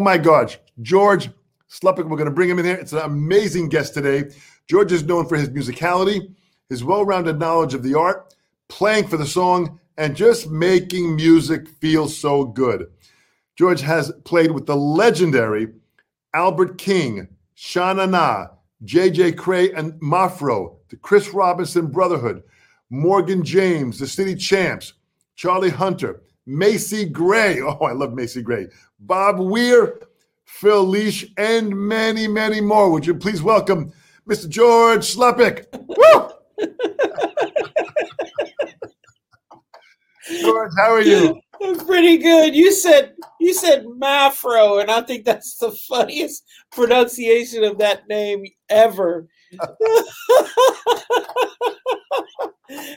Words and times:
Oh 0.00 0.02
my 0.02 0.16
gosh, 0.16 0.58
George 0.80 1.28
Slupik, 1.68 2.08
we're 2.08 2.16
going 2.16 2.24
to 2.24 2.30
bring 2.30 2.48
him 2.48 2.58
in 2.58 2.64
here. 2.64 2.76
It's 2.76 2.94
an 2.94 3.00
amazing 3.00 3.68
guest 3.68 3.92
today. 3.92 4.30
George 4.66 4.92
is 4.92 5.04
known 5.04 5.28
for 5.28 5.36
his 5.36 5.50
musicality, 5.50 6.34
his 6.70 6.82
well 6.82 7.04
rounded 7.04 7.38
knowledge 7.38 7.74
of 7.74 7.82
the 7.82 7.98
art, 7.98 8.34
playing 8.70 9.08
for 9.08 9.18
the 9.18 9.26
song, 9.26 9.78
and 9.98 10.16
just 10.16 10.48
making 10.48 11.16
music 11.16 11.68
feel 11.68 12.08
so 12.08 12.46
good. 12.46 12.86
George 13.58 13.82
has 13.82 14.10
played 14.24 14.52
with 14.52 14.64
the 14.64 14.74
legendary 14.74 15.68
Albert 16.32 16.78
King, 16.78 17.28
Sha 17.54 17.92
Na 17.92 18.06
Na, 18.06 18.46
J.J. 18.82 19.32
Grey 19.32 19.70
and 19.72 19.92
Mafro, 20.00 20.76
the 20.88 20.96
Chris 20.96 21.34
Robinson 21.34 21.88
Brotherhood, 21.88 22.42
Morgan 22.88 23.44
James, 23.44 23.98
the 23.98 24.06
City 24.06 24.34
Champs, 24.34 24.94
Charlie 25.36 25.68
Hunter, 25.68 26.22
Macy 26.50 27.04
Gray. 27.04 27.60
Oh, 27.70 27.84
I 27.84 27.92
love 27.92 28.12
Macy 28.12 28.42
Gray. 28.42 28.66
Bob 28.98 29.38
Weir, 29.38 30.00
Phil 30.44 30.84
Lesh, 30.84 31.24
and 31.36 31.74
many, 31.74 32.26
many 32.26 32.60
more. 32.60 32.90
Would 32.90 33.06
you 33.06 33.14
please 33.14 33.40
welcome 33.40 33.92
Mr. 34.28 34.48
George 34.48 35.14
Slupik? 35.14 35.66
Woo! 35.86 36.30
George, 40.40 40.72
how 40.76 40.90
are 40.92 41.00
you? 41.00 41.40
It's 41.60 41.84
pretty 41.84 42.18
good. 42.18 42.54
You 42.54 42.72
said 42.72 43.14
you 43.38 43.54
said 43.54 43.84
Mafro, 43.84 44.80
and 44.80 44.90
I 44.90 45.02
think 45.02 45.24
that's 45.24 45.56
the 45.56 45.70
funniest 45.70 46.44
pronunciation 46.72 47.62
of 47.64 47.78
that 47.78 48.08
name 48.08 48.44
ever. 48.68 49.28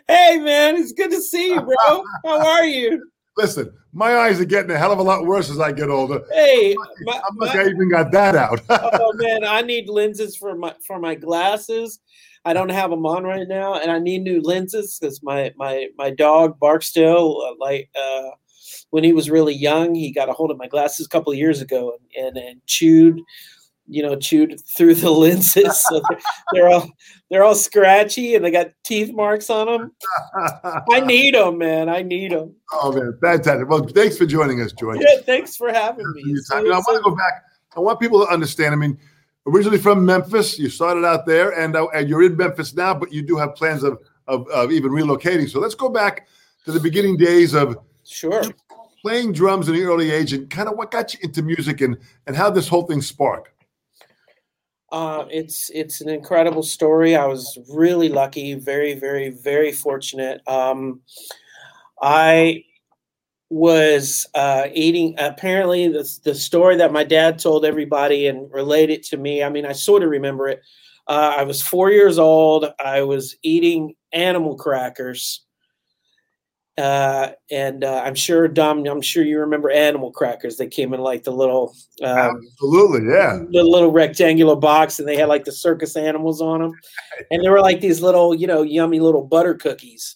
hey 0.08 0.40
man, 0.40 0.76
it's 0.78 0.94
good 0.94 1.12
to 1.12 1.22
see 1.22 1.50
you, 1.50 1.62
bro. 1.62 2.04
How 2.26 2.48
are 2.48 2.66
you? 2.66 3.04
Listen, 3.36 3.74
my 3.94 4.16
eyes 4.18 4.40
are 4.40 4.46
getting 4.46 4.72
a 4.72 4.78
hell 4.78 4.92
of 4.92 5.00
a 5.00 5.04
lot 5.04 5.26
worse 5.26 5.50
as 5.50 5.60
I 5.60 5.72
get 5.72 5.90
older. 5.90 6.22
Hey, 6.32 6.76
my, 7.02 7.20
I'm 7.28 7.38
lucky 7.38 7.60
I 7.60 7.66
even 7.68 7.90
got 7.90 8.12
that 8.12 8.36
out. 8.36 8.62
oh 8.70 9.14
man, 9.16 9.44
I 9.44 9.62
need 9.62 9.90
lenses 9.90 10.36
for 10.36 10.56
my 10.56 10.76
for 10.86 11.00
my 11.00 11.16
glasses. 11.16 12.00
I 12.46 12.54
don't 12.54 12.70
have 12.70 12.90
them 12.90 13.06
on 13.06 13.24
right 13.24 13.48
now, 13.48 13.76
and 13.76 13.90
I 13.90 14.00
need 14.00 14.24
new 14.24 14.42
lenses 14.42 14.98
because 15.00 15.24
my 15.24 15.52
my 15.56 15.88
my 15.98 16.12
dog 16.12 16.60
Barksdale, 16.60 17.42
uh, 17.48 17.56
like 17.60 17.90
uh, 17.96 18.30
when 18.92 19.04
he 19.04 19.14
was 19.14 19.32
really 19.32 19.56
young, 19.56 19.96
he 19.96 20.12
got 20.12 20.30
a 20.30 20.34
hold 20.34 20.52
of 20.52 20.58
my 20.58 20.68
glasses 20.68 21.06
a 21.06 21.10
couple 21.10 21.32
of 21.32 21.38
years 21.40 21.62
ago 21.62 21.98
and, 22.16 22.28
and, 22.28 22.38
and 22.38 22.66
chewed 22.68 23.20
you 23.88 24.02
know, 24.02 24.16
chewed 24.16 24.60
through 24.76 24.96
the 24.96 25.12
lenses. 25.12 25.84
So 25.90 26.02
they're, 26.10 26.20
they're, 26.54 26.70
all 26.70 26.90
they're 27.34 27.44
all 27.44 27.56
scratchy 27.56 28.36
and 28.36 28.46
they 28.46 28.52
got 28.52 28.72
teeth 28.84 29.12
marks 29.12 29.50
on 29.50 29.66
them. 29.66 29.92
I 30.92 31.00
need 31.00 31.34
them, 31.34 31.58
man. 31.58 31.90
I 31.90 32.04
need 32.04 32.32
them. 32.32 32.54
Oh 32.72 32.92
man, 32.92 33.18
fantastic! 33.22 33.68
Well, 33.68 33.88
thanks 33.88 34.18
for 34.18 34.26
joining 34.26 34.62
us, 34.62 34.72
George. 34.74 35.00
Yeah, 35.02 35.22
thanks 35.26 35.56
for 35.56 35.74
having 35.74 36.06
me. 36.14 36.36
So, 36.38 36.58
I, 36.58 36.62
mean, 36.62 36.72
I 36.72 36.78
want 36.78 37.04
to 37.04 37.10
go 37.10 37.16
back. 37.16 37.44
I 37.76 37.80
want 37.80 38.00
people 38.00 38.24
to 38.24 38.32
understand. 38.32 38.74
I 38.74 38.78
mean, 38.78 39.00
originally 39.48 39.80
from 39.80 40.06
Memphis, 40.06 40.60
you 40.60 40.70
started 40.70 41.06
out 41.06 41.26
there, 41.26 41.58
and 41.60 41.76
uh, 41.76 41.88
and 41.88 42.08
you're 42.08 42.24
in 42.24 42.38
Memphis 42.38 42.76
now, 42.76 42.94
but 42.94 43.12
you 43.12 43.24
do 43.24 43.36
have 43.38 43.56
plans 43.56 43.84
of, 43.84 44.00
of 44.28 44.48
of 44.50 44.72
even 44.72 44.92
relocating. 44.92 45.50
So 45.50 45.60
let's 45.60 45.76
go 45.76 45.90
back 45.90 46.28
to 46.66 46.72
the 46.72 46.80
beginning 46.80 47.18
days 47.18 47.56
of 47.56 47.78
sure 48.04 48.44
playing 49.02 49.34
drums 49.34 49.68
in 49.68 49.76
the 49.76 49.84
early 49.84 50.12
age, 50.12 50.34
and 50.34 50.50
kind 50.50 50.70
of 50.70 50.78
what 50.78 50.92
got 50.92 51.14
you 51.14 51.20
into 51.24 51.42
music, 51.42 51.82
and 51.82 51.98
and 52.28 52.36
how 52.36 52.50
this 52.50 52.68
whole 52.68 52.84
thing 52.84 53.02
sparked. 53.02 53.50
Uh, 54.94 55.26
it's 55.32 55.72
it's 55.72 56.02
an 56.02 56.10
incredible 56.10 56.62
story. 56.62 57.16
I 57.16 57.26
was 57.26 57.58
really 57.68 58.10
lucky, 58.10 58.54
very 58.54 58.94
very 58.94 59.32
very 59.32 59.72
fortunate. 59.72 60.48
Um, 60.48 61.02
I 62.00 62.64
was 63.50 64.28
uh, 64.36 64.68
eating. 64.72 65.16
Apparently, 65.18 65.88
the 65.88 66.08
the 66.24 66.36
story 66.36 66.76
that 66.78 66.94
my 66.94 67.04
dad 67.04 67.40
told 67.40 67.66
everybody 67.66 68.28
and 68.28 68.52
related 68.54 69.02
to 69.06 69.18
me. 69.18 69.42
I 69.42 69.50
mean, 69.50 69.66
I 69.66 69.72
sort 69.72 70.04
of 70.04 70.12
remember 70.12 70.48
it. 70.48 70.62
Uh, 71.08 71.38
I 71.38 71.44
was 71.44 71.60
four 71.60 71.90
years 71.90 72.20
old. 72.20 72.68
I 72.80 73.02
was 73.02 73.36
eating 73.42 73.96
animal 74.12 74.56
crackers 74.56 75.43
uh, 76.78 77.30
and 77.52 77.84
uh, 77.84 78.02
I'm 78.04 78.16
sure 78.16 78.48
Dom, 78.48 78.86
I'm 78.88 79.02
sure 79.02 79.24
you 79.24 79.40
remember 79.40 79.70
animal 79.70 80.12
crackers. 80.12 80.58
They 80.58 80.68
came 80.68 80.94
in 80.94 81.02
like 81.02 81.24
the 81.24 81.32
little, 81.32 81.76
um, 82.02 82.42
absolutely, 82.52 83.12
yeah, 83.14 83.44
the 83.52 83.64
little 83.64 83.92
rectangular 83.92 84.56
box, 84.56 84.98
and 84.98 85.08
they 85.08 85.16
had 85.16 85.28
like 85.28 85.46
the 85.46 85.52
circus 85.52 85.96
animals 85.96 86.42
on 86.42 86.62
them, 86.62 86.74
and 87.32 87.44
they 87.44 87.50
were 87.50 87.62
like 87.62 87.80
these 87.80 88.02
little, 88.02 88.34
you 88.34 88.48
know, 88.48 88.64
yummy 88.64 89.00
little 89.00 89.24
butter 89.24 89.54
cookies, 89.54 90.16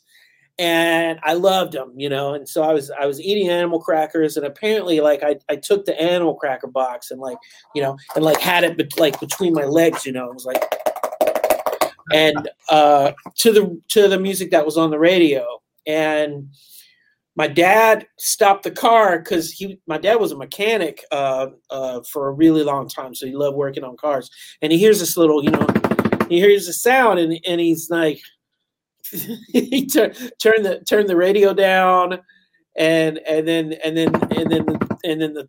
and 0.58 1.20
I 1.22 1.34
loved 1.34 1.74
them, 1.74 1.94
you 1.96 2.10
know, 2.10 2.34
and 2.34 2.50
so 2.50 2.64
I 2.64 2.74
was 2.74 2.90
I 2.90 3.06
was 3.06 3.22
eating 3.22 3.50
animal 3.50 3.80
crackers, 3.80 4.36
and 4.36 4.46
apparently, 4.46 5.00
like 5.00 5.22
I 5.22 5.38
I 5.50 5.58
took 5.58 5.86
the 5.86 6.00
animal 6.02 6.34
cracker 6.34 6.68
box 6.68 7.12
and 7.12 7.22
like 7.22 7.38
you 7.76 7.84
know 7.84 7.98
and 8.16 8.26
like 8.26 8.40
had 8.40 8.64
it 8.64 8.78
be- 8.78 8.90
like 8.98 9.20
between 9.20 9.54
my 9.54 9.66
legs, 9.66 10.08
you 10.08 10.12
know, 10.12 10.28
it 10.28 10.34
was 10.34 10.46
like, 10.46 10.64
and 12.12 12.50
uh, 12.70 13.12
to 13.36 13.52
the 13.52 13.82
to 13.90 14.08
the 14.08 14.20
music 14.20 14.50
that 14.50 14.66
was 14.66 14.76
on 14.76 14.90
the 14.90 14.98
radio 14.98 15.62
and 15.88 16.50
my 17.38 17.48
dad 17.48 18.08
stopped 18.18 18.64
the 18.64 18.72
car 18.72 19.20
because 19.20 19.52
he 19.52 19.80
my 19.88 19.98
dad 19.98 20.16
was 20.16 20.32
a 20.32 20.38
mechanic 20.38 21.04
uh, 21.12 21.48
uh, 21.70 22.02
for 22.12 22.28
a 22.28 22.32
really 22.32 22.64
long 22.64 22.90
time 22.90 23.16
so 23.16 23.26
he 23.26 23.34
loved 23.34 23.56
working 23.56 23.84
on 23.84 23.96
cars. 23.96 24.30
And 24.62 24.72
he 24.72 24.78
hears 24.78 25.00
this 25.00 25.16
little 25.16 25.44
you 25.44 25.52
know 25.52 25.68
he 26.28 26.40
hears 26.40 26.68
a 26.68 26.74
sound 26.74 27.20
and, 27.20 27.40
and 27.48 27.62
he's 27.62 27.90
like 27.90 28.20
he 29.54 29.86
tur- 29.86 30.14
turned 30.40 30.66
the 30.66 30.82
turned 30.82 31.08
the 31.08 31.16
radio 31.16 31.54
down 31.54 32.20
and 32.76 33.20
and 33.20 33.48
then 33.48 33.74
and 33.84 33.96
then 33.96 34.16
and 34.32 34.52
then 34.52 34.66
and 35.04 35.22
then 35.22 35.34
the, 35.34 35.48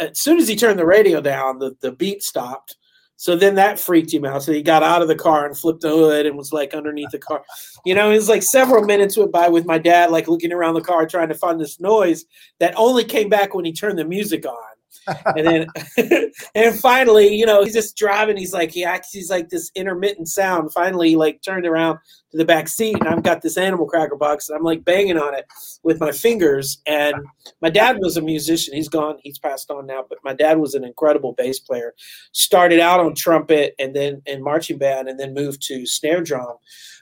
as 0.00 0.20
soon 0.20 0.38
as 0.38 0.48
he 0.48 0.56
turned 0.56 0.78
the 0.78 0.86
radio 0.86 1.20
down 1.20 1.58
the, 1.58 1.76
the 1.80 1.92
beat 1.92 2.22
stopped 2.22 2.76
so 3.16 3.36
then 3.36 3.54
that 3.54 3.78
freaked 3.78 4.12
him 4.12 4.24
out. 4.24 4.42
So 4.42 4.52
he 4.52 4.62
got 4.62 4.82
out 4.82 5.02
of 5.02 5.08
the 5.08 5.14
car 5.14 5.46
and 5.46 5.56
flipped 5.56 5.82
the 5.82 5.90
hood 5.90 6.26
and 6.26 6.36
was 6.36 6.52
like 6.52 6.74
underneath 6.74 7.10
the 7.10 7.18
car. 7.18 7.42
You 7.84 7.94
know, 7.94 8.10
it 8.10 8.14
was 8.14 8.28
like 8.28 8.42
several 8.42 8.84
minutes 8.84 9.16
went 9.16 9.32
by 9.32 9.48
with 9.48 9.66
my 9.66 9.78
dad, 9.78 10.10
like 10.10 10.28
looking 10.28 10.52
around 10.52 10.74
the 10.74 10.80
car 10.80 11.06
trying 11.06 11.28
to 11.28 11.34
find 11.34 11.60
this 11.60 11.80
noise 11.80 12.24
that 12.58 12.74
only 12.76 13.04
came 13.04 13.28
back 13.28 13.54
when 13.54 13.64
he 13.64 13.72
turned 13.72 13.98
the 13.98 14.04
music 14.04 14.46
on 14.46 14.73
and 15.06 15.46
then 15.46 15.66
and 16.54 16.78
finally, 16.78 17.34
you 17.34 17.46
know, 17.46 17.62
he's 17.62 17.74
just 17.74 17.96
driving. 17.96 18.36
He's 18.36 18.52
like 18.52 18.70
he 18.70 18.84
acts. 18.84 19.12
He's 19.12 19.30
like 19.30 19.48
this 19.48 19.70
intermittent 19.74 20.28
sound. 20.28 20.72
Finally, 20.72 21.10
he 21.10 21.16
like 21.16 21.42
turned 21.42 21.66
around 21.66 21.98
to 22.30 22.36
the 22.36 22.44
back 22.44 22.68
seat, 22.68 22.96
and 22.98 23.08
I've 23.08 23.22
got 23.22 23.42
this 23.42 23.56
animal 23.56 23.86
cracker 23.86 24.16
box, 24.16 24.48
and 24.48 24.56
I'm 24.56 24.64
like 24.64 24.84
banging 24.84 25.18
on 25.18 25.34
it 25.34 25.46
with 25.82 26.00
my 26.00 26.12
fingers. 26.12 26.80
And 26.86 27.14
my 27.60 27.70
dad 27.70 27.98
was 28.00 28.16
a 28.16 28.22
musician. 28.22 28.74
He's 28.74 28.88
gone. 28.88 29.18
He's 29.22 29.38
passed 29.38 29.70
on 29.70 29.86
now. 29.86 30.04
But 30.08 30.18
my 30.24 30.34
dad 30.34 30.58
was 30.58 30.74
an 30.74 30.84
incredible 30.84 31.32
bass 31.32 31.58
player. 31.58 31.94
Started 32.32 32.80
out 32.80 33.00
on 33.00 33.14
trumpet, 33.14 33.74
and 33.78 33.94
then 33.94 34.22
in 34.26 34.42
marching 34.42 34.78
band, 34.78 35.08
and 35.08 35.18
then 35.18 35.34
moved 35.34 35.62
to 35.68 35.86
snare 35.86 36.22
drum. 36.22 36.56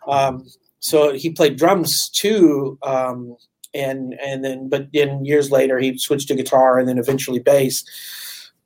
Um, 0.06 0.46
so 0.80 1.12
he 1.12 1.30
played 1.30 1.56
drums 1.56 2.08
too. 2.08 2.76
Um, 2.82 3.36
and 3.74 4.14
and 4.20 4.44
then 4.44 4.68
but 4.68 4.88
then 4.92 5.24
years 5.24 5.50
later 5.50 5.78
he 5.78 5.96
switched 5.98 6.28
to 6.28 6.34
guitar 6.34 6.78
and 6.78 6.88
then 6.88 6.98
eventually 6.98 7.38
bass. 7.38 7.84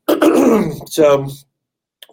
so 0.87 1.28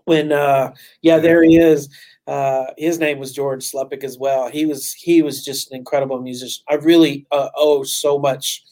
when 0.05 0.31
uh, 0.31 0.73
yeah, 1.01 1.19
there 1.19 1.43
he 1.43 1.57
is. 1.57 1.89
Uh, 2.25 2.67
his 2.77 2.99
name 2.99 3.19
was 3.19 3.33
George 3.33 3.69
Slupik 3.69 4.03
as 4.03 4.17
well. 4.17 4.49
He 4.49 4.65
was 4.65 4.93
he 4.93 5.21
was 5.21 5.43
just 5.43 5.71
an 5.71 5.77
incredible 5.77 6.21
musician. 6.21 6.63
I 6.69 6.75
really 6.75 7.25
uh, 7.31 7.49
owe 7.55 7.83
so 7.83 8.17
much 8.17 8.63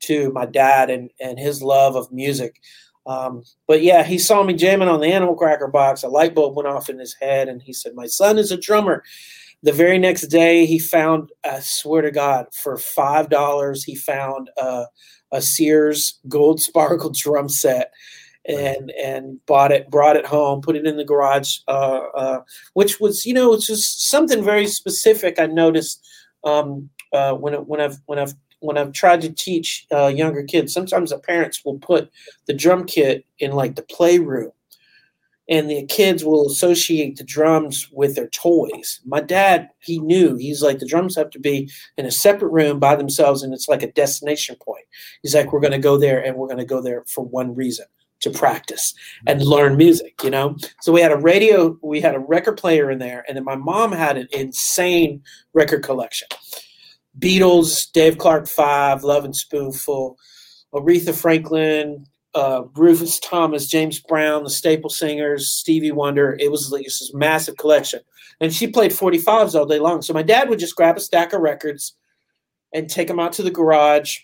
to 0.00 0.32
my 0.32 0.46
dad 0.46 0.90
and 0.90 1.10
and 1.20 1.38
his 1.38 1.62
love 1.62 1.96
of 1.96 2.10
music. 2.12 2.60
Um, 3.06 3.44
but 3.68 3.82
yeah, 3.82 4.02
he 4.02 4.18
saw 4.18 4.42
me 4.42 4.54
jamming 4.54 4.88
on 4.88 5.00
the 5.00 5.12
Animal 5.12 5.36
Cracker 5.36 5.68
box. 5.68 6.02
A 6.02 6.08
light 6.08 6.34
bulb 6.34 6.56
went 6.56 6.68
off 6.68 6.88
in 6.90 6.98
his 6.98 7.14
head, 7.20 7.48
and 7.48 7.62
he 7.62 7.72
said, 7.72 7.94
"My 7.94 8.06
son 8.06 8.38
is 8.38 8.50
a 8.50 8.56
drummer." 8.56 9.04
The 9.66 9.72
very 9.72 9.98
next 9.98 10.28
day, 10.28 10.64
he 10.64 10.78
found, 10.78 11.30
I 11.44 11.58
swear 11.58 12.00
to 12.02 12.12
God, 12.12 12.46
for 12.54 12.76
five 12.76 13.28
dollars, 13.28 13.82
he 13.82 13.96
found 13.96 14.48
uh, 14.56 14.84
a 15.32 15.42
Sears 15.42 16.20
gold 16.28 16.60
sparkle 16.60 17.10
drum 17.14 17.48
set 17.48 17.90
and 18.46 18.92
and 18.92 19.44
bought 19.44 19.72
it, 19.72 19.90
brought 19.90 20.14
it 20.14 20.24
home, 20.24 20.60
put 20.60 20.76
it 20.76 20.86
in 20.86 20.96
the 20.96 21.04
garage, 21.04 21.56
uh, 21.66 22.02
uh, 22.16 22.40
which 22.74 23.00
was 23.00 23.26
you 23.26 23.34
know 23.34 23.54
it's 23.54 23.66
just 23.66 24.08
something 24.08 24.44
very 24.44 24.68
specific. 24.68 25.40
I 25.40 25.46
noticed 25.46 26.00
um, 26.44 26.88
uh, 27.12 27.34
when 27.34 27.54
when 27.66 27.80
I've 27.80 27.96
when 28.06 28.20
I've 28.20 28.34
when 28.60 28.78
I've 28.78 28.92
tried 28.92 29.20
to 29.22 29.32
teach 29.32 29.84
uh, 29.92 30.06
younger 30.06 30.44
kids. 30.44 30.72
Sometimes 30.72 31.10
the 31.10 31.18
parents 31.18 31.64
will 31.64 31.80
put 31.80 32.08
the 32.46 32.54
drum 32.54 32.84
kit 32.84 33.26
in 33.40 33.50
like 33.50 33.74
the 33.74 33.82
playroom, 33.82 34.52
and 35.48 35.70
the 35.70 35.86
kids 35.86 36.24
will 36.24 36.46
associate 36.46 37.16
the 37.16 37.24
drums 37.24 37.88
with 37.92 38.14
their 38.16 38.28
toys. 38.28 39.00
My 39.04 39.20
dad, 39.20 39.68
he 39.78 39.98
knew. 40.00 40.36
He's 40.36 40.62
like, 40.62 40.78
the 40.78 40.86
drums 40.86 41.16
have 41.16 41.30
to 41.30 41.38
be 41.38 41.70
in 41.96 42.06
a 42.06 42.10
separate 42.10 42.50
room 42.50 42.78
by 42.78 42.96
themselves, 42.96 43.42
and 43.42 43.54
it's 43.54 43.68
like 43.68 43.82
a 43.82 43.92
destination 43.92 44.56
point. 44.60 44.84
He's 45.22 45.34
like, 45.34 45.52
we're 45.52 45.60
going 45.60 45.72
to 45.72 45.78
go 45.78 45.98
there, 45.98 46.24
and 46.24 46.36
we're 46.36 46.48
going 46.48 46.58
to 46.58 46.64
go 46.64 46.82
there 46.82 47.04
for 47.06 47.24
one 47.24 47.54
reason 47.54 47.86
to 48.20 48.30
practice 48.30 48.94
and 49.26 49.42
learn 49.42 49.76
music, 49.76 50.14
you 50.24 50.30
know? 50.30 50.56
So 50.80 50.90
we 50.90 51.00
had 51.00 51.12
a 51.12 51.18
radio, 51.18 51.78
we 51.82 52.00
had 52.00 52.14
a 52.14 52.20
record 52.20 52.56
player 52.56 52.90
in 52.90 52.98
there, 52.98 53.24
and 53.28 53.36
then 53.36 53.44
my 53.44 53.56
mom 53.56 53.92
had 53.92 54.16
an 54.16 54.28
insane 54.32 55.22
record 55.52 55.82
collection 55.82 56.28
Beatles, 57.18 57.90
Dave 57.92 58.18
Clark 58.18 58.46
Five, 58.46 59.04
Lovin' 59.04 59.32
Spoonful, 59.32 60.18
Aretha 60.74 61.14
Franklin, 61.14 62.06
uh, 62.36 62.62
Rufus 62.74 63.18
Thomas, 63.18 63.66
James 63.66 63.98
Brown, 63.98 64.44
the 64.44 64.50
Staple 64.50 64.90
Singers, 64.90 65.50
Stevie 65.50 65.90
Wonder. 65.90 66.36
It 66.38 66.50
was 66.50 66.70
like 66.70 66.84
this 66.84 67.12
massive 67.14 67.56
collection, 67.56 68.00
and 68.40 68.52
she 68.52 68.66
played 68.68 68.92
45s 68.92 69.54
all 69.54 69.66
day 69.66 69.80
long. 69.80 70.02
So 70.02 70.12
my 70.12 70.22
dad 70.22 70.48
would 70.48 70.58
just 70.58 70.76
grab 70.76 70.96
a 70.96 71.00
stack 71.00 71.32
of 71.32 71.40
records 71.40 71.96
and 72.72 72.88
take 72.88 73.08
them 73.08 73.18
out 73.18 73.32
to 73.34 73.42
the 73.42 73.50
garage 73.50 74.18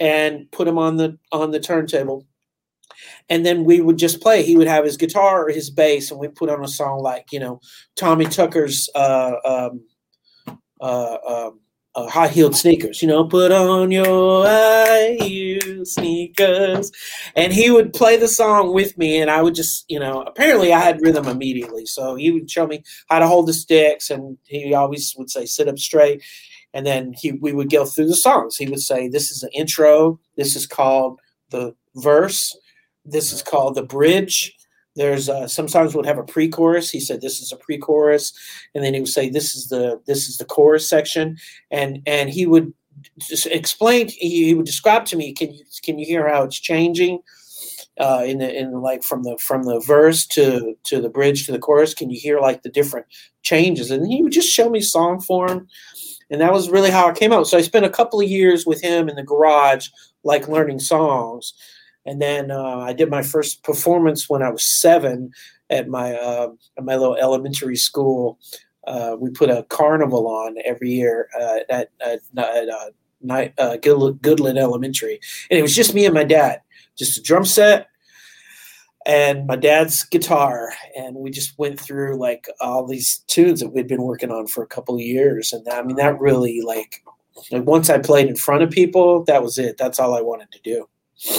and 0.00 0.50
put 0.50 0.64
them 0.66 0.78
on 0.78 0.96
the 0.96 1.18
on 1.30 1.52
the 1.52 1.60
turntable 1.60 2.26
and 3.28 3.44
then 3.44 3.64
we 3.64 3.80
would 3.80 3.96
just 3.96 4.20
play. 4.20 4.42
He 4.42 4.56
would 4.56 4.66
have 4.66 4.84
his 4.84 4.96
guitar 4.96 5.46
or 5.46 5.50
his 5.50 5.70
bass, 5.70 6.10
and 6.10 6.20
we 6.20 6.28
put 6.28 6.50
on 6.50 6.64
a 6.64 6.68
song 6.68 7.00
like 7.00 7.32
you 7.32 7.40
know 7.40 7.60
Tommy 7.96 8.24
Tucker's 8.26 8.88
uh, 8.94 9.34
um, 9.44 9.84
uh, 10.80 11.16
um, 11.26 11.60
uh, 11.94 12.08
high 12.08 12.28
heeled 12.28 12.56
sneakers. 12.56 13.02
You 13.02 13.08
know, 13.08 13.24
put 13.24 13.52
on 13.52 13.90
your 13.90 14.44
high 14.46 15.16
heel 15.20 15.84
sneakers, 15.84 16.90
and 17.36 17.52
he 17.52 17.70
would 17.70 17.92
play 17.92 18.16
the 18.16 18.28
song 18.28 18.72
with 18.72 18.96
me, 18.98 19.20
and 19.20 19.30
I 19.30 19.42
would 19.42 19.54
just 19.54 19.84
you 19.88 19.98
know 19.98 20.22
apparently 20.22 20.72
I 20.72 20.80
had 20.80 21.00
rhythm 21.02 21.26
immediately, 21.26 21.86
so 21.86 22.14
he 22.16 22.30
would 22.30 22.50
show 22.50 22.66
me 22.66 22.82
how 23.08 23.18
to 23.18 23.26
hold 23.26 23.48
the 23.48 23.54
sticks, 23.54 24.10
and 24.10 24.38
he 24.44 24.74
always 24.74 25.14
would 25.18 25.30
say 25.30 25.46
sit 25.46 25.68
up 25.68 25.78
straight. 25.78 26.22
And 26.74 26.86
then 26.86 27.12
he, 27.14 27.32
we 27.32 27.52
would 27.52 27.70
go 27.70 27.84
through 27.84 28.08
the 28.08 28.16
songs. 28.16 28.56
He 28.56 28.66
would 28.66 28.80
say, 28.80 29.08
"This 29.08 29.30
is 29.30 29.40
the 29.40 29.52
intro. 29.52 30.18
This 30.36 30.56
is 30.56 30.66
called 30.66 31.20
the 31.50 31.74
verse 31.96 32.56
this 33.04 33.32
is 33.32 33.42
called 33.42 33.74
the 33.74 33.82
bridge. 33.82 34.54
There's 34.94 35.28
uh, 35.28 35.48
sometimes 35.48 35.94
we'll 35.94 36.04
have 36.04 36.18
a 36.18 36.24
pre-chorus. 36.24 36.90
He 36.90 37.00
said 37.00 37.20
this 37.20 37.40
is 37.40 37.52
a 37.52 37.56
pre-chorus, 37.56 38.32
and 38.74 38.84
then 38.84 38.94
he 38.94 39.00
would 39.00 39.08
say 39.08 39.30
this 39.30 39.54
is 39.54 39.68
the 39.68 40.00
this 40.06 40.28
is 40.28 40.36
the 40.36 40.44
chorus 40.44 40.88
section, 40.88 41.38
and 41.70 42.02
and 42.06 42.28
he 42.28 42.46
would 42.46 42.72
just 43.18 43.46
explain. 43.46 44.08
He 44.08 44.54
would 44.54 44.66
describe 44.66 45.06
to 45.06 45.16
me. 45.16 45.32
Can 45.32 45.52
you 45.52 45.64
can 45.82 45.98
you 45.98 46.06
hear 46.06 46.28
how 46.28 46.42
it's 46.42 46.60
changing? 46.60 47.20
Uh, 47.98 48.22
in 48.26 48.38
the 48.38 48.58
in 48.58 48.72
like 48.80 49.02
from 49.02 49.22
the 49.22 49.36
from 49.38 49.64
the 49.64 49.78
verse 49.80 50.26
to 50.26 50.74
to 50.82 51.00
the 51.00 51.10
bridge 51.10 51.44
to 51.44 51.52
the 51.52 51.58
chorus 51.58 51.92
can 51.92 52.08
you 52.08 52.18
hear 52.18 52.40
like 52.40 52.62
the 52.62 52.70
different 52.70 53.04
changes 53.42 53.90
and 53.90 54.10
he 54.10 54.22
would 54.22 54.32
just 54.32 54.48
show 54.48 54.70
me 54.70 54.80
song 54.80 55.20
form 55.20 55.68
and 56.30 56.40
that 56.40 56.54
was 56.54 56.70
really 56.70 56.90
how 56.90 57.06
i 57.06 57.12
came 57.12 57.34
out 57.34 57.46
so 57.46 57.58
i 57.58 57.60
spent 57.60 57.84
a 57.84 57.90
couple 57.90 58.18
of 58.18 58.26
years 58.26 58.64
with 58.64 58.80
him 58.80 59.10
in 59.10 59.14
the 59.14 59.22
garage 59.22 59.88
like 60.24 60.48
learning 60.48 60.80
songs 60.80 61.52
and 62.06 62.20
then 62.20 62.50
uh, 62.50 62.78
I 62.78 62.92
did 62.92 63.10
my 63.10 63.22
first 63.22 63.62
performance 63.62 64.28
when 64.28 64.42
I 64.42 64.50
was 64.50 64.64
seven 64.64 65.32
at 65.70 65.88
my 65.88 66.14
uh, 66.14 66.48
at 66.76 66.84
my 66.84 66.96
little 66.96 67.16
elementary 67.16 67.76
school. 67.76 68.38
Uh, 68.86 69.16
we 69.18 69.30
put 69.30 69.48
a 69.48 69.64
carnival 69.68 70.26
on 70.26 70.56
every 70.64 70.90
year 70.90 71.28
uh, 71.40 71.58
at, 71.70 71.90
at, 72.04 72.20
at 72.36 72.68
uh, 72.68 72.90
night, 73.20 73.54
uh, 73.58 73.76
Goodland 73.76 74.58
Elementary, 74.58 75.20
and 75.50 75.58
it 75.58 75.62
was 75.62 75.74
just 75.74 75.94
me 75.94 76.04
and 76.04 76.14
my 76.14 76.24
dad, 76.24 76.60
just 76.96 77.16
a 77.16 77.22
drum 77.22 77.44
set 77.44 77.88
and 79.06 79.46
my 79.46 79.56
dad's 79.56 80.04
guitar, 80.04 80.72
and 80.96 81.16
we 81.16 81.30
just 81.30 81.58
went 81.58 81.78
through 81.78 82.18
like 82.18 82.48
all 82.60 82.86
these 82.86 83.18
tunes 83.26 83.60
that 83.60 83.70
we'd 83.70 83.88
been 83.88 84.02
working 84.02 84.30
on 84.30 84.46
for 84.46 84.62
a 84.62 84.66
couple 84.66 84.94
of 84.94 85.00
years, 85.00 85.52
and 85.52 85.66
I 85.68 85.82
mean 85.82 85.96
that 85.96 86.20
really 86.20 86.60
like, 86.60 87.02
like 87.50 87.64
once 87.64 87.90
I 87.90 87.98
played 87.98 88.28
in 88.28 88.36
front 88.36 88.62
of 88.62 88.70
people, 88.70 89.24
that 89.24 89.42
was 89.42 89.58
it. 89.58 89.76
That's 89.76 89.98
all 89.98 90.14
I 90.14 90.20
wanted 90.20 90.52
to 90.52 90.60
do. 90.62 90.88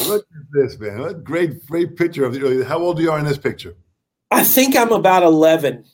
Look 0.08 0.26
at 0.36 0.46
this, 0.54 0.80
man. 0.80 1.00
What 1.00 1.24
great, 1.24 1.66
great 1.66 1.96
picture 1.96 2.26
of 2.26 2.34
the. 2.34 2.64
How 2.64 2.80
old 2.80 3.00
you 3.00 3.12
are 3.12 3.20
in 3.20 3.26
this 3.26 3.38
picture? 3.38 3.76
I 4.32 4.44
think 4.44 4.76
I'm 4.76 4.92
about 4.92 5.24
eleven. 5.24 5.86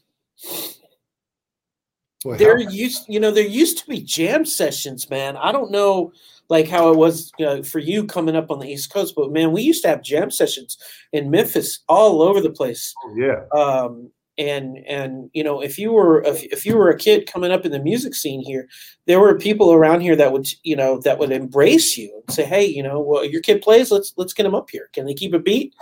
Boy, 2.23 2.37
there 2.37 2.61
how- 2.61 2.69
used, 2.69 3.05
you 3.07 3.19
know, 3.19 3.31
there 3.31 3.45
used 3.47 3.77
to 3.79 3.87
be 3.87 4.01
jam 4.01 4.45
sessions, 4.45 5.09
man. 5.09 5.37
I 5.37 5.51
don't 5.51 5.71
know, 5.71 6.11
like 6.49 6.67
how 6.67 6.91
it 6.91 6.97
was 6.97 7.31
for 7.63 7.79
you 7.79 8.05
coming 8.05 8.35
up 8.35 8.51
on 8.51 8.59
the 8.59 8.67
East 8.67 8.91
Coast, 8.91 9.13
but 9.15 9.31
man, 9.31 9.51
we 9.51 9.61
used 9.61 9.83
to 9.83 9.89
have 9.89 10.03
jam 10.03 10.29
sessions 10.29 10.77
in 11.13 11.31
Memphis 11.31 11.79
all 11.87 12.21
over 12.21 12.41
the 12.41 12.49
place. 12.49 12.93
Oh, 13.05 13.15
yeah. 13.15 13.45
Um, 13.57 14.11
and 14.39 14.77
and 14.87 15.29
you 15.33 15.43
know 15.43 15.61
if 15.61 15.77
you 15.77 15.91
were 15.91 16.23
if, 16.23 16.43
if 16.45 16.65
you 16.65 16.75
were 16.75 16.89
a 16.89 16.97
kid 16.97 17.29
coming 17.31 17.51
up 17.51 17.65
in 17.65 17.71
the 17.71 17.79
music 17.79 18.15
scene 18.15 18.41
here 18.41 18.67
there 19.05 19.19
were 19.19 19.37
people 19.37 19.73
around 19.73 19.99
here 19.99 20.15
that 20.15 20.31
would 20.31 20.47
you 20.63 20.75
know 20.75 20.99
that 21.01 21.19
would 21.19 21.31
embrace 21.31 21.97
you 21.97 22.21
and 22.25 22.33
say 22.33 22.45
hey 22.45 22.65
you 22.65 22.81
know 22.81 22.99
well 22.99 23.23
your 23.23 23.41
kid 23.41 23.61
plays 23.61 23.91
let's 23.91 24.13
let's 24.17 24.33
get 24.33 24.45
him 24.45 24.55
up 24.55 24.69
here. 24.69 24.89
Can 24.93 25.05
they 25.05 25.13
keep 25.13 25.33
a 25.33 25.39
beat? 25.39 25.75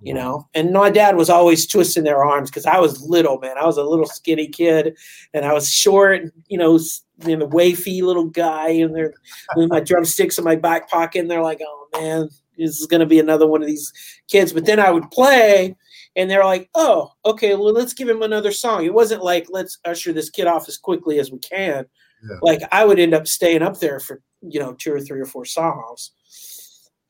You 0.00 0.12
know 0.12 0.46
and 0.52 0.72
my 0.72 0.90
dad 0.90 1.16
was 1.16 1.30
always 1.30 1.66
twisting 1.66 2.04
their 2.04 2.24
arms 2.24 2.50
because 2.50 2.66
i 2.66 2.78
was 2.78 3.02
little 3.02 3.38
man. 3.38 3.56
I 3.56 3.64
was 3.64 3.78
a 3.78 3.84
little 3.84 4.06
skinny 4.06 4.48
kid 4.48 4.96
and 5.32 5.44
i 5.44 5.52
was 5.52 5.70
short 5.70 6.22
you 6.48 6.58
know 6.58 6.78
in 7.24 7.40
a 7.40 7.46
wafy 7.46 8.02
little 8.02 8.26
guy 8.26 8.68
and 8.68 8.94
they're 8.94 9.14
with 9.56 9.70
my 9.70 9.80
drumsticks 9.80 10.38
in 10.38 10.44
my 10.44 10.56
back 10.56 10.90
pocket 10.90 11.20
and 11.20 11.30
they're 11.30 11.42
like 11.42 11.60
oh 11.64 11.88
man 11.94 12.28
this 12.58 12.78
is 12.78 12.86
going 12.86 13.00
to 13.00 13.06
be 13.06 13.18
another 13.18 13.46
one 13.46 13.62
of 13.62 13.66
these 13.66 13.92
kids. 14.28 14.52
But 14.52 14.66
then 14.66 14.80
i 14.80 14.90
would 14.90 15.10
play 15.10 15.76
and 16.16 16.30
they're 16.30 16.44
like, 16.44 16.68
"Oh, 16.74 17.12
okay, 17.24 17.54
well, 17.54 17.72
let's 17.72 17.94
give 17.94 18.08
him 18.08 18.22
another 18.22 18.52
song." 18.52 18.84
It 18.84 18.94
wasn't 18.94 19.24
like 19.24 19.46
let's 19.50 19.78
usher 19.84 20.12
this 20.12 20.30
kid 20.30 20.46
off 20.46 20.68
as 20.68 20.76
quickly 20.76 21.18
as 21.18 21.30
we 21.30 21.38
can. 21.38 21.86
Yeah. 22.22 22.36
Like 22.42 22.60
I 22.70 22.84
would 22.84 22.98
end 22.98 23.14
up 23.14 23.26
staying 23.26 23.62
up 23.62 23.80
there 23.80 24.00
for 24.00 24.22
you 24.42 24.60
know 24.60 24.74
two 24.74 24.92
or 24.92 25.00
three 25.00 25.20
or 25.20 25.26
four 25.26 25.44
songs, 25.44 26.12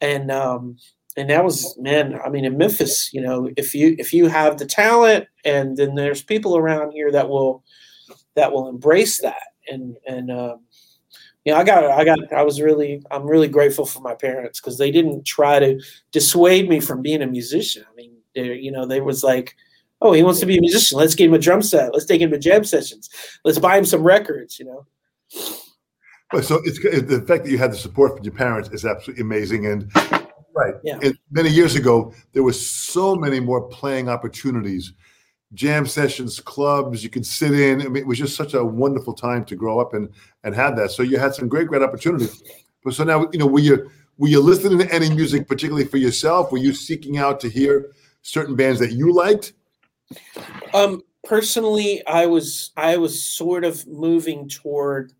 and 0.01 0.31
um, 0.31 0.77
and 1.17 1.31
that 1.31 1.45
was 1.45 1.77
man. 1.79 2.19
I 2.25 2.29
mean, 2.29 2.45
in 2.45 2.57
Memphis, 2.57 3.13
you 3.13 3.21
know, 3.21 3.51
if 3.57 3.75
you 3.75 3.97
if 3.99 4.13
you 4.13 4.29
have 4.29 4.59
the 4.59 4.67
talent, 4.67 5.27
and 5.45 5.77
then 5.77 5.95
there's 5.95 6.23
people 6.23 6.57
around 6.57 6.93
here 6.93 7.11
that 7.13 7.29
will 7.29 7.65
that 8.35 8.53
will 8.53 8.69
embrace 8.69 9.21
that, 9.21 9.49
and 9.69 9.97
and 10.07 10.31
um, 10.31 10.61
you 11.45 11.53
know, 11.53 11.59
I 11.59 11.65
got, 11.65 11.85
I 11.85 12.05
got, 12.05 12.33
I 12.33 12.43
was 12.43 12.61
really, 12.61 13.03
I'm 13.11 13.27
really 13.27 13.49
grateful 13.49 13.85
for 13.85 14.01
my 14.01 14.15
parents 14.15 14.61
because 14.61 14.79
they 14.79 14.93
didn't 14.93 15.25
try 15.25 15.59
to 15.59 15.81
dissuade 16.13 16.69
me 16.69 16.79
from 16.79 17.03
being 17.03 17.23
a 17.23 17.27
musician. 17.27 17.85
I 17.91 17.95
mean, 17.97 18.12
you 18.35 18.71
know, 18.73 18.87
they 18.87 19.01
was 19.01 19.23
like, 19.23 19.57
oh, 20.01 20.13
he 20.13 20.23
wants 20.23 20.41
to 20.41 20.47
be 20.47 20.59
a 20.59 20.61
musician. 20.61 20.99
Let's 20.99 21.15
get 21.15 21.29
him 21.29 21.35
a 21.35 21.39
drum 21.39 21.63
set. 21.63 21.93
Let's 21.93 22.07
take 22.07 22.21
him 22.21 22.31
to 22.31 22.39
jam 22.39 22.65
sessions. 22.65 23.09
Let's 23.45 23.59
buy 23.59 23.79
him 23.79 23.85
some 23.85 24.03
records. 24.03 24.59
You 24.59 24.67
know. 24.67 24.87
So 26.41 26.61
it's 26.65 26.79
the 26.79 27.25
fact 27.27 27.45
that 27.45 27.51
you 27.51 27.59
had 27.59 27.73
the 27.73 27.77
support 27.77 28.17
from 28.17 28.25
your 28.25 28.33
parents 28.33 28.71
is 28.71 28.87
absolutely 28.87 29.23
amazing. 29.23 29.67
And 29.67 29.91
right, 30.55 30.75
yeah. 30.83 30.99
And 31.03 31.17
many 31.31 31.51
years 31.51 31.75
ago, 31.77 32.15
there 32.33 32.43
was 32.43 32.65
so 32.67 33.15
many 33.15 33.39
more 33.39 33.69
playing 33.69 34.09
opportunities, 34.09 34.95
jam 35.53 35.87
sessions, 35.87 36.41
clubs 36.41 37.05
you 37.05 37.11
could 37.11 37.27
sit 37.27 37.53
in. 37.53 37.83
I 37.83 37.85
mean, 37.85 37.97
it 37.97 38.07
was 38.07 38.19
just 38.19 38.35
such 38.35 38.55
a 38.55 38.65
wonderful 38.65 39.13
time 39.13 39.45
to 39.45 39.57
grow 39.57 39.79
up 39.79 39.93
and 39.93 40.09
and 40.43 40.55
have 40.55 40.77
that. 40.77 40.91
So 40.91 41.03
you 41.03 41.19
had 41.19 41.35
some 41.35 41.49
great, 41.49 41.69
great 41.69 41.83
opportunities. 41.83 42.43
But 42.83 42.95
so 42.95 43.05
now, 43.05 43.29
you 43.33 43.39
know, 43.39 43.47
were 43.47 43.61
you 43.61 43.91
were 44.17 44.29
you 44.29 44.41
listening 44.41 44.79
to 44.79 44.93
any 44.93 45.11
music 45.11 45.47
particularly 45.47 45.87
for 45.87 45.99
yourself? 45.99 46.51
Were 46.51 46.59
you 46.59 46.73
seeking 46.73 47.19
out 47.19 47.41
to 47.41 47.49
hear 47.49 47.93
certain 48.23 48.57
bands 48.57 48.81
that 48.81 48.93
you 48.93 49.13
liked? 49.13 49.53
Um, 50.75 51.03
personally, 51.25 52.05
I 52.07 52.27
was 52.27 52.73
I 52.77 52.97
was 52.97 53.23
sort 53.23 53.65
of 53.65 53.87
moving 53.87 54.49
toward 54.49 55.13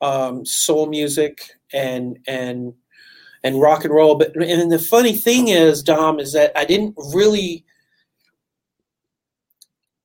um, 0.00 0.44
soul 0.44 0.86
music 0.86 1.42
and 1.72 2.18
and 2.26 2.74
and 3.42 3.60
rock 3.60 3.84
and 3.84 3.92
roll. 3.92 4.14
But 4.14 4.36
and 4.36 4.70
the 4.70 4.78
funny 4.78 5.14
thing 5.14 5.48
is, 5.48 5.82
Dom, 5.82 6.20
is 6.20 6.32
that 6.32 6.52
I 6.56 6.64
didn't 6.64 6.94
really 7.12 7.64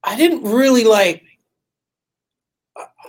I 0.04 0.16
didn't 0.16 0.44
really 0.44 0.84
like 0.84 1.24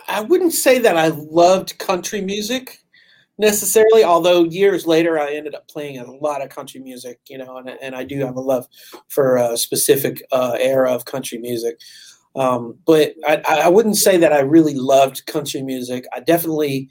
I 0.09 0.21
wouldn't 0.21 0.53
say 0.53 0.79
that 0.81 0.97
I 0.97 1.09
loved 1.09 1.79
country 1.79 2.21
music 2.21 2.80
necessarily. 3.41 4.05
Although 4.05 4.45
years 4.45 4.87
later, 4.87 5.19
I 5.19 5.35
ended 5.35 5.55
up 5.55 5.67
playing 5.67 5.99
a 5.99 6.11
lot 6.11 6.43
of 6.43 6.51
country 6.51 6.81
music, 6.81 7.19
you 7.29 7.39
know, 7.39 7.57
and, 7.57 7.71
and 7.83 7.97
I 7.97 8.05
do 8.05 8.19
have 8.21 8.37
a 8.37 8.41
love 8.41 8.69
for 9.09 9.37
a 9.37 9.57
specific 9.57 10.23
uh, 10.31 10.57
era 10.61 10.93
of 10.93 11.07
country 11.07 11.39
music. 11.39 11.81
Um, 12.37 12.79
but 12.87 13.15
I, 13.27 13.43
I 13.47 13.69
wouldn't 13.69 13.97
say 13.97 14.17
that 14.19 14.33
I 14.33 14.41
really 14.41 14.75
loved 14.75 15.27
country 15.27 15.63
music. 15.63 16.05
I 16.15 16.21
definitely 16.21 16.89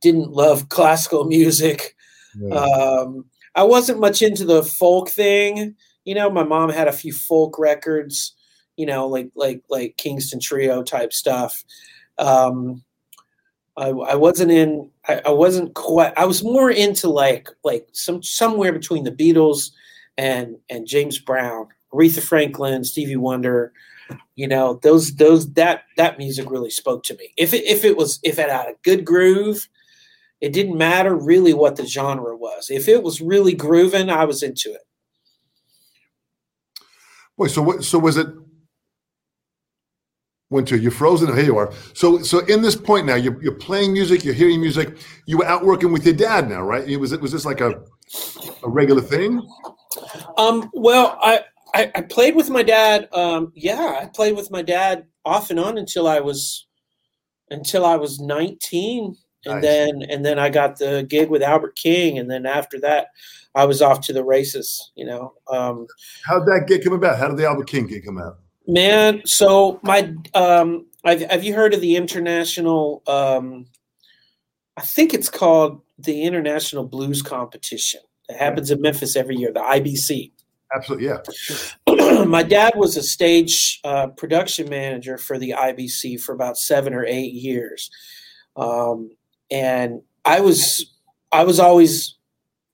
didn't 0.00 0.30
love 0.30 0.70
classical 0.70 1.24
music. 1.28 1.94
Yeah. 2.40 2.54
Um, 2.54 3.26
I 3.54 3.64
wasn't 3.64 4.00
much 4.00 4.22
into 4.22 4.44
the 4.44 4.62
folk 4.62 5.10
thing. 5.10 5.74
You 6.04 6.14
know, 6.14 6.30
my 6.30 6.44
mom 6.44 6.70
had 6.70 6.88
a 6.88 6.92
few 6.92 7.12
folk 7.12 7.58
records, 7.58 8.34
you 8.76 8.86
know, 8.86 9.08
like 9.08 9.30
like 9.34 9.62
like 9.68 9.96
Kingston 9.98 10.40
Trio 10.40 10.82
type 10.82 11.12
stuff. 11.12 11.64
Um, 12.18 12.84
I, 13.78 13.90
I 13.90 14.14
wasn't 14.16 14.50
in. 14.50 14.90
I, 15.06 15.22
I, 15.26 15.30
wasn't 15.30 15.74
quite. 15.74 16.12
I 16.16 16.24
was 16.26 16.42
more 16.42 16.70
into 16.70 17.08
like 17.08 17.48
like 17.62 17.86
some 17.92 18.22
somewhere 18.22 18.72
between 18.72 19.04
the 19.04 19.12
Beatles 19.12 19.70
and 20.16 20.56
and 20.68 20.86
James 20.86 21.18
Brown, 21.18 21.68
Aretha 21.92 22.20
Franklin, 22.20 22.82
Stevie 22.84 23.16
Wonder. 23.16 23.72
You 24.34 24.48
know 24.48 24.80
those 24.82 25.14
those 25.14 25.52
that 25.52 25.84
that 25.96 26.18
music 26.18 26.50
really 26.50 26.70
spoke 26.70 27.04
to 27.04 27.16
me. 27.16 27.32
If 27.36 27.54
it 27.54 27.64
if 27.64 27.84
it 27.84 27.96
was 27.96 28.18
if 28.24 28.38
it 28.38 28.50
had 28.50 28.66
a 28.66 28.74
good 28.82 29.04
groove, 29.04 29.68
it 30.40 30.52
didn't 30.52 30.76
matter 30.76 31.14
really 31.14 31.54
what 31.54 31.76
the 31.76 31.86
genre 31.86 32.36
was. 32.36 32.70
If 32.70 32.88
it 32.88 33.02
was 33.02 33.20
really 33.20 33.54
grooving, 33.54 34.10
I 34.10 34.24
was 34.24 34.42
into 34.42 34.72
it. 34.72 34.82
Wait, 37.36 37.52
so 37.52 37.62
what? 37.62 37.84
So 37.84 38.00
was 38.00 38.16
it 38.16 38.26
Winter, 40.50 40.76
you're 40.76 40.90
frozen. 40.90 41.34
Here 41.34 41.44
you 41.44 41.58
are. 41.58 41.72
So, 41.92 42.22
so 42.22 42.38
in 42.46 42.62
this 42.62 42.74
point 42.74 43.06
now, 43.06 43.16
you're, 43.16 43.40
you're 43.42 43.54
playing 43.54 43.92
music, 43.92 44.24
you're 44.24 44.32
hearing 44.34 44.60
music. 44.60 44.96
You 45.26 45.38
were 45.38 45.44
out 45.46 45.64
working 45.64 45.92
with 45.92 46.06
your 46.06 46.14
dad 46.14 46.48
now, 46.48 46.62
right? 46.62 46.88
It 46.88 46.96
Was 46.96 47.12
it 47.12 47.20
was 47.20 47.32
this 47.32 47.44
like 47.44 47.60
a 47.60 47.82
a 48.62 48.68
regular 48.68 49.02
thing? 49.02 49.46
Um, 50.38 50.70
well, 50.72 51.18
I, 51.20 51.40
I, 51.74 51.90
I 51.94 52.00
played 52.02 52.34
with 52.34 52.48
my 52.48 52.62
dad. 52.62 53.08
Um, 53.12 53.52
yeah, 53.54 53.98
I 54.02 54.06
played 54.06 54.36
with 54.36 54.50
my 54.50 54.62
dad 54.62 55.06
off 55.24 55.50
and 55.50 55.60
on 55.60 55.76
until 55.76 56.08
I 56.08 56.20
was 56.20 56.66
until 57.50 57.84
I 57.84 57.96
was 57.96 58.18
19 58.20 59.16
and 59.44 59.54
Nice. 59.54 59.62
then 59.62 60.02
and 60.10 60.24
then 60.24 60.38
I 60.38 60.48
got 60.48 60.78
the 60.78 61.06
gig 61.08 61.28
with 61.30 61.42
Albert 61.42 61.76
King 61.76 62.18
and 62.18 62.30
then 62.30 62.46
after 62.46 62.80
that 62.80 63.08
I 63.54 63.64
was 63.64 63.82
off 63.82 64.00
to 64.06 64.12
the 64.12 64.24
races, 64.24 64.92
you 64.94 65.04
know. 65.04 65.34
Um, 65.50 65.86
How'd 66.24 66.46
that 66.46 66.64
gig 66.68 66.84
come 66.84 66.92
about? 66.94 67.18
How 67.18 67.28
did 67.28 67.36
the 67.36 67.46
Albert 67.46 67.68
King 67.68 67.86
gig 67.86 68.04
come 68.04 68.18
out? 68.18 68.38
Man, 68.68 69.22
so 69.24 69.80
my 69.82 70.14
um 70.34 70.86
I've, 71.04 71.22
have 71.22 71.42
you 71.42 71.54
heard 71.54 71.74
of 71.74 71.80
the 71.80 71.96
international 71.96 73.02
um 73.08 73.66
I 74.76 74.82
think 74.82 75.12
it's 75.12 75.28
called 75.28 75.80
the 75.98 76.22
International 76.22 76.84
Blues 76.84 77.20
Competition. 77.20 78.00
It 78.28 78.36
happens 78.36 78.70
in 78.70 78.80
Memphis 78.80 79.16
every 79.16 79.34
year, 79.34 79.52
the 79.52 79.58
IBC. 79.58 80.30
Absolutely, 80.72 81.06
yeah. 81.08 82.24
my 82.26 82.44
dad 82.44 82.74
was 82.76 82.96
a 82.96 83.02
stage 83.02 83.80
uh, 83.82 84.08
production 84.08 84.68
manager 84.68 85.18
for 85.18 85.38
the 85.38 85.54
IBC 85.58 86.20
for 86.20 86.32
about 86.32 86.58
seven 86.58 86.92
or 86.94 87.04
eight 87.06 87.32
years, 87.32 87.90
um, 88.56 89.10
and 89.50 90.02
I 90.24 90.40
was 90.40 90.94
I 91.32 91.42
was 91.44 91.58
always 91.58 92.16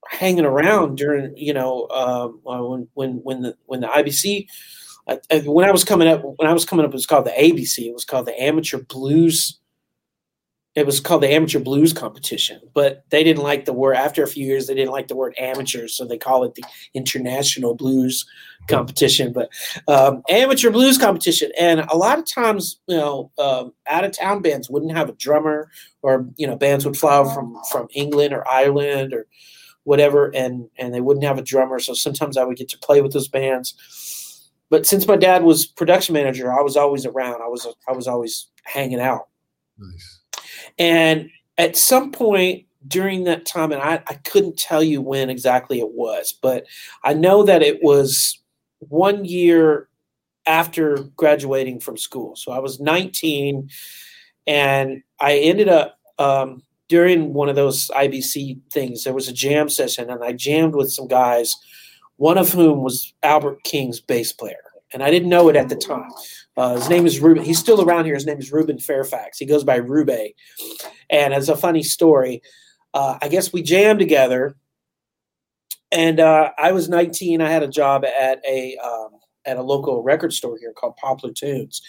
hanging 0.08 0.44
around 0.44 0.98
during 0.98 1.36
you 1.36 1.54
know 1.54 1.86
um, 1.88 2.40
uh, 2.46 2.62
when 2.66 2.88
when 2.94 3.12
when 3.22 3.42
the 3.42 3.56
when 3.66 3.80
the 3.80 3.86
IBC 3.86 4.48
when 5.44 5.68
I 5.68 5.72
was 5.72 5.84
coming 5.84 6.08
up 6.08 6.22
when 6.22 6.48
I 6.48 6.52
was 6.52 6.64
coming 6.64 6.84
up 6.84 6.92
it 6.92 6.94
was 6.94 7.06
called 7.06 7.26
the 7.26 7.30
ABC 7.30 7.86
it 7.86 7.94
was 7.94 8.04
called 8.04 8.26
the 8.26 8.42
Amateur 8.42 8.78
Blues 8.78 9.58
it 10.74 10.86
was 10.86 10.98
called 10.98 11.22
the 11.22 11.32
amateur 11.32 11.58
blues 11.58 11.92
competition 11.92 12.60
but 12.74 13.04
they 13.10 13.22
didn't 13.22 13.42
like 13.42 13.64
the 13.64 13.72
word 13.72 13.94
after 13.94 14.22
a 14.22 14.26
few 14.26 14.44
years 14.44 14.66
they 14.66 14.74
didn't 14.74 14.90
like 14.90 15.08
the 15.08 15.16
word 15.16 15.34
amateur 15.38 15.86
so 15.86 16.04
they 16.04 16.18
call 16.18 16.44
it 16.44 16.54
the 16.54 16.64
international 16.94 17.74
blues 17.74 18.26
competition 18.68 19.32
but 19.32 19.48
um, 19.88 20.22
amateur 20.28 20.70
blues 20.70 20.98
competition. 20.98 21.50
And 21.58 21.80
a 21.80 21.96
lot 21.96 22.18
of 22.18 22.26
times 22.26 22.80
you 22.86 22.96
know 22.96 23.30
um, 23.38 23.72
out 23.88 24.04
of 24.04 24.12
town 24.12 24.42
bands 24.42 24.68
wouldn't 24.68 24.96
have 24.96 25.08
a 25.08 25.14
drummer 25.14 25.70
or 26.02 26.26
you 26.36 26.46
know 26.46 26.56
bands 26.56 26.84
would 26.84 26.96
fly 26.96 27.22
from 27.32 27.56
from 27.70 27.88
england 27.94 28.32
or 28.32 28.46
ireland 28.48 29.12
or 29.12 29.26
whatever 29.84 30.34
and 30.34 30.68
and 30.78 30.94
they 30.94 31.00
wouldn't 31.00 31.24
have 31.24 31.38
a 31.38 31.42
drummer 31.42 31.78
so 31.78 31.94
sometimes 31.94 32.36
i 32.36 32.44
would 32.44 32.56
get 32.56 32.68
to 32.68 32.78
play 32.78 33.00
with 33.00 33.12
those 33.12 33.28
bands 33.28 33.74
but 34.74 34.86
since 34.86 35.06
my 35.06 35.16
dad 35.16 35.44
was 35.44 35.66
production 35.66 36.12
manager 36.12 36.52
i 36.52 36.60
was 36.60 36.76
always 36.76 37.06
around 37.06 37.40
i 37.42 37.46
was 37.46 37.66
i 37.88 37.92
was 37.92 38.08
always 38.08 38.48
hanging 38.64 39.00
out 39.00 39.28
Nice. 39.78 40.20
and 40.78 41.30
at 41.58 41.76
some 41.76 42.10
point 42.10 42.66
during 42.86 43.24
that 43.24 43.46
time, 43.46 43.72
and 43.72 43.80
I, 43.80 44.02
I 44.08 44.14
couldn't 44.14 44.58
tell 44.58 44.82
you 44.82 45.00
when 45.00 45.30
exactly 45.30 45.80
it 45.80 45.92
was, 45.92 46.32
but 46.32 46.66
I 47.02 47.14
know 47.14 47.42
that 47.44 47.62
it 47.62 47.82
was 47.82 48.38
one 48.80 49.24
year 49.24 49.88
after 50.46 50.98
graduating 51.16 51.80
from 51.80 51.96
school. 51.96 52.36
So 52.36 52.52
I 52.52 52.58
was 52.58 52.80
19, 52.80 53.70
and 54.46 55.02
I 55.20 55.38
ended 55.38 55.68
up 55.68 55.98
um, 56.18 56.62
during 56.88 57.32
one 57.32 57.48
of 57.48 57.56
those 57.56 57.88
IBC 57.88 58.60
things, 58.70 59.04
there 59.04 59.14
was 59.14 59.28
a 59.28 59.32
jam 59.32 59.68
session, 59.68 60.10
and 60.10 60.22
I 60.22 60.32
jammed 60.32 60.74
with 60.74 60.92
some 60.92 61.08
guys, 61.08 61.54
one 62.16 62.36
of 62.36 62.52
whom 62.52 62.82
was 62.82 63.14
Albert 63.22 63.64
King's 63.64 64.00
bass 64.00 64.32
player. 64.32 64.56
And 64.94 65.02
I 65.02 65.10
didn't 65.10 65.28
know 65.28 65.48
it 65.48 65.56
at 65.56 65.68
the 65.68 65.76
time. 65.76 66.08
Uh, 66.56 66.76
his 66.76 66.88
name 66.88 67.04
is 67.04 67.20
Ruben. 67.20 67.44
He's 67.44 67.58
still 67.58 67.82
around 67.82 68.04
here. 68.04 68.14
His 68.14 68.26
name 68.26 68.38
is 68.38 68.52
Ruben 68.52 68.78
Fairfax. 68.78 69.38
He 69.38 69.44
goes 69.44 69.64
by 69.64 69.76
Rube. 69.76 70.32
And 71.10 71.34
as 71.34 71.48
a 71.48 71.56
funny 71.56 71.82
story, 71.82 72.42
uh, 72.94 73.18
I 73.20 73.28
guess 73.28 73.52
we 73.52 73.62
jammed 73.62 73.98
together. 73.98 74.56
And 75.90 76.20
uh, 76.20 76.52
I 76.56 76.72
was 76.72 76.88
19. 76.88 77.42
I 77.42 77.50
had 77.50 77.64
a 77.64 77.68
job 77.68 78.04
at 78.04 78.40
a 78.48 78.76
um, 78.78 79.10
at 79.44 79.56
a 79.56 79.62
local 79.62 80.02
record 80.02 80.32
store 80.32 80.56
here 80.58 80.72
called 80.72 80.96
Poplar 80.96 81.32
Tunes. 81.32 81.82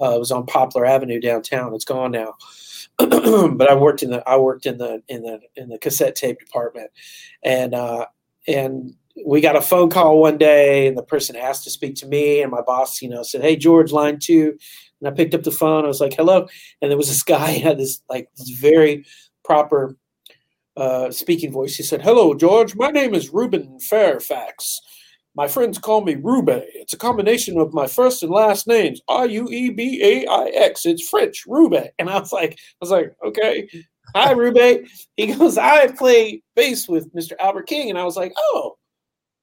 Uh, 0.00 0.14
it 0.14 0.18
was 0.18 0.30
on 0.30 0.46
Poplar 0.46 0.86
Avenue 0.86 1.20
downtown. 1.20 1.74
It's 1.74 1.84
gone 1.84 2.12
now. 2.12 2.34
but 2.98 3.70
I 3.70 3.74
worked 3.74 4.02
in 4.02 4.10
the 4.10 4.26
I 4.28 4.36
worked 4.36 4.66
in 4.66 4.78
the 4.78 5.02
in 5.08 5.22
the 5.22 5.40
in 5.56 5.68
the 5.68 5.78
cassette 5.78 6.14
tape 6.14 6.38
department, 6.38 6.90
and 7.42 7.74
uh, 7.74 8.06
and 8.46 8.94
we 9.26 9.40
got 9.40 9.56
a 9.56 9.60
phone 9.60 9.90
call 9.90 10.20
one 10.20 10.38
day 10.38 10.86
and 10.86 10.96
the 10.96 11.02
person 11.02 11.36
asked 11.36 11.64
to 11.64 11.70
speak 11.70 11.94
to 11.96 12.06
me 12.06 12.42
and 12.42 12.50
my 12.50 12.60
boss 12.62 13.00
you 13.02 13.08
know 13.08 13.22
said 13.22 13.42
hey 13.42 13.56
george 13.56 13.92
line 13.92 14.18
two 14.18 14.56
and 15.00 15.08
i 15.08 15.10
picked 15.10 15.34
up 15.34 15.42
the 15.42 15.50
phone 15.50 15.84
i 15.84 15.88
was 15.88 16.00
like 16.00 16.14
hello 16.14 16.46
and 16.80 16.90
there 16.90 16.98
was 16.98 17.08
this 17.08 17.22
guy 17.24 17.50
had 17.50 17.78
this 17.78 18.02
like 18.08 18.28
this 18.36 18.50
very 18.50 19.04
proper 19.44 19.96
uh, 20.76 21.10
speaking 21.10 21.52
voice 21.52 21.76
he 21.76 21.82
said 21.82 22.00
hello 22.00 22.34
george 22.34 22.74
my 22.76 22.90
name 22.90 23.14
is 23.14 23.30
ruben 23.30 23.78
fairfax 23.80 24.80
my 25.36 25.46
friends 25.46 25.78
call 25.78 26.00
me 26.00 26.16
Rube. 26.16 26.48
It's 26.74 26.92
a 26.92 26.98
combination 26.98 27.58
of 27.58 27.72
my 27.72 27.86
first 27.86 28.22
and 28.22 28.32
last 28.32 28.66
names, 28.66 29.00
R 29.08 29.26
U 29.26 29.48
E 29.48 29.70
B 29.70 30.00
A 30.02 30.26
I 30.26 30.46
X. 30.48 30.84
It's 30.84 31.08
French, 31.08 31.44
Rube. 31.46 31.88
And 31.98 32.10
I 32.10 32.18
was 32.18 32.32
like, 32.32 32.52
I 32.54 32.76
was 32.80 32.90
like, 32.90 33.14
okay, 33.24 33.68
hi, 34.14 34.32
Rube. 34.32 34.86
He 35.16 35.32
goes, 35.32 35.56
I 35.56 35.92
play 35.92 36.42
bass 36.56 36.88
with 36.88 37.12
Mr. 37.14 37.32
Albert 37.38 37.68
King, 37.68 37.90
and 37.90 37.98
I 37.98 38.04
was 38.04 38.16
like, 38.16 38.32
oh, 38.36 38.76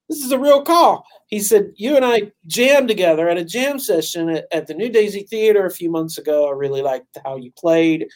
this 0.10 0.24
is 0.24 0.32
a 0.32 0.40
real 0.40 0.64
call. 0.64 1.06
He 1.28 1.40
said, 1.40 1.72
You 1.76 1.96
and 1.96 2.06
I 2.06 2.32
jammed 2.46 2.88
together 2.88 3.28
at 3.30 3.38
a 3.38 3.44
jam 3.44 3.80
session 3.80 4.30
at, 4.30 4.46
at 4.52 4.68
the 4.68 4.74
New 4.74 4.90
Daisy 4.90 5.24
Theater 5.24 5.66
a 5.66 5.72
few 5.72 5.90
months 5.90 6.18
ago. 6.18 6.48
I 6.48 6.52
really 6.52 6.82
liked 6.82 7.18
how 7.24 7.36
you 7.36 7.52
played. 7.58 8.08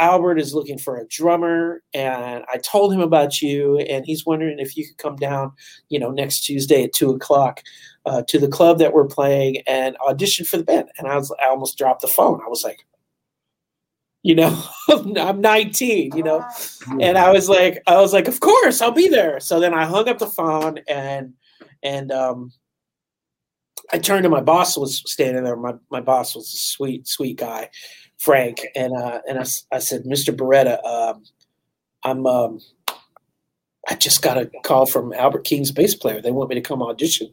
Albert 0.00 0.38
is 0.38 0.54
looking 0.54 0.78
for 0.78 0.96
a 0.96 1.06
drummer, 1.06 1.82
and 1.94 2.44
I 2.52 2.58
told 2.58 2.92
him 2.92 3.00
about 3.00 3.40
you, 3.40 3.78
and 3.78 4.04
he's 4.04 4.26
wondering 4.26 4.58
if 4.58 4.76
you 4.76 4.84
could 4.86 4.98
come 4.98 5.14
down, 5.16 5.52
you 5.88 6.00
know, 6.00 6.10
next 6.10 6.40
Tuesday 6.40 6.82
at 6.82 6.92
two 6.92 7.10
o'clock 7.10 7.62
uh, 8.04 8.22
to 8.26 8.40
the 8.40 8.48
club 8.48 8.78
that 8.78 8.92
we're 8.92 9.06
playing 9.06 9.62
and 9.68 9.96
audition 10.06 10.44
for 10.44 10.56
the 10.56 10.64
band. 10.64 10.88
And 10.98 11.06
I 11.06 11.16
was, 11.16 11.32
I 11.40 11.46
almost 11.46 11.78
dropped 11.78 12.02
the 12.02 12.08
phone. 12.08 12.40
I 12.44 12.48
was 12.48 12.64
like, 12.64 12.84
you 14.24 14.34
know, 14.34 14.64
I'm 14.88 15.40
19, 15.40 16.16
you 16.16 16.22
know, 16.22 16.44
and 17.00 17.16
I 17.16 17.30
was 17.30 17.48
like, 17.48 17.82
I 17.86 18.00
was 18.00 18.12
like, 18.12 18.26
of 18.26 18.40
course, 18.40 18.80
I'll 18.80 18.90
be 18.90 19.06
there. 19.06 19.38
So 19.38 19.60
then 19.60 19.74
I 19.74 19.84
hung 19.84 20.08
up 20.08 20.18
the 20.18 20.26
phone 20.26 20.78
and 20.88 21.34
and 21.82 22.10
um, 22.10 22.50
I 23.92 23.98
turned 23.98 24.22
to 24.24 24.30
my 24.30 24.40
boss 24.40 24.78
was 24.78 25.02
standing 25.06 25.44
there. 25.44 25.56
My 25.56 25.74
my 25.90 26.00
boss 26.00 26.34
was 26.34 26.52
a 26.52 26.56
sweet 26.56 27.06
sweet 27.06 27.36
guy, 27.36 27.68
Frank, 28.18 28.66
and 28.74 28.96
uh, 28.96 29.20
and 29.28 29.38
i, 29.38 29.44
I 29.70 29.78
said, 29.78 30.04
Mr. 30.04 30.34
Beretta, 30.34 30.82
um, 30.86 31.22
I'm 32.02 32.26
um, 32.26 32.60
I 33.88 33.94
just 33.94 34.22
got 34.22 34.38
a 34.38 34.50
call 34.64 34.86
from 34.86 35.12
Albert 35.12 35.44
King's 35.44 35.70
bass 35.70 35.94
player. 35.94 36.22
They 36.22 36.32
want 36.32 36.48
me 36.48 36.54
to 36.54 36.62
come 36.62 36.82
audition 36.82 37.30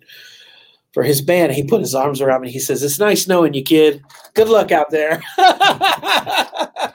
for 0.94 1.04
his 1.04 1.22
band. 1.22 1.54
He 1.54 1.64
put 1.64 1.82
his 1.82 1.96
arms 1.96 2.22
around 2.22 2.42
me. 2.42 2.52
He 2.52 2.60
says, 2.60 2.84
"It's 2.84 3.00
nice 3.00 3.28
knowing 3.28 3.54
you, 3.54 3.64
kid. 3.64 4.04
Good 4.34 4.50
luck 4.50 4.72
out 4.72 4.90
there." 4.90 5.22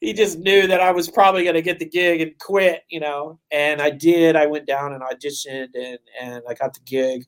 he 0.00 0.12
just 0.12 0.38
knew 0.38 0.66
that 0.66 0.80
I 0.80 0.92
was 0.92 1.10
probably 1.10 1.42
going 1.42 1.54
to 1.54 1.62
get 1.62 1.78
the 1.78 1.88
gig 1.88 2.20
and 2.20 2.38
quit, 2.38 2.82
you 2.88 3.00
know. 3.00 3.38
And 3.50 3.80
I 3.82 3.90
did. 3.90 4.36
I 4.36 4.46
went 4.46 4.66
down 4.66 4.92
and 4.92 5.02
auditioned, 5.02 5.70
and 5.74 5.98
and 6.20 6.42
I 6.48 6.54
got 6.54 6.74
the 6.74 6.80
gig. 6.84 7.24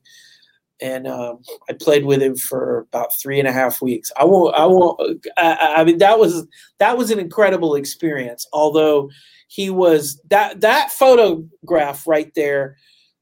And 0.79 1.07
um, 1.07 1.39
I 1.67 1.73
played 1.73 2.05
with 2.05 2.21
him 2.21 2.35
for 2.35 2.85
about 2.93 3.09
three 3.19 3.39
and 3.39 3.47
a 3.47 3.51
half 3.51 3.81
weeks. 3.81 4.11
I 4.15 4.25
won't. 4.25 4.55
I 4.55 4.65
won't. 4.65 5.25
I, 5.37 5.75
I 5.77 5.83
mean, 5.83 5.97
that 5.97 6.19
was 6.19 6.47
that 6.79 6.97
was 6.97 7.11
an 7.11 7.19
incredible 7.19 7.75
experience. 7.75 8.47
Although 8.53 9.09
he 9.47 9.69
was 9.69 10.21
that 10.29 10.61
that 10.61 10.91
photograph 10.91 12.05
right 12.05 12.31
there, 12.35 12.77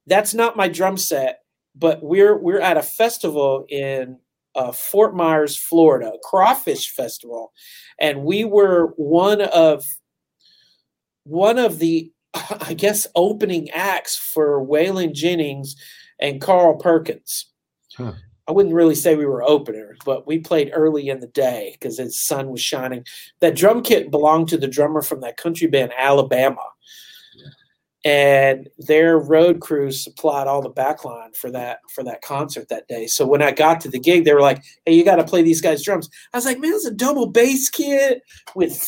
that's 0.05 0.33
not 0.33 0.57
my 0.57 0.67
drum 0.67 0.97
set 0.97 1.44
but 1.75 2.01
we're 2.01 2.37
we're 2.37 2.59
at 2.59 2.77
a 2.77 2.83
festival 2.83 3.65
in 3.69 4.17
uh, 4.55 4.71
Fort 4.71 5.15
Myers, 5.15 5.57
Florida, 5.57 6.13
Crawfish 6.23 6.91
Festival, 6.91 7.51
and 7.99 8.23
we 8.23 8.45
were 8.45 8.93
one 8.95 9.41
of 9.41 9.85
one 11.23 11.59
of 11.59 11.79
the 11.79 12.11
I 12.61 12.73
guess 12.73 13.07
opening 13.15 13.69
acts 13.71 14.15
for 14.15 14.65
Waylon 14.65 15.13
Jennings 15.13 15.75
and 16.19 16.41
Carl 16.41 16.75
Perkins. 16.77 17.47
Huh. 17.97 18.13
I 18.47 18.51
wouldn't 18.51 18.75
really 18.75 18.95
say 18.95 19.15
we 19.15 19.25
were 19.25 19.43
openers, 19.43 19.97
but 20.05 20.27
we 20.27 20.37
played 20.37 20.69
early 20.71 21.09
in 21.09 21.19
the 21.19 21.27
day 21.27 21.71
because 21.73 21.97
the 21.97 22.11
sun 22.11 22.49
was 22.49 22.61
shining. 22.61 23.03
That 23.39 23.55
drum 23.55 23.81
kit 23.81 24.11
belonged 24.11 24.49
to 24.49 24.57
the 24.57 24.67
drummer 24.67 25.01
from 25.01 25.21
that 25.21 25.37
country 25.37 25.67
band 25.67 25.93
Alabama 25.97 26.61
and 28.05 28.69
their 28.77 29.17
road 29.17 29.59
crews 29.59 30.03
supplied 30.03 30.45
all 30.45 30.61
the 30.61 30.69
backline 30.69 31.35
for 31.35 31.49
that 31.49 31.79
for 31.89 32.03
that 32.03 32.21
concert 32.21 32.69
that 32.69 32.87
day. 32.87 33.07
So 33.07 33.25
when 33.25 33.41
I 33.41 33.51
got 33.51 33.81
to 33.81 33.89
the 33.89 33.99
gig, 33.99 34.23
they 34.23 34.33
were 34.33 34.41
like, 34.41 34.63
"Hey, 34.85 34.93
you 34.93 35.03
got 35.03 35.15
to 35.15 35.23
play 35.23 35.41
these 35.41 35.59
guys' 35.59 35.83
drums." 35.83 36.07
I 36.31 36.37
was 36.37 36.45
like, 36.45 36.59
"Man, 36.59 36.73
it's 36.73 36.85
a 36.85 36.91
double 36.91 37.25
bass 37.25 37.69
kit 37.69 38.21
with 38.55 38.79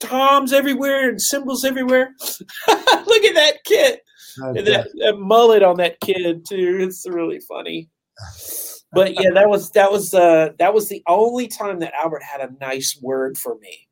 toms 0.00 0.52
everywhere 0.52 1.08
and 1.08 1.22
cymbals 1.22 1.64
everywhere. 1.64 2.12
Look 2.68 3.24
at 3.24 3.34
that 3.36 3.58
kit 3.64 4.00
and 4.36 4.66
that, 4.66 4.88
that 4.98 5.18
mullet 5.18 5.62
on 5.62 5.76
that 5.76 6.00
kid 6.00 6.44
too. 6.44 6.78
It's 6.80 7.06
really 7.08 7.40
funny." 7.40 7.88
But 8.94 9.14
yeah, 9.14 9.30
that 9.30 9.48
was 9.48 9.70
that 9.70 9.90
was 9.92 10.12
uh, 10.12 10.50
that 10.58 10.74
was 10.74 10.88
the 10.88 11.02
only 11.06 11.46
time 11.46 11.78
that 11.78 11.94
Albert 11.94 12.24
had 12.24 12.40
a 12.40 12.52
nice 12.60 12.98
word 13.00 13.38
for 13.38 13.56
me 13.58 13.88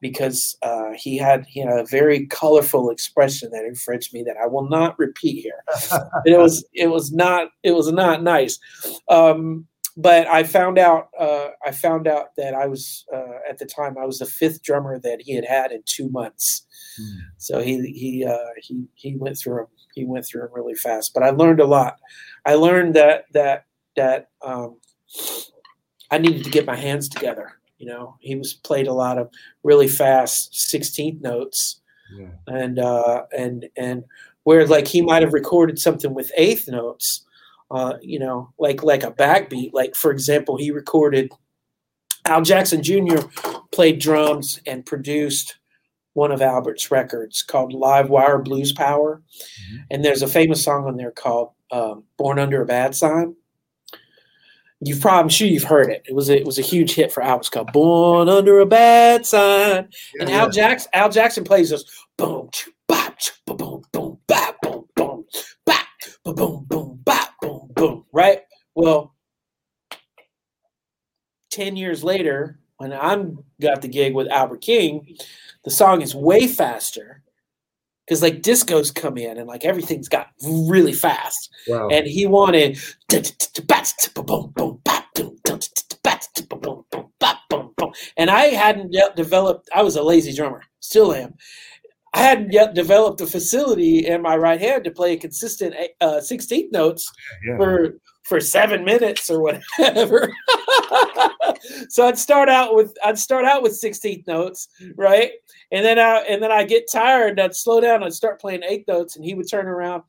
because 0.00 0.56
uh, 0.62 0.90
he 0.96 1.16
had 1.16 1.44
he 1.46 1.60
had 1.60 1.78
a 1.78 1.84
very 1.84 2.26
colorful 2.26 2.90
expression 2.90 3.50
that 3.50 3.64
infringed 3.64 4.12
me 4.12 4.22
that 4.24 4.36
I 4.42 4.46
will 4.46 4.68
not 4.68 4.98
repeat 4.98 5.42
here. 5.42 5.64
it 6.24 6.38
was 6.38 6.64
it 6.72 6.88
was 6.88 7.12
not 7.12 7.48
it 7.62 7.72
was 7.72 7.90
not 7.92 8.22
nice. 8.22 8.58
Um, 9.08 9.66
but 9.96 10.28
I 10.28 10.44
found 10.44 10.78
out 10.78 11.08
uh, 11.18 11.48
I 11.64 11.72
found 11.72 12.06
out 12.06 12.36
that 12.36 12.54
I 12.54 12.66
was 12.66 13.04
uh, 13.12 13.38
at 13.48 13.58
the 13.58 13.66
time 13.66 13.96
I 13.98 14.06
was 14.06 14.20
the 14.20 14.26
fifth 14.26 14.62
drummer 14.62 15.00
that 15.00 15.20
he 15.20 15.34
had 15.34 15.44
had 15.44 15.72
in 15.72 15.82
two 15.86 16.08
months. 16.10 16.64
Mm. 17.00 17.16
So 17.38 17.60
he 17.60 17.80
he 17.92 18.24
uh, 18.24 18.36
he 18.62 18.84
he 18.94 19.16
went 19.16 19.36
through 19.36 19.62
him 19.62 19.66
he 19.94 20.04
went 20.04 20.24
through 20.24 20.42
him 20.42 20.50
really 20.52 20.74
fast. 20.74 21.12
But 21.12 21.24
I 21.24 21.30
learned 21.30 21.58
a 21.58 21.66
lot. 21.66 21.96
I 22.46 22.54
learned 22.54 22.94
that 22.94 23.24
that 23.32 23.64
that 23.96 24.28
um, 24.42 24.78
I 26.12 26.18
needed 26.18 26.44
to 26.44 26.50
get 26.50 26.66
my 26.66 26.76
hands 26.76 27.08
together. 27.08 27.57
You 27.78 27.86
know, 27.86 28.16
he 28.20 28.34
was 28.34 28.54
played 28.54 28.86
a 28.86 28.92
lot 28.92 29.18
of 29.18 29.30
really 29.62 29.88
fast 29.88 30.54
sixteenth 30.54 31.20
notes, 31.20 31.80
yeah. 32.16 32.30
and 32.46 32.78
uh, 32.78 33.24
and 33.36 33.68
and 33.76 34.04
where 34.44 34.66
like 34.66 34.88
he 34.88 35.02
might 35.02 35.22
have 35.22 35.32
recorded 35.32 35.78
something 35.78 36.14
with 36.14 36.32
eighth 36.36 36.68
notes 36.68 37.24
uh, 37.70 37.94
you 38.00 38.18
know, 38.18 38.52
like 38.58 38.82
like 38.82 39.02
a 39.02 39.12
backbeat. 39.12 39.72
Like 39.72 39.94
for 39.94 40.10
example, 40.10 40.56
he 40.56 40.70
recorded 40.70 41.30
Al 42.24 42.42
Jackson 42.42 42.82
Jr. 42.82 43.26
played 43.72 43.98
drums 43.98 44.60
and 44.66 44.86
produced 44.86 45.58
one 46.14 46.32
of 46.32 46.42
Albert's 46.42 46.90
records 46.90 47.42
called 47.42 47.72
Live 47.72 48.08
Wire 48.08 48.38
Blues 48.38 48.72
Power, 48.72 49.22
mm-hmm. 49.22 49.76
and 49.90 50.04
there's 50.04 50.22
a 50.22 50.28
famous 50.28 50.64
song 50.64 50.86
on 50.86 50.96
there 50.96 51.10
called 51.10 51.50
um, 51.70 52.04
"Born 52.16 52.38
Under 52.38 52.62
a 52.62 52.66
Bad 52.66 52.94
Sign." 52.94 53.36
You've 54.80 55.00
probably, 55.00 55.22
I'm 55.22 55.28
sure 55.28 55.48
you've 55.48 55.64
heard 55.64 55.90
it. 55.90 56.04
It 56.06 56.14
was 56.14 56.30
a, 56.30 56.38
it 56.38 56.46
was 56.46 56.58
a 56.58 56.62
huge 56.62 56.94
hit 56.94 57.12
for 57.12 57.22
Al. 57.22 57.38
It's 57.38 57.48
called 57.48 57.72
"Born 57.72 58.28
Under 58.28 58.60
a 58.60 58.66
Bad 58.66 59.26
Sign," 59.26 59.88
yeah, 60.14 60.22
and 60.22 60.30
Al 60.30 60.46
yeah. 60.46 60.50
Jackson 60.50 60.90
Al 60.94 61.10
Jackson 61.10 61.42
plays 61.44 61.70
this 61.70 61.84
boom, 62.16 62.48
bop, 62.86 63.16
boom, 63.46 63.82
boom, 63.92 64.18
bop, 64.28 64.56
boom, 64.62 64.84
boom, 64.94 65.24
bop, 65.66 65.86
boom, 66.24 66.64
boom, 66.68 67.00
bop 67.04 67.28
boom, 67.78 68.04
right? 68.12 68.40
Well, 68.74 69.14
10 71.50 71.76
years 71.76 72.04
later, 72.04 72.58
when 72.76 72.92
I'm 72.92 73.44
got 73.60 73.82
the 73.82 73.88
gig 73.88 74.14
with 74.14 74.28
Albert 74.28 74.60
King, 74.60 75.16
the 75.64 75.70
song 75.70 76.02
is 76.02 76.14
way 76.14 76.46
faster 76.46 77.22
because 78.08 78.22
like 78.22 78.40
discos 78.40 78.94
come 78.94 79.18
in 79.18 79.36
and 79.36 79.46
like 79.46 79.66
everything's 79.66 80.08
got 80.08 80.28
really 80.42 80.94
fast. 80.94 81.50
Wow. 81.68 81.88
And 81.88 82.06
he 82.06 82.26
wanted 82.26 82.78
and 88.16 88.30
I 88.30 88.44
hadn't 88.46 88.92
yet 88.92 89.14
developed. 89.14 89.68
I 89.74 89.82
was 89.82 89.96
a 89.96 90.02
lazy 90.02 90.32
drummer, 90.32 90.62
still 90.80 91.12
am. 91.12 91.34
I 92.14 92.22
hadn't 92.22 92.52
yet 92.52 92.74
developed 92.74 93.20
a 93.20 93.26
facility 93.26 94.06
in 94.06 94.22
my 94.22 94.36
right 94.36 94.60
hand 94.60 94.84
to 94.84 94.90
play 94.90 95.12
a 95.12 95.18
consistent 95.18 95.74
uh, 96.00 96.20
16th 96.22 96.72
notes 96.72 97.12
yeah. 97.46 97.58
for 97.58 98.00
for 98.28 98.40
seven 98.40 98.84
minutes 98.84 99.30
or 99.30 99.40
whatever. 99.40 100.30
so 101.88 102.06
I'd 102.06 102.18
start 102.18 102.50
out 102.50 102.74
with 102.74 102.94
I'd 103.02 103.18
start 103.18 103.46
out 103.46 103.62
with 103.62 103.72
16th 103.72 104.26
notes, 104.26 104.68
right? 104.96 105.32
And 105.72 105.84
then 105.84 105.98
I 105.98 106.18
and 106.28 106.42
then 106.42 106.52
I 106.52 106.64
get 106.64 106.90
tired 106.90 107.30
and 107.30 107.40
I'd 107.40 107.56
slow 107.56 107.80
down 107.80 108.02
and 108.02 108.14
start 108.14 108.40
playing 108.40 108.62
eighth 108.64 108.86
notes, 108.86 109.16
and 109.16 109.24
he 109.24 109.34
would 109.34 109.48
turn 109.48 109.66
around 109.66 110.02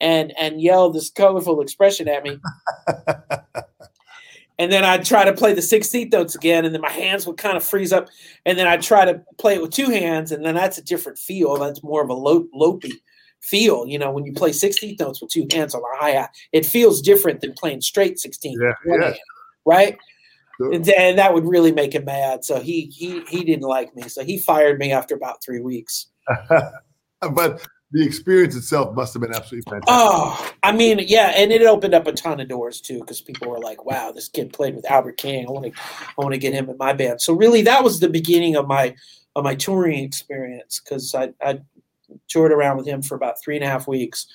and 0.00 0.32
and 0.38 0.62
yell 0.62 0.90
this 0.90 1.10
colorful 1.10 1.60
expression 1.60 2.06
at 2.08 2.22
me. 2.22 2.38
and 4.58 4.70
then 4.70 4.84
I'd 4.84 5.04
try 5.04 5.24
to 5.24 5.32
play 5.32 5.52
the 5.52 5.60
16th 5.60 6.12
notes 6.12 6.36
again, 6.36 6.64
and 6.64 6.72
then 6.72 6.82
my 6.82 6.92
hands 6.92 7.26
would 7.26 7.36
kind 7.36 7.56
of 7.56 7.64
freeze 7.64 7.92
up, 7.92 8.08
and 8.46 8.56
then 8.56 8.68
I'd 8.68 8.82
try 8.82 9.04
to 9.04 9.22
play 9.38 9.56
it 9.56 9.62
with 9.62 9.72
two 9.72 9.90
hands, 9.90 10.30
and 10.30 10.44
then 10.44 10.54
that's 10.54 10.78
a 10.78 10.82
different 10.82 11.18
feel. 11.18 11.56
That's 11.56 11.82
more 11.82 12.02
of 12.02 12.10
a 12.10 12.14
low, 12.14 12.46
lopey 12.54 13.00
feel. 13.40 13.86
You 13.86 13.98
know, 13.98 14.10
when 14.10 14.24
you 14.24 14.32
play 14.32 14.50
16th 14.50 14.98
notes 15.00 15.20
with 15.20 15.30
two 15.30 15.46
hands 15.50 15.74
on 15.74 15.82
a 15.82 15.96
hi 15.98 16.10
hat, 16.10 16.34
it 16.52 16.66
feels 16.66 17.00
different 17.00 17.40
than 17.40 17.52
playing 17.54 17.80
straight 17.80 18.16
16th. 18.16 18.54
Yeah, 18.60 18.72
yeah. 18.86 19.04
Hand, 19.04 19.18
right? 19.64 19.98
Sure. 20.58 20.72
And, 20.72 20.88
and 20.90 21.18
that 21.18 21.32
would 21.32 21.46
really 21.46 21.72
make 21.72 21.94
him 21.94 22.04
mad. 22.04 22.44
So 22.44 22.60
he 22.60 22.82
he 22.86 23.22
he 23.28 23.44
didn't 23.44 23.64
like 23.64 23.94
me. 23.96 24.02
So 24.08 24.22
he 24.22 24.38
fired 24.38 24.78
me 24.78 24.92
after 24.92 25.14
about 25.14 25.42
three 25.42 25.60
weeks. 25.60 26.08
but 27.20 27.66
the 27.92 28.04
experience 28.04 28.54
itself 28.54 28.94
must 28.94 29.14
have 29.14 29.22
been 29.22 29.34
absolutely 29.34 29.68
fantastic. 29.68 29.88
Oh, 29.88 30.52
I 30.62 30.72
mean, 30.72 31.00
yeah, 31.06 31.32
and 31.34 31.50
it 31.50 31.62
opened 31.62 31.94
up 31.94 32.06
a 32.06 32.12
ton 32.12 32.38
of 32.40 32.48
doors 32.48 32.80
too 32.80 33.00
because 33.00 33.20
people 33.20 33.48
were 33.48 33.58
like, 33.58 33.84
"Wow, 33.84 34.12
this 34.12 34.28
kid 34.28 34.52
played 34.52 34.76
with 34.76 34.88
Albert 34.88 35.16
King. 35.16 35.46
I 35.48 35.50
want 35.50 35.66
to, 35.66 35.72
I 35.80 36.22
want 36.22 36.32
to 36.32 36.38
get 36.38 36.52
him 36.52 36.68
in 36.68 36.76
my 36.76 36.92
band." 36.92 37.20
So 37.20 37.32
really, 37.32 37.62
that 37.62 37.82
was 37.82 37.98
the 37.98 38.08
beginning 38.08 38.54
of 38.54 38.68
my 38.68 38.94
of 39.34 39.44
my 39.44 39.54
touring 39.54 40.04
experience 40.04 40.80
because 40.80 41.14
I, 41.14 41.32
I 41.40 41.60
toured 42.28 42.52
around 42.52 42.76
with 42.76 42.86
him 42.86 43.02
for 43.02 43.14
about 43.14 43.40
three 43.42 43.56
and 43.56 43.64
a 43.64 43.68
half 43.68 43.86
weeks, 43.88 44.26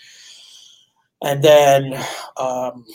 and 1.23 1.43
then, 1.43 1.93
um, 2.37 2.85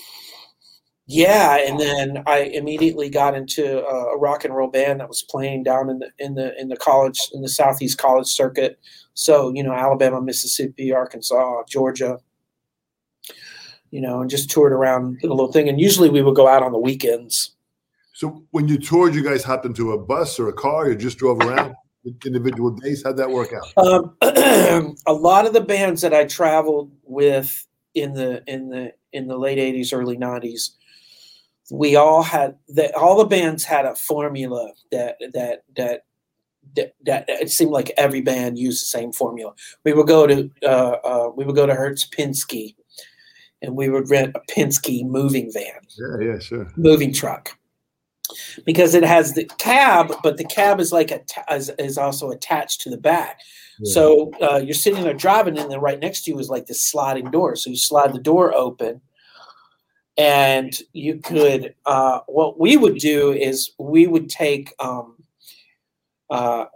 yeah, 1.06 1.56
and 1.56 1.80
then 1.80 2.22
I 2.26 2.40
immediately 2.40 3.08
got 3.08 3.34
into 3.34 3.84
a, 3.84 4.14
a 4.14 4.18
rock 4.18 4.44
and 4.44 4.54
roll 4.54 4.70
band 4.70 5.00
that 5.00 5.08
was 5.08 5.22
playing 5.22 5.64
down 5.64 5.90
in 5.90 5.98
the 5.98 6.10
in 6.18 6.34
the 6.34 6.58
in 6.60 6.68
the 6.68 6.76
college 6.76 7.18
in 7.32 7.42
the 7.42 7.48
southeast 7.48 7.98
college 7.98 8.28
circuit 8.28 8.78
so, 9.20 9.52
you 9.54 9.62
know, 9.62 9.72
Alabama, 9.72 10.22
Mississippi, 10.22 10.92
Arkansas, 10.92 11.64
Georgia, 11.68 12.18
you 13.90 14.00
know, 14.00 14.22
and 14.22 14.30
just 14.30 14.50
toured 14.50 14.72
around 14.72 15.18
a 15.22 15.26
little 15.26 15.52
thing. 15.52 15.68
And 15.68 15.80
usually 15.80 16.08
we 16.08 16.22
would 16.22 16.36
go 16.36 16.48
out 16.48 16.62
on 16.62 16.72
the 16.72 16.78
weekends. 16.78 17.54
So 18.14 18.44
when 18.50 18.66
you 18.66 18.78
toured, 18.78 19.14
you 19.14 19.22
guys 19.22 19.44
hopped 19.44 19.66
into 19.66 19.92
a 19.92 19.98
bus 19.98 20.38
or 20.38 20.48
a 20.48 20.54
car, 20.54 20.88
you 20.88 20.96
just 20.96 21.18
drove 21.18 21.40
around 21.40 21.74
individual 22.04 22.70
days? 22.70 23.02
How'd 23.04 23.16
that 23.18 23.30
work 23.30 23.52
out? 23.52 23.84
Um, 23.84 24.16
a 25.06 25.12
lot 25.12 25.46
of 25.46 25.52
the 25.52 25.60
bands 25.60 26.02
that 26.02 26.14
I 26.14 26.24
traveled 26.24 26.90
with 27.04 27.66
in 27.94 28.14
the 28.14 28.42
in 28.46 28.68
the 28.68 28.92
in 29.12 29.26
the 29.26 29.36
late 29.36 29.58
80s, 29.58 29.92
early 29.92 30.16
90s, 30.16 30.70
we 31.70 31.96
all 31.96 32.22
had 32.22 32.56
that 32.68 32.94
all 32.94 33.18
the 33.18 33.24
bands 33.24 33.64
had 33.64 33.84
a 33.84 33.94
formula 33.94 34.72
that 34.92 35.16
that 35.32 35.64
that 35.76 36.04
that, 36.76 36.94
that, 37.04 37.24
it 37.28 37.50
seemed 37.50 37.72
like 37.72 37.90
every 37.96 38.20
band 38.20 38.58
used 38.58 38.82
the 38.82 38.86
same 38.86 39.12
formula. 39.12 39.52
We 39.84 39.92
would 39.92 40.06
go 40.06 40.26
to 40.26 40.50
uh, 40.62 40.96
uh, 41.04 41.30
we 41.34 41.44
would 41.44 41.56
go 41.56 41.66
to 41.66 41.74
Hertz 41.74 42.06
Penske, 42.06 42.74
and 43.62 43.76
we 43.76 43.88
would 43.88 44.08
rent 44.08 44.36
a 44.36 44.40
Penske 44.52 45.04
moving 45.04 45.50
van. 45.52 45.80
Yeah, 45.98 46.32
yeah, 46.32 46.38
sure. 46.38 46.70
Moving 46.76 47.12
truck, 47.12 47.58
because 48.64 48.94
it 48.94 49.04
has 49.04 49.34
the 49.34 49.44
cab, 49.58 50.12
but 50.22 50.36
the 50.36 50.44
cab 50.44 50.80
is 50.80 50.92
like 50.92 51.10
a 51.10 51.20
is, 51.54 51.70
is 51.78 51.98
also 51.98 52.30
attached 52.30 52.80
to 52.82 52.90
the 52.90 52.96
back. 52.96 53.40
Yeah. 53.80 53.92
So 53.92 54.32
uh, 54.42 54.58
you're 54.58 54.74
sitting 54.74 55.02
there 55.04 55.14
driving, 55.14 55.58
and 55.58 55.70
then 55.70 55.80
right 55.80 55.98
next 55.98 56.22
to 56.22 56.30
you 56.30 56.38
is 56.38 56.50
like 56.50 56.66
this 56.66 56.84
sliding 56.84 57.30
door. 57.30 57.56
So 57.56 57.70
you 57.70 57.76
slide 57.76 58.12
the 58.12 58.20
door 58.20 58.54
open, 58.54 59.00
and 60.18 60.76
you 60.92 61.18
could. 61.18 61.74
Uh, 61.86 62.20
what 62.26 62.60
we 62.60 62.76
would 62.76 62.98
do 62.98 63.32
is 63.32 63.72
we 63.78 64.06
would 64.06 64.28
take. 64.28 64.74
Um, 64.78 65.16
uh, 66.28 66.66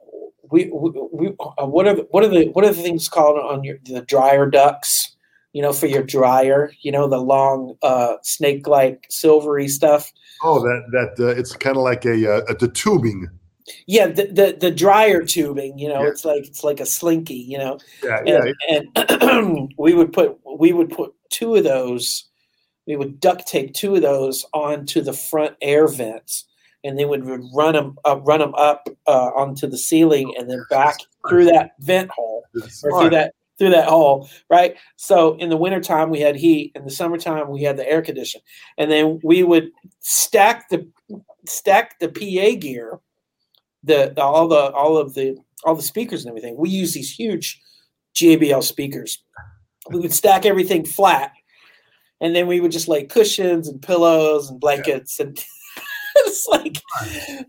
we, 0.50 0.70
we, 0.72 0.90
we 1.12 1.28
uh, 1.58 1.66
what 1.66 1.86
are 1.86 1.94
the, 1.94 2.06
what 2.10 2.24
are 2.24 2.28
the 2.28 2.46
what 2.52 2.64
are 2.64 2.72
the 2.72 2.82
things 2.82 3.08
called 3.08 3.38
on 3.38 3.64
your 3.64 3.78
the 3.84 4.02
dryer 4.02 4.48
ducts? 4.48 5.16
You 5.52 5.62
know, 5.62 5.72
for 5.72 5.86
your 5.86 6.02
dryer. 6.02 6.72
You 6.80 6.92
know, 6.92 7.06
the 7.06 7.20
long 7.20 7.76
uh, 7.82 8.16
snake 8.22 8.66
like 8.66 9.06
silvery 9.10 9.68
stuff. 9.68 10.12
Oh, 10.42 10.60
that 10.60 10.84
that 10.92 11.24
uh, 11.24 11.28
it's 11.28 11.54
kind 11.54 11.76
of 11.76 11.82
like 11.82 12.04
a, 12.04 12.36
uh, 12.36 12.54
the 12.58 12.68
tubing. 12.68 13.28
Yeah, 13.86 14.08
the, 14.08 14.26
the, 14.26 14.56
the 14.60 14.70
dryer 14.70 15.24
tubing. 15.24 15.78
You 15.78 15.88
know, 15.88 16.02
yeah. 16.02 16.08
it's 16.08 16.24
like 16.24 16.44
it's 16.44 16.64
like 16.64 16.80
a 16.80 16.86
slinky. 16.86 17.34
You 17.34 17.58
know. 17.58 17.78
Yeah, 18.02 18.20
yeah. 18.24 18.52
And, 18.70 18.88
and 19.22 19.74
we 19.78 19.94
would 19.94 20.12
put 20.12 20.38
we 20.58 20.72
would 20.72 20.90
put 20.90 21.14
two 21.30 21.54
of 21.54 21.64
those. 21.64 22.28
We 22.86 22.96
would 22.96 23.18
duct 23.20 23.46
tape 23.46 23.72
two 23.72 23.94
of 23.94 24.02
those 24.02 24.44
onto 24.52 25.00
the 25.00 25.14
front 25.14 25.56
air 25.62 25.88
vents 25.88 26.44
and 26.84 26.98
they 26.98 27.06
would 27.06 27.24
run 27.54 27.72
them 27.72 27.96
uh, 28.06 28.20
run 28.20 28.40
them 28.40 28.54
up 28.54 28.88
uh, 29.06 29.30
onto 29.34 29.66
the 29.66 29.78
ceiling 29.78 30.34
and 30.38 30.50
then 30.50 30.64
back 30.68 30.96
through 31.28 31.46
that 31.46 31.72
vent 31.80 32.10
hole 32.10 32.44
or 32.54 33.00
through 33.00 33.10
that 33.10 33.34
through 33.58 33.70
that 33.70 33.88
hole 33.88 34.28
right? 34.50 34.76
So 34.96 35.36
in 35.36 35.48
the 35.48 35.56
wintertime 35.56 36.10
we 36.10 36.20
had 36.20 36.36
heat. 36.36 36.72
In 36.74 36.84
the 36.84 36.90
summertime 36.90 37.50
we 37.50 37.62
had 37.62 37.76
the 37.76 37.88
air 37.88 38.02
condition. 38.02 38.40
And 38.78 38.90
then 38.90 39.20
we 39.22 39.42
would 39.42 39.70
stack 40.00 40.68
the 40.68 40.88
stack 41.46 41.98
the 42.00 42.08
pa 42.08 42.58
gear 42.58 43.00
the, 43.82 44.12
the 44.14 44.22
all 44.22 44.48
the 44.48 44.72
all 44.72 44.96
of 44.96 45.14
the 45.14 45.36
all 45.64 45.74
the 45.74 45.82
speakers 45.82 46.24
and 46.24 46.30
everything. 46.30 46.56
We 46.56 46.70
use 46.70 46.94
these 46.94 47.12
huge 47.12 47.60
jbl 48.14 48.62
speakers. 48.62 49.22
We 49.90 50.00
would 50.00 50.12
stack 50.12 50.46
everything 50.46 50.84
flat. 50.84 51.32
And 52.20 52.34
then 52.34 52.46
we 52.46 52.60
would 52.60 52.72
just 52.72 52.88
lay 52.88 53.04
cushions 53.04 53.68
and 53.68 53.82
pillows 53.82 54.48
and 54.48 54.58
blankets 54.58 55.18
yeah. 55.18 55.26
and 55.26 55.44
it's 56.26 56.46
like 56.48 56.80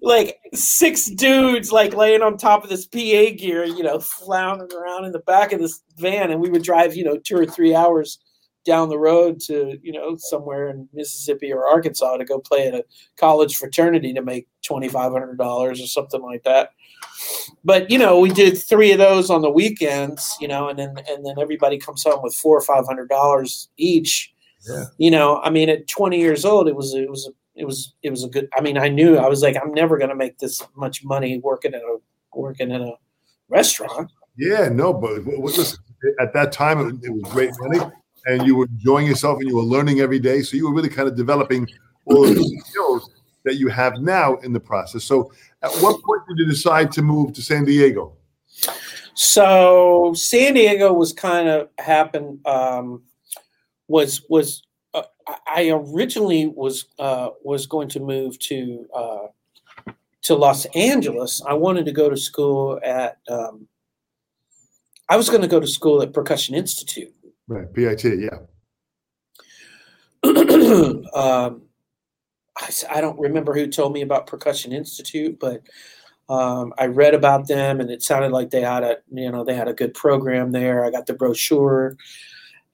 like 0.01 0.39
six 0.53 1.05
dudes 1.05 1.71
like 1.71 1.93
laying 1.93 2.21
on 2.21 2.37
top 2.37 2.63
of 2.63 2.69
this 2.69 2.85
PA 2.85 3.35
gear, 3.37 3.65
you 3.65 3.83
know, 3.83 3.99
floundering 3.99 4.73
around 4.73 5.05
in 5.05 5.11
the 5.11 5.19
back 5.19 5.51
of 5.51 5.59
this 5.59 5.81
van, 5.97 6.31
and 6.31 6.41
we 6.41 6.49
would 6.49 6.63
drive, 6.63 6.95
you 6.95 7.03
know, 7.03 7.17
two 7.17 7.37
or 7.37 7.45
three 7.45 7.75
hours 7.75 8.19
down 8.65 8.89
the 8.89 8.97
road 8.97 9.39
to 9.39 9.77
you 9.81 9.93
know 9.93 10.17
somewhere 10.17 10.69
in 10.69 10.89
Mississippi 10.91 11.53
or 11.53 11.67
Arkansas 11.67 12.17
to 12.17 12.25
go 12.25 12.39
play 12.39 12.67
at 12.67 12.73
a 12.73 12.83
college 13.15 13.55
fraternity 13.55 14.11
to 14.13 14.21
make 14.21 14.47
twenty 14.63 14.89
five 14.89 15.11
hundred 15.11 15.37
dollars 15.37 15.81
or 15.81 15.87
something 15.87 16.21
like 16.21 16.43
that. 16.43 16.71
But 17.63 17.89
you 17.89 17.97
know, 17.97 18.19
we 18.19 18.29
did 18.29 18.57
three 18.57 18.91
of 18.91 18.97
those 18.97 19.29
on 19.29 19.41
the 19.41 19.49
weekends, 19.49 20.35
you 20.41 20.47
know, 20.47 20.67
and 20.67 20.77
then 20.77 20.95
and 21.07 21.25
then 21.25 21.35
everybody 21.39 21.77
comes 21.77 22.03
home 22.03 22.21
with 22.23 22.33
four 22.33 22.57
or 22.57 22.61
five 22.61 22.85
hundred 22.85 23.07
dollars 23.07 23.69
each. 23.77 24.33
Yeah. 24.67 24.85
You 24.97 25.11
know, 25.11 25.39
I 25.41 25.51
mean, 25.51 25.69
at 25.69 25.87
twenty 25.87 26.19
years 26.19 26.43
old, 26.43 26.67
it 26.67 26.75
was 26.75 26.93
it 26.93 27.09
was 27.09 27.29
it 27.55 27.65
was 27.65 27.93
it 28.03 28.09
was 28.09 28.23
a 28.23 28.29
good. 28.29 28.47
I 28.57 28.61
mean, 28.61 28.77
I 28.77 28.89
knew 28.89 29.17
I 29.17 29.27
was 29.27 29.41
like, 29.41 29.55
I'm 29.61 29.73
never 29.73 29.97
going 29.97 30.09
to 30.09 30.15
make 30.15 30.37
this 30.37 30.61
much 30.75 31.03
money 31.03 31.39
working 31.39 31.73
at 31.73 31.81
a 31.81 31.97
working 32.33 32.71
in 32.71 32.81
a 32.81 32.93
restaurant. 33.49 34.11
Yeah, 34.37 34.69
no, 34.69 34.93
but 34.93 35.25
listen, 35.25 35.79
at 36.19 36.33
that 36.33 36.51
time 36.51 36.79
it, 36.79 37.05
it 37.05 37.09
was 37.09 37.23
great 37.31 37.51
money, 37.59 37.79
and 38.25 38.45
you 38.45 38.55
were 38.55 38.65
enjoying 38.65 39.07
yourself, 39.07 39.39
and 39.39 39.47
you 39.47 39.55
were 39.55 39.63
learning 39.63 40.01
every 40.01 40.19
day. 40.19 40.41
So 40.41 40.57
you 40.57 40.67
were 40.67 40.75
really 40.75 40.89
kind 40.89 41.07
of 41.07 41.15
developing 41.15 41.67
all 42.05 42.27
of 42.27 42.35
the 42.35 42.63
skills 42.65 43.09
that 43.45 43.55
you 43.55 43.69
have 43.69 43.99
now 43.99 44.35
in 44.37 44.51
the 44.51 44.59
process. 44.59 45.03
So, 45.03 45.31
at 45.61 45.71
what 45.75 46.01
point 46.03 46.23
did 46.27 46.39
you 46.39 46.45
decide 46.45 46.91
to 46.93 47.01
move 47.01 47.33
to 47.33 47.41
San 47.41 47.63
Diego? 47.63 48.17
So 49.15 50.13
San 50.13 50.53
Diego 50.53 50.91
was 50.91 51.13
kind 51.13 51.47
of 51.47 51.69
happened. 51.79 52.45
Um, 52.45 53.03
was 53.87 54.23
was 54.29 54.63
I 55.47 55.69
originally 55.69 56.47
was 56.47 56.85
uh, 56.99 57.29
was 57.43 57.65
going 57.65 57.89
to 57.89 57.99
move 57.99 58.37
to 58.39 58.87
uh, 58.93 59.27
to 60.23 60.35
Los 60.35 60.65
Angeles. 60.75 61.41
I 61.47 61.53
wanted 61.53 61.85
to 61.85 61.91
go 61.91 62.09
to 62.09 62.17
school 62.17 62.79
at. 62.83 63.17
Um, 63.29 63.67
I 65.07 65.17
was 65.17 65.29
going 65.29 65.41
to 65.41 65.47
go 65.47 65.59
to 65.59 65.67
school 65.67 66.01
at 66.01 66.13
Percussion 66.13 66.55
Institute. 66.55 67.13
Right, 67.47 67.71
PIT, 67.71 68.05
yeah. 68.19 68.39
um, 71.13 71.61
I, 72.57 72.71
I, 72.89 73.01
don't 73.01 73.19
remember 73.19 73.53
who 73.53 73.67
told 73.67 73.93
me 73.93 74.01
about 74.01 74.25
Percussion 74.25 74.71
Institute, 74.71 75.37
but 75.39 75.61
um, 76.27 76.73
I 76.79 76.87
read 76.87 77.13
about 77.13 77.47
them, 77.47 77.79
and 77.79 77.91
it 77.91 78.01
sounded 78.01 78.31
like 78.31 78.49
they 78.49 78.61
had 78.61 78.83
a 78.83 78.97
you 79.11 79.31
know 79.31 79.43
they 79.43 79.53
had 79.53 79.67
a 79.67 79.73
good 79.73 79.93
program 79.93 80.51
there. 80.51 80.83
I 80.83 80.89
got 80.89 81.05
the 81.05 81.13
brochure 81.13 81.95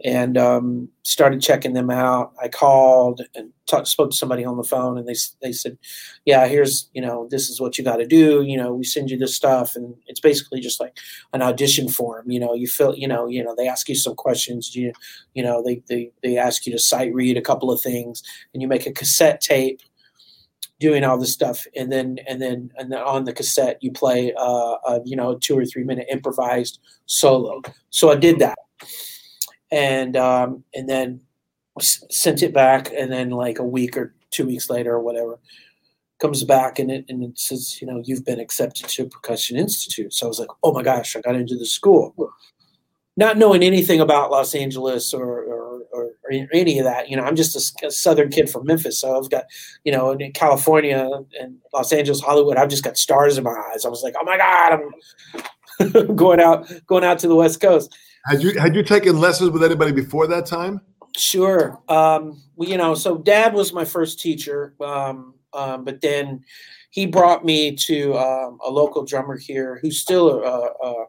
and 0.04 0.38
um, 0.38 0.90
started 1.04 1.42
checking 1.42 1.74
them 1.74 1.90
out. 1.90 2.34
I 2.42 2.48
called 2.48 3.22
and 3.36 3.52
talk, 3.68 3.88
spoke 3.88 4.12
to 4.12 4.18
somebody 4.18 4.44
on 4.44 4.58
the 4.58 4.64
phone, 4.64 4.98
and 4.98 5.08
they 5.08 5.16
they 5.42 5.52
said, 5.52 5.78
"Yeah, 6.26 6.48
here's 6.48 6.90
you 6.94 7.02
know 7.02 7.28
this 7.30 7.50
is 7.50 7.60
what 7.62 7.78
you 7.78 7.84
got 7.84 7.98
to 7.98 8.06
do. 8.06 8.42
You 8.42 8.58
know, 8.58 8.74
we 8.74 8.84
send 8.84 9.10
you 9.10 9.18
this 9.18 9.36
stuff, 9.36 9.76
and 9.76 9.96
it's 10.08 10.20
basically 10.20 10.60
just 10.60 10.80
like 10.80 10.98
an 11.34 11.42
audition 11.42 11.88
form. 11.88 12.30
You 12.30 12.40
know, 12.40 12.54
you 12.54 12.68
fill 12.68 12.96
you 12.96 13.08
know 13.08 13.28
you 13.28 13.44
know 13.44 13.56
they 13.56 13.68
ask 13.68 13.88
you 13.90 13.96
some 13.96 14.16
questions. 14.16 14.76
You 14.76 14.94
you 15.34 15.44
know 15.44 15.64
they 15.64 15.82
they 15.88 16.12
they 16.24 16.38
ask 16.38 16.66
you 16.66 16.72
to 16.74 16.80
sight 16.80 17.14
read 17.14 17.38
a 17.38 17.42
couple 17.42 17.72
of 17.72 17.82
things, 17.82 18.24
and 18.54 18.62
you 18.62 18.68
make 18.68 18.86
a 18.86 18.92
cassette 18.92 19.42
tape." 19.42 19.82
doing 20.80 21.04
all 21.04 21.16
this 21.16 21.32
stuff 21.32 21.68
and 21.76 21.92
then 21.92 22.18
and 22.28 22.42
then 22.42 22.72
and 22.76 22.92
then 22.92 23.00
on 23.00 23.24
the 23.24 23.32
cassette 23.32 23.78
you 23.82 23.92
play 23.92 24.34
uh, 24.34 24.76
a 24.88 25.00
you 25.06 25.16
know 25.16 25.38
two 25.38 25.56
or 25.56 25.64
three 25.64 25.84
minute 25.84 26.08
improvised 26.10 26.80
solo 27.06 27.62
so 27.92 28.10
i 28.10 28.16
did 28.16 28.40
that 28.40 28.58
and 29.72 30.16
um, 30.18 30.64
and 30.74 30.90
then 30.90 31.22
sent 31.80 32.44
it 32.44 32.54
back, 32.54 32.92
and 32.92 33.12
then 33.12 33.32
like 33.32 33.60
a 33.60 33.64
week 33.64 33.98
or 33.98 34.14
two 34.30 34.46
weeks 34.46 34.70
later 34.70 34.94
or 34.94 35.02
whatever, 35.02 35.40
comes 36.22 36.44
back 36.44 36.80
and 36.80 36.92
it 36.92 37.06
and 37.10 37.24
it 37.24 37.38
says, 37.38 37.82
you 37.82 37.88
know, 37.88 38.02
you've 38.06 38.24
been 38.24 38.40
accepted 38.40 38.88
to 38.88 39.08
Percussion 39.08 39.58
Institute. 39.58 40.14
So 40.14 40.28
I 40.28 40.30
was 40.30 40.40
like, 40.40 40.50
oh 40.64 40.72
my 40.72 40.84
gosh, 40.84 41.16
I 41.16 41.22
got 41.22 41.36
into 41.36 41.58
the 41.58 41.66
school, 41.66 42.14
not 43.18 43.38
knowing 43.38 43.64
anything 43.64 44.00
about 44.00 44.32
Los 44.32 44.54
Angeles 44.54 45.14
or 45.14 45.44
or, 45.44 45.82
or, 45.92 46.12
or 46.24 46.32
any 46.54 46.78
of 46.80 46.86
that. 46.86 47.10
You 47.10 47.18
know, 47.18 47.24
I'm 47.24 47.36
just 47.36 47.56
a, 47.56 47.88
a, 47.88 47.92
Southern 47.92 48.30
kid 48.30 48.50
from 48.50 48.66
Memphis, 48.66 49.00
so 49.00 49.18
I've 49.18 49.30
got, 49.30 49.46
you 49.84 49.92
know, 49.92 50.12
in 50.12 50.32
California 50.32 51.10
and 51.40 51.58
Los 51.74 51.92
Angeles, 51.92 52.22
Hollywood, 52.22 52.58
I've 52.58 52.70
just 52.70 52.84
got 52.84 52.98
stars 52.98 53.38
in 53.38 53.44
my 53.44 53.56
eyes. 53.72 53.86
I 53.86 53.90
was 53.90 54.04
like, 54.04 54.14
oh 54.20 54.24
my 54.24 54.38
god, 54.38 54.80
I'm 55.80 56.16
going 56.16 56.40
out 56.40 56.72
going 56.86 57.04
out 57.04 57.20
to 57.20 57.28
the 57.28 57.36
West 57.36 57.60
Coast. 57.60 57.96
Had 58.26 58.44
you 58.44 58.60
had 58.60 58.76
you 58.76 58.84
taken 58.84 59.20
lessons 59.20 59.52
with 59.52 59.64
anybody 59.64 59.92
before 59.92 60.28
that 60.28 60.46
time? 60.46 60.82
Sure. 61.18 61.82
Um, 61.90 62.42
you 62.58 62.78
know, 62.78 62.94
so 62.94 63.18
dad 63.18 63.54
was 63.54 63.74
my 63.74 63.84
first 63.84 64.20
teacher, 64.20 64.74
um, 64.80 65.34
um, 65.54 65.84
but 65.84 66.02
then 66.02 66.44
he 66.92 67.06
brought 67.06 67.44
me 67.44 67.76
to 67.76 68.18
um, 68.18 68.60
a 68.66 68.70
local 68.70 69.04
drummer 69.04 69.38
here 69.38 69.80
who 69.82 69.92
still 69.92 70.42
uh, 70.46 70.88
uh, 70.88 71.06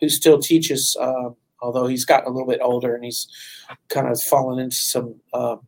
who 0.00 0.08
still 0.08 0.38
teaches, 0.38 0.96
uh, 1.00 1.30
although 1.60 1.86
he's 1.86 2.04
gotten 2.04 2.28
a 2.28 2.32
little 2.32 2.48
bit 2.48 2.60
older 2.62 2.94
and 2.94 3.04
he's 3.04 3.26
kind 3.88 4.08
of 4.08 4.20
fallen 4.22 4.58
into 4.58 4.76
some 4.76 5.16
um, 5.34 5.60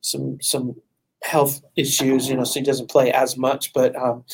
some 0.00 0.38
some 0.40 0.74
health 1.22 1.60
issues, 1.76 2.28
you 2.28 2.36
know, 2.36 2.44
so 2.44 2.60
he 2.60 2.64
doesn't 2.64 2.90
play 2.90 3.12
as 3.12 3.36
much. 3.36 3.72
But 3.72 3.96
um, 3.96 4.24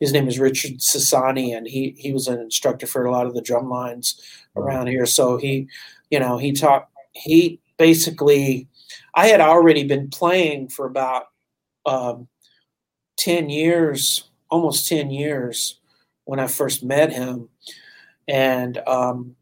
his 0.00 0.12
name 0.12 0.28
is 0.28 0.38
Richard 0.38 0.78
Sassani, 0.78 1.56
and 1.56 1.66
he 1.66 1.94
he 1.98 2.12
was 2.12 2.28
an 2.28 2.40
instructor 2.40 2.86
for 2.86 3.04
a 3.04 3.12
lot 3.12 3.26
of 3.26 3.34
the 3.34 3.42
drum 3.42 3.68
lines 3.68 4.20
around 4.56 4.88
here. 4.88 5.06
So 5.06 5.36
he, 5.36 5.68
you 6.10 6.20
know, 6.20 6.38
he 6.38 6.52
taught 6.52 6.88
he 7.12 7.60
basically. 7.78 8.68
I 9.16 9.28
had 9.28 9.40
already 9.40 9.84
been 9.84 10.10
playing 10.10 10.68
for 10.70 10.86
about 10.86 11.26
um, 11.86 12.26
ten 13.16 13.48
years, 13.48 14.28
almost 14.50 14.88
ten 14.88 15.10
years, 15.10 15.80
when 16.24 16.40
I 16.40 16.48
first 16.48 16.82
met 16.82 17.12
him, 17.12 17.48
and 18.26 18.78
um, 18.88 19.36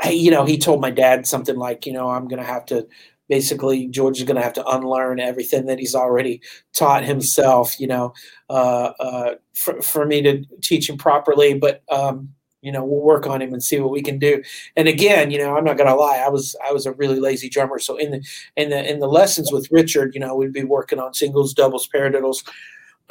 I, 0.00 0.10
you 0.10 0.30
know, 0.30 0.44
he 0.44 0.58
told 0.58 0.80
my 0.80 0.90
dad 0.90 1.26
something 1.26 1.56
like, 1.56 1.86
you 1.86 1.92
know, 1.92 2.08
I'm 2.08 2.28
going 2.28 2.40
to 2.40 2.46
have 2.46 2.66
to 2.66 2.86
basically 3.28 3.86
George 3.86 4.18
is 4.18 4.24
going 4.24 4.36
to 4.36 4.42
have 4.42 4.54
to 4.54 4.66
unlearn 4.66 5.20
everything 5.20 5.66
that 5.66 5.78
he's 5.78 5.94
already 5.94 6.40
taught 6.72 7.04
himself, 7.04 7.78
you 7.78 7.86
know, 7.86 8.12
uh, 8.48 8.92
uh, 8.98 9.34
for, 9.54 9.80
for 9.82 10.06
me 10.06 10.22
to 10.22 10.44
teach 10.62 10.88
him 10.88 10.96
properly. 10.96 11.54
But, 11.54 11.82
um, 11.90 12.34
you 12.62 12.72
know, 12.72 12.84
we'll 12.84 13.00
work 13.00 13.26
on 13.26 13.40
him 13.40 13.52
and 13.52 13.62
see 13.62 13.80
what 13.80 13.90
we 13.90 14.02
can 14.02 14.18
do. 14.18 14.42
And 14.76 14.88
again, 14.88 15.30
you 15.30 15.38
know, 15.38 15.56
I'm 15.56 15.64
not 15.64 15.78
to 15.78 15.94
lie. 15.94 16.18
I 16.18 16.28
was, 16.28 16.56
I 16.66 16.72
was 16.72 16.86
a 16.86 16.92
really 16.92 17.20
lazy 17.20 17.48
drummer. 17.48 17.78
So 17.78 17.96
in 17.96 18.10
the, 18.10 18.26
in 18.56 18.70
the, 18.70 18.90
in 18.90 19.00
the 19.00 19.08
lessons 19.08 19.52
with 19.52 19.70
Richard, 19.70 20.14
you 20.14 20.20
know, 20.20 20.34
we'd 20.34 20.52
be 20.52 20.64
working 20.64 20.98
on 20.98 21.14
singles, 21.14 21.54
doubles, 21.54 21.88
paradiddles, 21.88 22.46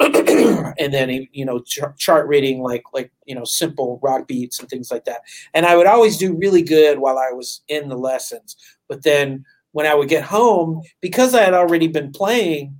and 0.00 0.94
then 0.94 1.28
you 1.32 1.44
know 1.44 1.58
ch- 1.58 1.80
chart 1.98 2.26
reading 2.26 2.62
like 2.62 2.82
like 2.94 3.12
you 3.26 3.34
know 3.34 3.44
simple 3.44 4.00
rock 4.02 4.26
beats 4.26 4.58
and 4.58 4.66
things 4.66 4.90
like 4.90 5.04
that 5.04 5.20
and 5.52 5.66
i 5.66 5.76
would 5.76 5.86
always 5.86 6.16
do 6.16 6.34
really 6.34 6.62
good 6.62 7.00
while 7.00 7.18
i 7.18 7.30
was 7.30 7.60
in 7.68 7.90
the 7.90 7.98
lessons 7.98 8.56
but 8.88 9.02
then 9.02 9.44
when 9.72 9.86
I 9.86 9.94
would 9.94 10.08
get 10.08 10.24
home, 10.24 10.82
because 11.00 11.34
I 11.34 11.42
had 11.42 11.54
already 11.54 11.88
been 11.88 12.12
playing, 12.12 12.76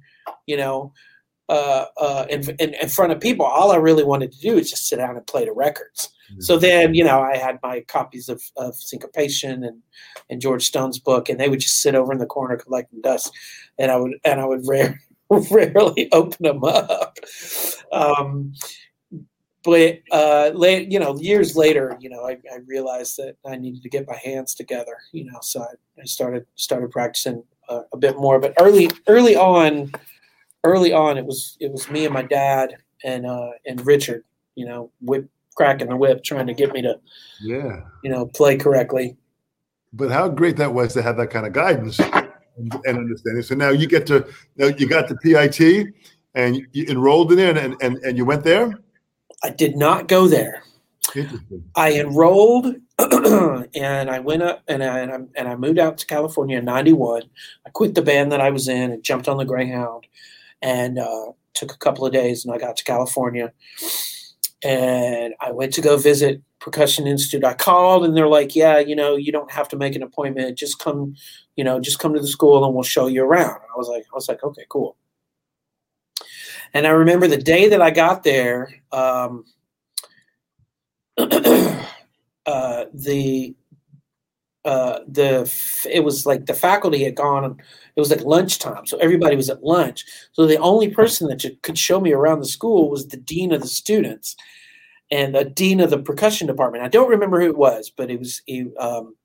you 0.46 0.56
know, 0.56 0.92
uh, 1.48 1.86
uh, 1.96 2.26
in, 2.28 2.48
in, 2.58 2.74
in, 2.74 2.88
front 2.88 3.12
of 3.12 3.20
people, 3.20 3.44
all 3.44 3.72
I 3.72 3.76
really 3.76 4.04
wanted 4.04 4.32
to 4.32 4.40
do 4.40 4.56
is 4.56 4.70
just 4.70 4.86
sit 4.86 4.96
down 4.96 5.16
and 5.16 5.26
play 5.26 5.44
the 5.44 5.52
records. 5.52 6.10
Mm-hmm. 6.30 6.40
So 6.40 6.58
then, 6.58 6.94
you 6.94 7.04
know, 7.04 7.20
I 7.20 7.36
had 7.36 7.58
my 7.62 7.80
copies 7.80 8.28
of, 8.28 8.42
of 8.56 8.74
Syncopation 8.76 9.64
and, 9.64 9.82
and 10.28 10.40
George 10.40 10.64
Stone's 10.64 10.98
book, 10.98 11.28
and 11.28 11.38
they 11.38 11.48
would 11.48 11.60
just 11.60 11.80
sit 11.80 11.94
over 11.94 12.12
in 12.12 12.18
the 12.18 12.26
corner 12.26 12.56
collecting 12.56 13.00
dust, 13.00 13.32
and 13.78 13.90
I 13.90 13.96
would 13.96 14.14
and 14.24 14.40
I 14.40 14.44
would 14.44 14.62
rare, 14.66 15.00
rarely 15.28 16.08
open 16.12 16.38
them 16.40 16.64
up. 16.64 17.18
Um, 17.92 18.54
but 19.62 20.00
uh, 20.10 20.52
late, 20.54 20.90
you 20.90 20.98
know, 20.98 21.18
years 21.18 21.54
later, 21.54 21.96
you 22.00 22.08
know, 22.08 22.26
I, 22.26 22.38
I, 22.52 22.58
realized 22.66 23.18
that 23.18 23.36
I 23.46 23.56
needed 23.56 23.82
to 23.82 23.90
get 23.90 24.08
my 24.08 24.16
hands 24.16 24.54
together. 24.54 24.96
You 25.12 25.24
know, 25.24 25.38
so 25.42 25.60
I, 25.60 26.00
I 26.00 26.04
started 26.04 26.46
started 26.54 26.90
practicing 26.90 27.44
uh, 27.68 27.82
a 27.92 27.98
bit 27.98 28.16
more. 28.16 28.40
But 28.40 28.54
early 28.58 28.90
early 29.06 29.36
on, 29.36 29.92
early 30.64 30.92
on, 30.92 31.18
it 31.18 31.26
was 31.26 31.58
it 31.60 31.70
was 31.70 31.90
me 31.90 32.06
and 32.06 32.14
my 32.14 32.22
dad 32.22 32.76
and 33.04 33.26
uh, 33.26 33.50
and 33.66 33.84
Richard. 33.84 34.24
You 34.54 34.66
know, 34.66 34.90
whip 35.02 35.28
cracking 35.56 35.88
the 35.88 35.96
whip, 35.96 36.22
trying 36.24 36.46
to 36.46 36.54
get 36.54 36.72
me 36.72 36.82
to, 36.82 36.98
yeah, 37.42 37.80
you 38.02 38.10
know, 38.10 38.26
play 38.26 38.56
correctly. 38.56 39.16
But 39.92 40.10
how 40.10 40.28
great 40.28 40.56
that 40.58 40.72
was 40.72 40.94
to 40.94 41.02
have 41.02 41.16
that 41.16 41.30
kind 41.30 41.46
of 41.46 41.52
guidance 41.52 41.98
and, 41.98 42.74
and 42.84 42.98
understanding. 42.98 43.42
So 43.42 43.54
now 43.54 43.70
you 43.70 43.86
get 43.86 44.06
to 44.06 44.26
now 44.56 44.66
you 44.66 44.88
got 44.88 45.08
the 45.08 45.16
PIT 45.16 45.94
and 46.34 46.66
you 46.72 46.84
enrolled 46.86 47.32
in 47.32 47.38
there 47.38 47.56
and, 47.56 47.76
and, 47.80 47.96
and 47.98 48.16
you 48.16 48.24
went 48.24 48.44
there. 48.44 48.78
I 49.42 49.50
did 49.50 49.76
not 49.76 50.08
go 50.08 50.28
there. 50.28 50.62
I 51.74 51.94
enrolled 51.94 52.66
and 52.98 54.10
I 54.10 54.20
went 54.20 54.42
up 54.42 54.62
and 54.68 54.84
I, 54.84 55.00
and 55.00 55.48
I 55.48 55.56
moved 55.56 55.78
out 55.78 55.98
to 55.98 56.06
California 56.06 56.58
in 56.58 56.64
91. 56.64 57.22
I 57.66 57.70
quit 57.70 57.94
the 57.94 58.02
band 58.02 58.30
that 58.32 58.40
I 58.40 58.50
was 58.50 58.68
in 58.68 58.92
and 58.92 59.02
jumped 59.02 59.26
on 59.26 59.38
the 59.38 59.44
Greyhound 59.44 60.06
and 60.62 60.98
uh, 60.98 61.32
took 61.54 61.72
a 61.72 61.78
couple 61.78 62.06
of 62.06 62.12
days 62.12 62.44
and 62.44 62.54
I 62.54 62.58
got 62.58 62.76
to 62.76 62.84
California 62.84 63.52
and 64.62 65.34
I 65.40 65.52
went 65.52 65.72
to 65.74 65.80
go 65.80 65.96
visit 65.96 66.42
Percussion 66.58 67.06
Institute. 67.06 67.44
I 67.44 67.54
called 67.54 68.04
and 68.04 68.16
they're 68.16 68.28
like, 68.28 68.54
yeah, 68.54 68.78
you 68.78 68.94
know, 68.94 69.16
you 69.16 69.32
don't 69.32 69.50
have 69.50 69.68
to 69.68 69.76
make 69.76 69.96
an 69.96 70.02
appointment. 70.02 70.58
Just 70.58 70.78
come, 70.78 71.14
you 71.56 71.64
know, 71.64 71.80
just 71.80 71.98
come 71.98 72.12
to 72.14 72.20
the 72.20 72.28
school 72.28 72.64
and 72.64 72.74
we'll 72.74 72.82
show 72.82 73.06
you 73.06 73.24
around. 73.24 73.60
I 73.74 73.76
was 73.76 73.88
like, 73.88 74.04
I 74.04 74.14
was 74.14 74.28
like, 74.28 74.42
okay, 74.44 74.64
cool. 74.68 74.96
And 76.74 76.86
I 76.86 76.90
remember 76.90 77.26
the 77.26 77.36
day 77.36 77.68
that 77.68 77.82
I 77.82 77.90
got 77.90 78.22
there, 78.22 78.70
um, 78.92 79.44
uh, 81.18 82.84
the 82.92 83.54
uh, 84.64 85.00
the 85.08 85.50
it 85.90 86.04
was 86.04 86.26
like 86.26 86.46
the 86.46 86.54
faculty 86.54 87.02
had 87.02 87.14
gone. 87.14 87.56
It 87.96 88.00
was 88.00 88.10
like 88.10 88.22
lunchtime, 88.24 88.86
so 88.86 88.98
everybody 88.98 89.36
was 89.36 89.50
at 89.50 89.64
lunch. 89.64 90.04
So 90.32 90.46
the 90.46 90.58
only 90.58 90.88
person 90.88 91.28
that 91.28 91.44
could 91.62 91.78
show 91.78 92.00
me 92.00 92.12
around 92.12 92.40
the 92.40 92.46
school 92.46 92.90
was 92.90 93.08
the 93.08 93.16
dean 93.16 93.52
of 93.52 93.62
the 93.62 93.68
students 93.68 94.36
and 95.10 95.34
the 95.34 95.44
dean 95.44 95.80
of 95.80 95.90
the 95.90 95.98
percussion 95.98 96.46
department. 96.46 96.84
I 96.84 96.88
don't 96.88 97.10
remember 97.10 97.40
who 97.40 97.46
it 97.46 97.58
was, 97.58 97.90
but 97.94 98.10
it 98.10 98.18
was 98.18 98.42
he. 98.46 98.66
Um, 98.78 99.16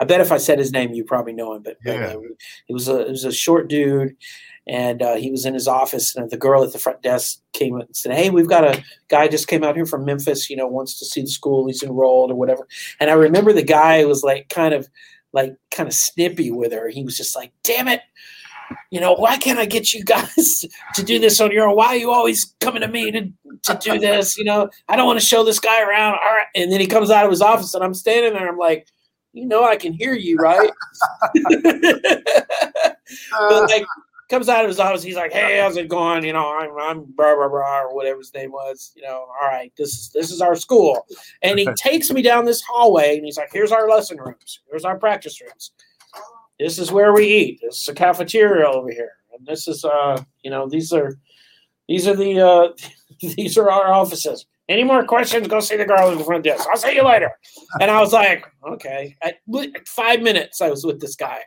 I 0.00 0.04
bet 0.04 0.20
if 0.20 0.30
I 0.30 0.36
said 0.36 0.60
his 0.60 0.70
name, 0.70 0.92
you 0.92 1.02
probably 1.02 1.32
know 1.32 1.54
him. 1.54 1.62
But, 1.62 1.78
yeah. 1.84 2.14
uh, 2.14 2.20
it 2.68 2.72
was 2.72 2.88
a 2.88 3.00
it 3.00 3.10
was 3.10 3.24
a 3.24 3.32
short 3.32 3.68
dude, 3.68 4.16
and 4.68 5.02
uh, 5.02 5.16
he 5.16 5.30
was 5.30 5.46
in 5.46 5.54
his 5.54 5.66
office, 5.66 6.14
and 6.14 6.30
the 6.30 6.36
girl 6.36 6.62
at 6.62 6.72
the 6.72 6.78
front 6.78 7.02
desk 7.02 7.40
came 7.52 7.76
and 7.76 7.96
said, 7.96 8.14
"Hey, 8.14 8.28
we've 8.28 8.48
got 8.48 8.64
a 8.64 8.84
guy 9.08 9.26
just 9.26 9.48
came 9.48 9.64
out 9.64 9.74
here 9.74 9.86
from 9.86 10.04
Memphis. 10.04 10.50
You 10.50 10.56
know, 10.56 10.66
wants 10.66 10.98
to 10.98 11.06
see 11.06 11.22
the 11.22 11.28
school. 11.28 11.66
He's 11.66 11.82
enrolled 11.82 12.30
or 12.30 12.34
whatever." 12.34 12.68
And 13.00 13.10
I 13.10 13.14
remember 13.14 13.52
the 13.52 13.62
guy 13.62 14.04
was 14.04 14.22
like, 14.22 14.48
kind 14.50 14.74
of 14.74 14.88
like 15.32 15.56
kind 15.70 15.88
of 15.88 15.94
snippy 15.94 16.50
with 16.50 16.72
her. 16.72 16.88
He 16.88 17.02
was 17.02 17.16
just 17.16 17.34
like, 17.34 17.52
"Damn 17.62 17.88
it." 17.88 18.02
You 18.90 19.00
know, 19.00 19.14
why 19.14 19.38
can't 19.38 19.58
I 19.58 19.64
get 19.64 19.94
you 19.94 20.04
guys 20.04 20.66
to 20.94 21.02
do 21.02 21.18
this 21.18 21.40
on 21.40 21.50
your 21.50 21.66
own? 21.66 21.74
Why 21.74 21.86
are 21.86 21.96
you 21.96 22.10
always 22.10 22.54
coming 22.60 22.82
to 22.82 22.88
me 22.88 23.10
to, 23.10 23.32
to 23.62 23.78
do 23.80 23.98
this? 23.98 24.36
You 24.36 24.44
know, 24.44 24.68
I 24.90 24.96
don't 24.96 25.06
want 25.06 25.18
to 25.18 25.24
show 25.24 25.42
this 25.42 25.58
guy 25.58 25.80
around. 25.80 26.12
All 26.12 26.32
right. 26.32 26.48
And 26.54 26.70
then 26.70 26.78
he 26.78 26.86
comes 26.86 27.10
out 27.10 27.24
of 27.24 27.30
his 27.30 27.40
office 27.40 27.72
and 27.72 27.82
I'm 27.82 27.94
standing 27.94 28.34
there. 28.34 28.46
I'm 28.46 28.58
like, 28.58 28.86
you 29.32 29.46
know 29.46 29.64
I 29.64 29.76
can 29.76 29.92
hear 29.92 30.14
you, 30.14 30.36
right? 30.36 30.70
but 31.34 32.96
like 33.70 33.84
comes 34.28 34.48
out 34.48 34.64
of 34.64 34.68
his 34.68 34.78
office, 34.78 35.02
he's 35.02 35.16
like, 35.16 35.32
Hey, 35.32 35.58
how's 35.60 35.76
it 35.76 35.88
going? 35.88 36.24
You 36.24 36.32
know, 36.32 36.48
I'm 36.58 36.70
I'm 36.78 37.04
blah 37.04 37.34
blah 37.34 37.48
blah 37.48 37.82
or 37.82 37.94
whatever 37.94 38.18
his 38.18 38.34
name 38.34 38.52
was, 38.52 38.92
you 38.94 39.02
know, 39.02 39.26
all 39.40 39.48
right, 39.48 39.72
this 39.76 39.90
is 39.90 40.10
this 40.14 40.30
is 40.30 40.40
our 40.40 40.54
school. 40.54 41.06
And 41.42 41.58
he 41.58 41.68
takes 41.76 42.10
me 42.10 42.22
down 42.22 42.44
this 42.44 42.62
hallway 42.62 43.16
and 43.16 43.24
he's 43.24 43.36
like, 43.36 43.50
Here's 43.52 43.72
our 43.72 43.88
lesson 43.88 44.18
rooms, 44.18 44.60
here's 44.70 44.84
our 44.84 44.98
practice 44.98 45.40
rooms. 45.40 45.72
This 46.58 46.78
is 46.78 46.90
where 46.90 47.12
we 47.12 47.26
eat. 47.26 47.60
This 47.62 47.82
is 47.82 47.88
a 47.88 47.94
cafeteria 47.94 48.66
over 48.66 48.90
here. 48.90 49.12
And 49.32 49.46
this 49.46 49.68
is 49.68 49.84
uh, 49.84 50.22
you 50.42 50.50
know, 50.50 50.68
these 50.68 50.92
are 50.92 51.14
these 51.88 52.06
are 52.06 52.16
the 52.16 52.40
uh 52.40 52.68
these 53.36 53.56
are 53.56 53.70
our 53.70 53.92
offices. 53.92 54.46
Any 54.68 54.84
more 54.84 55.02
questions? 55.04 55.48
Go 55.48 55.60
see 55.60 55.76
the 55.76 55.86
girl 55.86 56.10
in 56.10 56.18
the 56.18 56.24
front 56.24 56.44
desk. 56.44 56.66
I'll 56.70 56.76
see 56.76 56.94
you 56.94 57.02
later. 57.02 57.30
And 57.80 57.90
I 57.90 58.00
was 58.00 58.12
like, 58.12 58.44
okay. 58.68 59.16
At 59.22 59.36
five 59.86 60.20
minutes, 60.20 60.60
I 60.60 60.68
was 60.68 60.84
with 60.84 61.00
this 61.00 61.16
guy. 61.16 61.40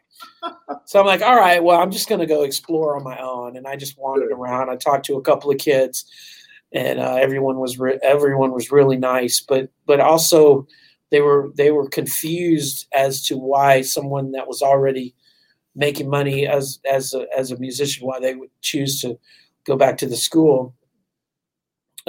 So 0.85 0.99
I'm 0.99 1.05
like, 1.05 1.21
all 1.21 1.35
right, 1.35 1.63
well, 1.63 1.79
I'm 1.79 1.91
just 1.91 2.09
going 2.09 2.21
to 2.21 2.25
go 2.25 2.41
explore 2.41 2.95
on 2.97 3.03
my 3.03 3.17
own. 3.19 3.55
And 3.57 3.67
I 3.67 3.75
just 3.75 3.97
wandered 3.97 4.31
around. 4.31 4.69
I 4.69 4.75
talked 4.75 5.05
to 5.05 5.17
a 5.17 5.21
couple 5.21 5.51
of 5.51 5.59
kids, 5.59 6.05
and 6.73 6.99
uh, 6.99 7.15
everyone 7.15 7.59
was 7.59 7.77
re- 7.77 7.99
everyone 8.01 8.51
was 8.51 8.71
really 8.71 8.97
nice, 8.97 9.39
but 9.39 9.69
but 9.85 9.99
also 9.99 10.67
they 11.11 11.21
were 11.21 11.51
they 11.55 11.71
were 11.71 11.89
confused 11.89 12.87
as 12.93 13.23
to 13.25 13.37
why 13.37 13.81
someone 13.81 14.31
that 14.31 14.47
was 14.47 14.61
already 14.61 15.13
making 15.75 16.09
money 16.09 16.47
as 16.47 16.79
as 16.89 17.13
a, 17.13 17.25
as 17.37 17.51
a 17.51 17.59
musician 17.59 18.07
why 18.07 18.19
they 18.19 18.35
would 18.35 18.49
choose 18.61 19.01
to 19.01 19.17
go 19.65 19.75
back 19.75 19.97
to 19.97 20.07
the 20.07 20.17
school 20.17 20.73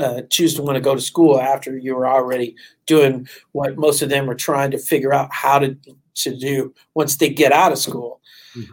uh, 0.03 0.23
choose 0.31 0.55
to 0.55 0.63
want 0.63 0.77
to 0.77 0.81
go 0.81 0.95
to 0.95 1.01
school 1.01 1.41
after 1.41 1.79
you 1.79 1.95
were 1.95 2.07
already 2.07 2.55
doing 2.87 3.29
what 3.53 3.77
most 3.77 4.03
of 4.03 4.09
them 4.09 4.29
are 4.29 4.35
trying 4.35 4.71
to 4.71 4.79
figure 4.79 5.13
out 5.13 5.33
how 5.33 5.59
to 5.59 5.77
to 6.15 6.37
do 6.37 6.75
once 6.95 7.17
they 7.17 7.29
get 7.29 7.53
out 7.53 7.73
of 7.73 7.79
school. 7.79 8.21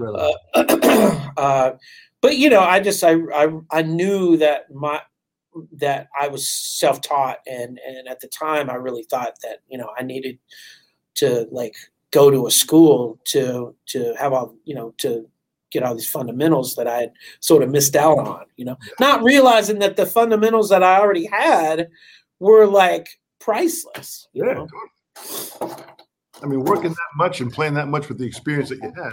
Uh, 0.01 0.33
uh, 1.37 1.71
but 2.21 2.37
you 2.37 2.49
know, 2.49 2.61
I 2.61 2.79
just 2.79 3.03
I, 3.03 3.13
I 3.33 3.51
I 3.71 3.81
knew 3.81 4.37
that 4.37 4.73
my 4.73 5.01
that 5.73 6.07
I 6.19 6.27
was 6.27 6.47
self 6.47 7.01
taught, 7.01 7.37
and 7.47 7.79
and 7.87 8.07
at 8.07 8.19
the 8.19 8.27
time 8.27 8.69
I 8.69 8.75
really 8.75 9.03
thought 9.03 9.35
that 9.43 9.59
you 9.67 9.77
know 9.77 9.89
I 9.97 10.03
needed 10.03 10.39
to 11.15 11.47
like 11.51 11.75
go 12.11 12.31
to 12.31 12.47
a 12.47 12.51
school 12.51 13.19
to 13.25 13.75
to 13.87 14.15
have 14.17 14.33
all 14.33 14.55
you 14.65 14.75
know 14.75 14.93
to 14.97 15.29
get 15.71 15.83
all 15.83 15.95
these 15.95 16.09
fundamentals 16.09 16.75
that 16.75 16.87
I 16.87 16.97
had 17.01 17.13
sort 17.39 17.63
of 17.63 17.69
missed 17.69 17.95
out 17.95 18.17
on, 18.17 18.45
you 18.57 18.65
know, 18.65 18.77
not 18.99 19.23
realizing 19.23 19.79
that 19.79 19.95
the 19.95 20.05
fundamentals 20.05 20.69
that 20.69 20.83
I 20.83 20.99
already 20.99 21.25
had 21.25 21.89
were 22.39 22.65
like 22.65 23.07
priceless. 23.39 24.27
yeah. 24.33 24.53
Know? 24.53 24.67
I 26.41 26.45
mean, 26.45 26.63
working 26.63 26.91
that 26.91 27.11
much 27.15 27.41
and 27.41 27.51
playing 27.51 27.73
that 27.73 27.87
much 27.87 28.07
with 28.07 28.17
the 28.17 28.25
experience 28.25 28.69
that 28.69 28.79
you 28.81 28.91
had, 28.95 29.11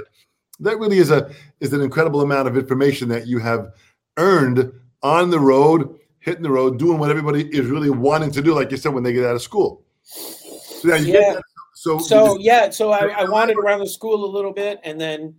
that 0.60 0.78
really 0.78 0.98
is 0.98 1.10
a 1.10 1.30
is 1.60 1.72
an 1.72 1.80
incredible 1.80 2.22
amount 2.22 2.48
of 2.48 2.56
information 2.56 3.08
that 3.08 3.26
you 3.26 3.38
have 3.38 3.72
earned 4.16 4.72
on 5.02 5.30
the 5.30 5.40
road, 5.40 5.98
hitting 6.20 6.42
the 6.42 6.50
road, 6.50 6.78
doing 6.78 6.98
what 6.98 7.10
everybody 7.10 7.46
is 7.48 7.66
really 7.66 7.90
wanting 7.90 8.30
to 8.30 8.42
do, 8.42 8.54
like 8.54 8.70
you 8.70 8.76
said, 8.76 8.94
when 8.94 9.02
they 9.02 9.12
get 9.12 9.24
out 9.24 9.34
of 9.34 9.42
school. 9.42 9.82
So 10.02 10.88
yeah, 10.88 10.96
yeah. 10.96 11.40
So, 11.74 11.98
so 11.98 12.38
yeah, 12.38 12.70
so 12.70 12.90
I, 12.90 13.08
I 13.08 13.24
wandered 13.24 13.58
around 13.58 13.80
the 13.80 13.88
school 13.88 14.24
a 14.24 14.32
little 14.32 14.52
bit, 14.52 14.80
and 14.82 15.00
then 15.00 15.34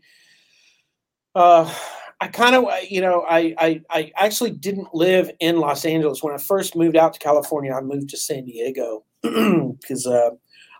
uh, 1.38 1.72
I 2.20 2.28
kind 2.28 2.56
of, 2.56 2.66
you 2.90 3.00
know, 3.00 3.24
I, 3.30 3.54
I, 3.60 3.82
I 3.92 4.12
actually 4.16 4.50
didn't 4.50 4.94
live 4.94 5.30
in 5.40 5.60
Los 5.60 5.86
Angeles 5.86 6.24
when 6.24 6.34
I 6.34 6.38
first 6.40 6.76
moved 6.76 6.98
out 6.98 7.14
to 7.14 7.20
California. 7.20 7.72
I 7.74 7.82
moved 7.82 8.10
to 8.10 8.18
San 8.18 8.46
Diego 8.46 9.04
because 9.22 10.08
uh, 10.08 10.32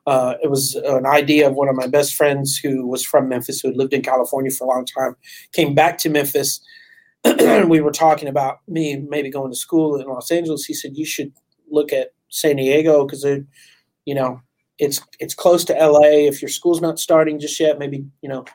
uh, 0.08 0.34
it 0.42 0.50
was 0.50 0.74
an 0.74 1.06
idea 1.06 1.48
of 1.48 1.54
one 1.54 1.70
of 1.70 1.76
my 1.76 1.86
best 1.86 2.16
friends 2.16 2.58
who 2.58 2.88
was 2.88 3.06
from 3.06 3.30
Memphis, 3.30 3.62
who 3.62 3.68
had 3.68 3.78
lived 3.78 3.94
in 3.94 4.02
California 4.02 4.50
for 4.50 4.64
a 4.64 4.68
long 4.68 4.86
time, 4.86 5.16
came 5.52 5.76
back 5.76 6.00
to 6.00 6.10
Memphis. 6.10 6.60
we 7.68 7.82
were 7.82 7.92
talking 7.92 8.28
about 8.28 8.60
me 8.68 8.96
maybe 8.96 9.30
going 9.30 9.52
to 9.52 9.58
school 9.58 10.00
in 10.02 10.08
Los 10.08 10.32
Angeles. 10.32 10.66
He 10.66 10.74
said 10.74 10.98
you 10.98 11.06
should 11.06 11.32
look 11.70 11.94
at 11.94 12.14
San 12.30 12.56
Diego 12.56 13.06
because 13.06 13.24
you 14.06 14.16
know, 14.16 14.42
it's 14.80 15.02
it's 15.20 15.36
close 15.36 15.64
to 15.66 15.74
LA. 15.74 16.26
If 16.28 16.42
your 16.42 16.50
school's 16.50 16.82
not 16.82 16.98
starting 17.00 17.40
just 17.40 17.60
yet, 17.60 17.78
maybe 17.78 18.06
you 18.22 18.30
know 18.30 18.46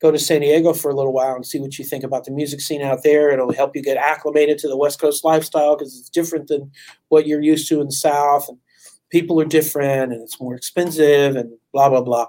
go 0.00 0.10
to 0.10 0.18
San 0.18 0.40
Diego 0.40 0.72
for 0.72 0.90
a 0.90 0.94
little 0.94 1.12
while 1.12 1.34
and 1.34 1.46
see 1.46 1.58
what 1.58 1.78
you 1.78 1.84
think 1.84 2.04
about 2.04 2.24
the 2.24 2.30
music 2.30 2.60
scene 2.60 2.82
out 2.82 3.02
there. 3.02 3.30
It'll 3.30 3.52
help 3.52 3.74
you 3.74 3.82
get 3.82 3.96
acclimated 3.96 4.58
to 4.58 4.68
the 4.68 4.76
West 4.76 5.00
Coast 5.00 5.24
lifestyle 5.24 5.76
because 5.76 5.98
it's 5.98 6.10
different 6.10 6.48
than 6.48 6.70
what 7.08 7.26
you're 7.26 7.42
used 7.42 7.68
to 7.68 7.80
in 7.80 7.86
the 7.86 7.92
South, 7.92 8.48
and 8.48 8.58
people 9.10 9.40
are 9.40 9.46
different, 9.46 10.12
and 10.12 10.22
it's 10.22 10.40
more 10.40 10.54
expensive, 10.54 11.36
and 11.36 11.52
blah 11.72 11.88
blah 11.88 12.02
blah. 12.02 12.28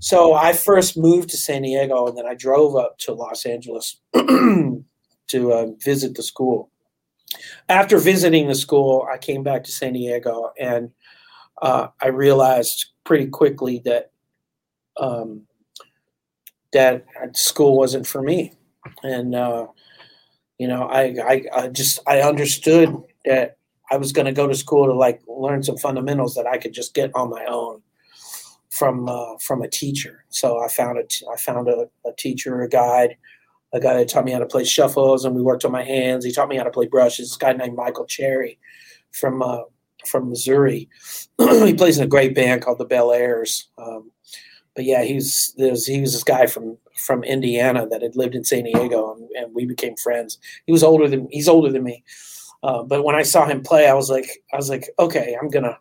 So 0.00 0.34
I 0.34 0.54
first 0.54 0.96
moved 0.96 1.28
to 1.30 1.36
San 1.36 1.62
Diego, 1.62 2.06
and 2.06 2.16
then 2.16 2.26
I 2.26 2.34
drove 2.34 2.74
up 2.74 2.98
to 3.00 3.12
Los 3.12 3.44
Angeles 3.44 4.00
to 4.14 5.52
uh, 5.52 5.66
visit 5.84 6.14
the 6.14 6.22
school. 6.22 6.70
After 7.68 7.98
visiting 7.98 8.48
the 8.48 8.54
school, 8.54 9.06
I 9.12 9.18
came 9.18 9.42
back 9.42 9.62
to 9.64 9.70
San 9.70 9.92
Diego, 9.92 10.52
and 10.58 10.90
uh, 11.62 11.88
I 12.00 12.08
realized 12.08 12.86
pretty 13.04 13.26
quickly 13.26 13.80
that 13.84 14.10
um, 14.96 15.46
that 16.72 17.04
school 17.34 17.76
wasn't 17.76 18.06
for 18.06 18.22
me, 18.22 18.52
and 19.02 19.34
uh, 19.34 19.66
you 20.58 20.68
know, 20.68 20.82
I, 20.82 21.14
I, 21.24 21.42
I 21.54 21.68
just 21.68 22.00
I 22.06 22.20
understood 22.20 22.94
that 23.24 23.56
I 23.90 23.96
was 23.96 24.12
going 24.12 24.26
to 24.26 24.32
go 24.32 24.46
to 24.46 24.54
school 24.54 24.86
to 24.86 24.92
like 24.92 25.22
learn 25.26 25.62
some 25.62 25.78
fundamentals 25.78 26.34
that 26.34 26.46
I 26.46 26.58
could 26.58 26.74
just 26.74 26.92
get 26.92 27.10
on 27.14 27.30
my 27.30 27.44
own 27.46 27.80
from 28.68 29.08
uh, 29.08 29.38
from 29.40 29.62
a 29.62 29.68
teacher. 29.68 30.24
So 30.28 30.62
I 30.62 30.68
found 30.68 30.98
a 30.98 31.04
t- 31.04 31.26
I 31.32 31.36
found 31.36 31.68
a, 31.68 31.88
a 32.06 32.12
teacher, 32.18 32.60
a 32.60 32.68
guide, 32.68 33.16
a 33.72 33.80
guy 33.80 33.94
that 33.94 34.08
taught 34.08 34.26
me 34.26 34.32
how 34.32 34.38
to 34.38 34.46
play 34.46 34.64
shuffles, 34.64 35.24
and 35.24 35.34
we 35.34 35.42
worked 35.42 35.64
on 35.64 35.72
my 35.72 35.82
hands. 35.82 36.26
He 36.26 36.32
taught 36.32 36.48
me 36.48 36.56
how 36.56 36.64
to 36.64 36.70
play 36.70 36.86
brushes. 36.86 37.30
This 37.30 37.36
guy 37.38 37.54
named 37.54 37.76
Michael 37.76 38.04
Cherry 38.04 38.58
from 39.12 39.42
uh, 39.42 39.62
from 40.06 40.28
Missouri. 40.28 40.88
he 41.38 41.72
plays 41.74 41.96
in 41.96 42.04
a 42.04 42.06
great 42.06 42.34
band 42.34 42.62
called 42.62 42.78
the 42.78 42.84
Bel 42.84 43.12
Airs. 43.12 43.68
Um, 43.78 44.10
but 44.74 44.84
yeah, 44.84 45.02
he's 45.02 45.54
there's 45.56 45.86
he 45.86 46.00
was 46.00 46.12
this 46.12 46.24
guy 46.24 46.46
from 46.46 46.78
from 46.96 47.24
Indiana 47.24 47.86
that 47.88 48.02
had 48.02 48.16
lived 48.16 48.34
in 48.34 48.44
San 48.44 48.64
Diego, 48.64 49.14
and, 49.14 49.28
and 49.36 49.54
we 49.54 49.64
became 49.66 49.96
friends. 49.96 50.38
He 50.66 50.72
was 50.72 50.82
older 50.82 51.08
than 51.08 51.28
he's 51.30 51.48
older 51.48 51.70
than 51.70 51.82
me, 51.82 52.04
uh, 52.62 52.82
but 52.82 53.04
when 53.04 53.16
I 53.16 53.22
saw 53.22 53.46
him 53.46 53.62
play, 53.62 53.88
I 53.88 53.94
was 53.94 54.10
like, 54.10 54.28
I 54.52 54.56
was 54.56 54.68
like, 54.68 54.88
okay, 54.98 55.36
I'm 55.40 55.48
gonna 55.48 55.76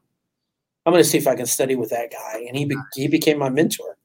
I'm 0.85 0.93
gonna 0.93 1.03
see 1.03 1.17
if 1.17 1.27
I 1.27 1.35
can 1.35 1.45
study 1.45 1.75
with 1.75 1.89
that 1.89 2.11
guy, 2.11 2.45
and 2.47 2.57
he 2.57 2.65
be, 2.65 2.75
he 2.95 3.07
became 3.07 3.37
my 3.37 3.49
mentor. 3.49 3.97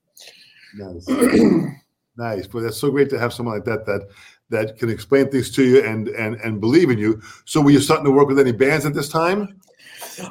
Nice, 0.76 1.08
nice. 2.16 2.46
But 2.46 2.60
that's 2.60 2.76
so 2.76 2.90
great 2.90 3.10
to 3.10 3.18
have 3.18 3.32
someone 3.32 3.54
like 3.54 3.64
that 3.64 3.86
that 3.86 4.08
that 4.50 4.78
can 4.78 4.90
explain 4.90 5.30
things 5.30 5.50
to 5.52 5.64
you 5.64 5.84
and 5.84 6.08
and 6.08 6.36
and 6.36 6.60
believe 6.60 6.90
in 6.90 6.98
you. 6.98 7.22
So, 7.44 7.60
were 7.60 7.70
you 7.70 7.80
starting 7.80 8.04
to 8.04 8.10
work 8.10 8.28
with 8.28 8.38
any 8.38 8.52
bands 8.52 8.84
at 8.84 8.94
this 8.94 9.08
time? 9.08 9.60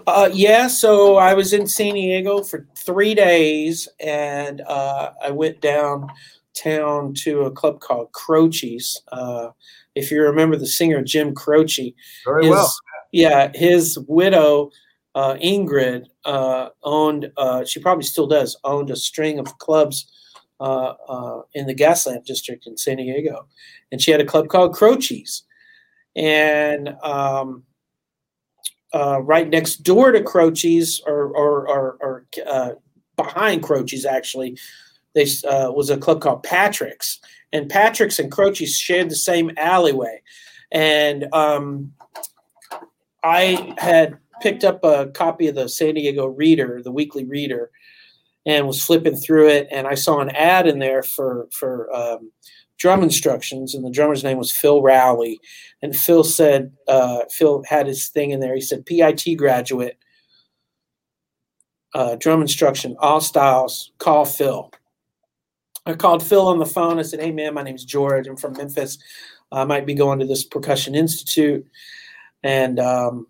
Uh, 0.08 0.30
yeah, 0.32 0.68
so 0.68 1.18
I 1.18 1.34
was 1.34 1.54
in 1.54 1.68
San 1.68 1.96
Diego 1.96 2.44
for 2.44 2.68
three 2.76 3.16
days, 3.16 3.88
and 4.00 4.62
uh, 4.62 5.12
I 5.24 5.32
went 5.32 5.62
downtown 5.62 7.14
to 7.16 7.42
a 7.42 7.52
club 7.52 7.80
called 7.80 8.12
Croce's. 8.12 9.02
Uh, 9.12 9.50
if 9.96 10.12
you 10.12 10.22
remember 10.22 10.56
the 10.56 10.68
singer 10.68 11.02
Jim 11.04 11.34
Croce, 11.34 11.96
very 12.26 12.44
his, 12.46 12.52
well. 12.52 12.74
Yeah, 13.12 13.52
his 13.54 14.00
widow 14.08 14.72
uh, 15.16 15.36
Ingrid 15.36 16.06
uh, 16.26 16.70
owned. 16.84 17.32
Uh, 17.38 17.66
she 17.66 17.80
probably 17.80 18.04
still 18.04 18.28
does. 18.28 18.58
Owned 18.64 18.90
a 18.90 18.96
string 18.96 19.40
of 19.40 19.58
clubs 19.60 20.10
in 21.54 21.68
the 21.68 21.76
Gaslamp 21.76 22.26
district 22.26 22.68
in 22.68 22.78
San 22.78 22.98
Diego, 22.98 23.48
and 23.92 24.02
she 24.02 24.12
had 24.12 24.22
a 24.22 24.26
club 24.26 24.48
called 24.48 24.74
Croce's, 24.74 25.44
and 26.16 26.90
um, 27.04 27.64
uh, 28.94 29.22
right 29.22 29.50
next 29.50 29.78
door 29.78 30.12
to 30.12 30.22
Croce's 30.22 31.02
or, 31.06 31.28
or, 31.36 31.68
or, 31.68 31.98
or 32.00 32.26
uh, 32.48 32.72
behind 33.16 33.64
Croce's 33.64 34.06
actually. 34.06 34.58
They 35.16 35.28
uh, 35.48 35.72
was 35.72 35.92
a 35.92 35.98
club 35.98 36.22
called 36.22 36.42
Patrick's, 36.42 37.20
and 37.52 37.70
Patrick's 37.70 38.18
and 38.18 38.32
Croce's 38.32 38.76
shared 38.76 39.10
the 39.10 39.16
same 39.16 39.52
alleyway, 39.58 40.24
and 40.72 41.28
um, 41.34 41.94
I 43.24 43.76
had 43.78 44.18
picked 44.42 44.64
up 44.64 44.84
a 44.84 45.12
copy 45.14 45.48
of 45.48 45.56
the 45.56 45.70
San 45.70 45.94
Diego 45.94 46.26
Reader, 46.26 46.82
the 46.84 46.92
weekly 46.92 47.26
Reader, 47.26 47.70
and 48.46 48.66
was 48.66 48.84
flipping 48.84 49.16
through 49.16 49.50
it, 49.50 49.68
and 49.72 49.86
I 49.86 49.94
saw 49.94 50.20
an 50.20 50.32
ad 50.32 50.68
in 50.68 50.80
there 50.80 51.04
for 51.04 51.48
for 51.52 51.94
um, 51.96 52.32
drum 52.78 53.04
instructions, 53.04 53.74
and 53.74 53.86
the 53.86 53.92
drummer's 53.92 54.24
name 54.24 54.38
was 54.38 54.52
Phil 54.52 54.82
Rowley, 54.82 55.40
and 55.82 55.96
Phil 55.96 56.24
said 56.24 56.72
uh, 56.88 57.22
Phil 57.32 57.64
had 57.68 57.88
his 57.88 58.10
thing 58.10 58.32
in 58.32 58.40
there. 58.40 58.56
He 58.56 58.62
said 58.62 58.86
PIT 58.86 59.38
graduate, 59.38 59.98
uh, 61.94 62.16
drum 62.16 62.42
instruction, 62.42 62.96
all 63.00 63.22
styles. 63.22 63.92
Call 63.98 64.26
Phil. 64.26 64.72
I 65.86 65.94
called 65.94 66.24
Phil 66.24 66.48
on 66.48 66.60
the 66.60 66.66
phone. 66.66 67.00
I 67.00 67.04
said, 67.04 67.20
"Hey 67.20 67.32
man, 67.32 67.54
my 67.54 67.64
name's 67.64 67.86
George. 67.86 68.28
I'm 68.28 68.38
from 68.38 68.54
Memphis. 68.54 68.98
I 69.52 69.66
might 69.66 69.86
be 69.86 69.94
going 69.94 70.20
to 70.20 70.26
this 70.26 70.44
percussion 70.44 70.96
institute, 70.96 71.66
and 72.42 72.80
um, 72.80 73.28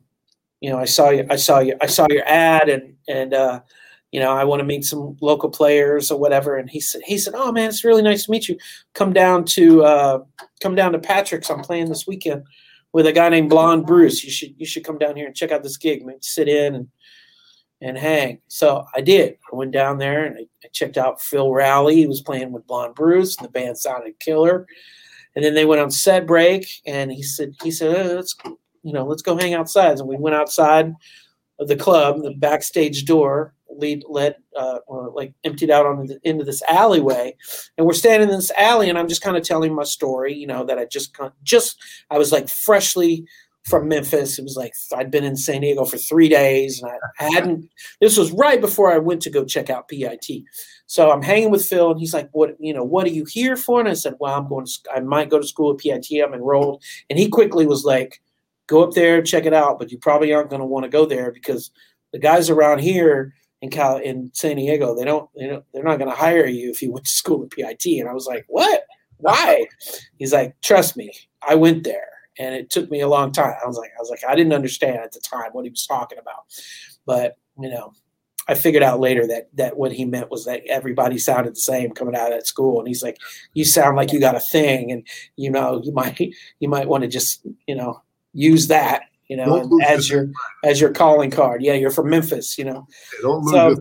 you 0.61 0.69
know, 0.69 0.77
I 0.79 0.85
saw 0.85 1.09
you. 1.09 1.25
I 1.29 1.35
saw 1.35 1.59
you. 1.59 1.75
I 1.81 1.87
saw 1.87 2.07
your 2.09 2.23
ad, 2.25 2.69
and 2.69 2.95
and 3.07 3.33
uh, 3.33 3.61
you 4.13 4.19
know, 4.19 4.31
I 4.31 4.43
want 4.43 4.59
to 4.59 4.63
meet 4.63 4.85
some 4.85 5.17
local 5.21 5.49
players 5.49 6.11
or 6.11 6.19
whatever. 6.19 6.55
And 6.55 6.69
he 6.69 6.79
said, 6.79 7.01
he 7.03 7.17
said, 7.17 7.33
oh 7.35 7.51
man, 7.51 7.67
it's 7.67 7.83
really 7.83 8.03
nice 8.03 8.25
to 8.25 8.31
meet 8.31 8.47
you. 8.47 8.57
Come 8.93 9.11
down 9.11 9.43
to 9.45 9.83
uh, 9.83 10.23
come 10.61 10.75
down 10.75 10.91
to 10.91 10.99
Patrick's. 10.99 11.49
I'm 11.49 11.61
playing 11.61 11.89
this 11.89 12.05
weekend 12.05 12.43
with 12.93 13.07
a 13.07 13.11
guy 13.11 13.27
named 13.29 13.49
Blonde 13.49 13.87
Bruce. 13.87 14.23
You 14.23 14.29
should 14.29 14.53
you 14.55 14.67
should 14.67 14.85
come 14.85 14.99
down 14.99 15.15
here 15.15 15.25
and 15.25 15.35
check 15.35 15.51
out 15.51 15.63
this 15.63 15.77
gig. 15.77 16.03
Sit 16.21 16.47
in 16.47 16.75
and 16.75 16.87
and 17.81 17.97
hang. 17.97 18.39
So 18.49 18.85
I 18.95 19.01
did. 19.01 19.35
I 19.51 19.55
went 19.55 19.71
down 19.71 19.97
there 19.97 20.25
and 20.25 20.37
I, 20.37 20.41
I 20.63 20.67
checked 20.71 20.97
out 20.97 21.19
Phil 21.19 21.51
Rowley. 21.51 21.95
He 21.95 22.05
was 22.05 22.21
playing 22.21 22.51
with 22.51 22.67
Blonde 22.67 22.93
Bruce, 22.93 23.35
and 23.35 23.47
the 23.47 23.51
band 23.51 23.79
sounded 23.79 24.19
killer. 24.19 24.67
And 25.35 25.43
then 25.43 25.55
they 25.55 25.65
went 25.65 25.81
on 25.81 25.89
set 25.89 26.27
break, 26.27 26.67
and 26.85 27.11
he 27.11 27.23
said, 27.23 27.55
he 27.63 27.71
said, 27.71 27.95
oh, 27.95 28.13
let's 28.13 28.35
you 28.83 28.93
know, 28.93 29.07
let's 29.07 29.23
go 29.23 29.35
hang 29.35 29.55
outside. 29.55 29.97
And 29.97 30.07
we 30.07 30.17
went 30.17 30.35
outside 30.35 30.93
of 31.57 31.67
the 31.67 31.75
club, 31.75 32.21
the 32.21 32.35
backstage 32.35 33.05
door 33.05 33.55
lead 33.77 34.03
led 34.07 34.35
uh, 34.55 34.79
or 34.87 35.11
like 35.13 35.33
emptied 35.43 35.69
out 35.69 35.85
on 35.85 36.07
the, 36.07 36.19
into 36.23 36.43
this 36.43 36.61
alleyway, 36.63 37.35
and 37.77 37.85
we're 37.87 37.93
standing 37.93 38.29
in 38.29 38.35
this 38.35 38.51
alley, 38.51 38.89
and 38.89 38.97
I'm 38.97 39.07
just 39.07 39.21
kind 39.21 39.37
of 39.37 39.43
telling 39.43 39.73
my 39.73 39.83
story, 39.83 40.33
you 40.33 40.47
know, 40.47 40.63
that 40.65 40.79
I 40.79 40.85
just 40.85 41.17
just 41.43 41.77
I 42.09 42.17
was 42.17 42.31
like 42.31 42.49
freshly 42.49 43.25
from 43.63 43.87
Memphis. 43.87 44.37
It 44.37 44.43
was 44.43 44.57
like 44.57 44.73
I'd 44.95 45.11
been 45.11 45.23
in 45.23 45.35
San 45.35 45.61
Diego 45.61 45.85
for 45.85 45.97
three 45.97 46.29
days, 46.29 46.81
and 46.81 46.91
I 47.19 47.23
hadn't. 47.33 47.69
This 48.01 48.17
was 48.17 48.31
right 48.31 48.59
before 48.59 48.91
I 48.91 48.97
went 48.97 49.21
to 49.23 49.29
go 49.29 49.45
check 49.45 49.69
out 49.69 49.87
PIT. 49.87 50.43
So 50.85 51.11
I'm 51.11 51.21
hanging 51.21 51.51
with 51.51 51.65
Phil, 51.65 51.91
and 51.91 51.99
he's 51.99 52.13
like, 52.13 52.29
"What 52.31 52.55
you 52.59 52.73
know? 52.73 52.83
What 52.83 53.05
are 53.05 53.11
you 53.11 53.25
here 53.25 53.55
for?" 53.55 53.79
And 53.79 53.89
I 53.89 53.93
said, 53.93 54.15
"Well, 54.19 54.35
I'm 54.35 54.47
going. 54.47 54.65
To, 54.65 54.71
I 54.93 54.99
might 54.99 55.29
go 55.29 55.39
to 55.39 55.47
school 55.47 55.71
at 55.71 55.79
PIT. 55.79 56.21
I'm 56.23 56.33
enrolled." 56.33 56.83
And 57.09 57.17
he 57.17 57.29
quickly 57.29 57.65
was 57.65 57.85
like, 57.85 58.21
"Go 58.67 58.83
up 58.83 58.93
there, 58.93 59.21
check 59.21 59.45
it 59.45 59.53
out, 59.53 59.79
but 59.79 59.91
you 59.91 59.97
probably 59.97 60.33
aren't 60.33 60.49
going 60.49 60.61
to 60.61 60.65
want 60.65 60.83
to 60.83 60.89
go 60.89 61.05
there 61.05 61.31
because 61.31 61.71
the 62.11 62.19
guys 62.19 62.49
around 62.49 62.79
here." 62.79 63.33
In 63.63 63.69
Cal 63.69 63.95
in 63.95 64.29
San 64.33 64.57
Diego. 64.57 64.93
They 64.93 65.05
don't, 65.05 65.29
they 65.35 65.47
don't 65.47 65.63
they're 65.73 65.85
not 65.85 65.97
going 65.97 66.09
to 66.09 66.15
hire 66.15 66.45
you 66.45 66.69
if 66.69 66.81
you 66.81 66.91
went 66.91 67.05
to 67.05 67.13
school 67.13 67.43
at 67.43 67.49
PIT. 67.49 67.85
And 68.01 68.09
I 68.09 68.13
was 68.13 68.27
like, 68.27 68.43
what? 68.49 68.83
Why? 69.17 69.65
He's 70.19 70.33
like, 70.33 70.59
trust 70.61 70.97
me, 70.97 71.13
I 71.47 71.55
went 71.55 71.85
there, 71.85 72.09
and 72.37 72.53
it 72.53 72.69
took 72.69 72.91
me 72.91 72.99
a 72.99 73.07
long 73.07 73.31
time. 73.31 73.55
I 73.63 73.65
was 73.65 73.77
like, 73.77 73.91
I 73.97 74.01
was 74.01 74.09
like, 74.09 74.19
I 74.27 74.35
didn't 74.35 74.51
understand 74.51 74.97
at 74.97 75.13
the 75.13 75.21
time 75.21 75.51
what 75.53 75.63
he 75.63 75.71
was 75.71 75.87
talking 75.87 76.19
about, 76.19 76.43
but 77.07 77.37
you 77.57 77.69
know. 77.69 77.93
I 78.45 78.55
figured 78.55 78.83
out 78.83 78.99
later 78.99 79.25
that 79.27 79.47
that 79.53 79.77
what 79.77 79.93
he 79.93 80.03
meant 80.03 80.29
was 80.29 80.43
that 80.43 80.63
everybody 80.67 81.17
sounded 81.17 81.53
the 81.53 81.61
same 81.61 81.91
coming 81.91 82.13
out 82.13 82.33
of 82.33 82.37
that 82.37 82.45
school, 82.45 82.77
and 82.77 82.89
he's 82.89 83.01
like, 83.01 83.15
"You 83.53 83.63
sound 83.63 83.95
like 83.95 84.11
you 84.11 84.19
got 84.19 84.35
a 84.35 84.41
thing, 84.41 84.91
and 84.91 85.07
you 85.37 85.49
know 85.49 85.79
you 85.81 85.93
might 85.93 86.19
you 86.59 86.67
might 86.67 86.89
want 86.89 87.03
to 87.03 87.07
just 87.07 87.47
you 87.67 87.75
know 87.75 88.01
use 88.33 88.67
that 88.67 89.03
you 89.27 89.37
know, 89.37 89.79
as 89.85 90.09
your 90.09 90.29
as 90.63 90.81
your 90.81 90.91
calling 90.91 91.31
card. 91.31 91.61
Yeah, 91.63 91.73
you're 91.73 91.91
from 91.91 92.09
Memphis, 92.09 92.57
you 92.57 92.65
know. 92.65 92.87
so, 93.21 93.75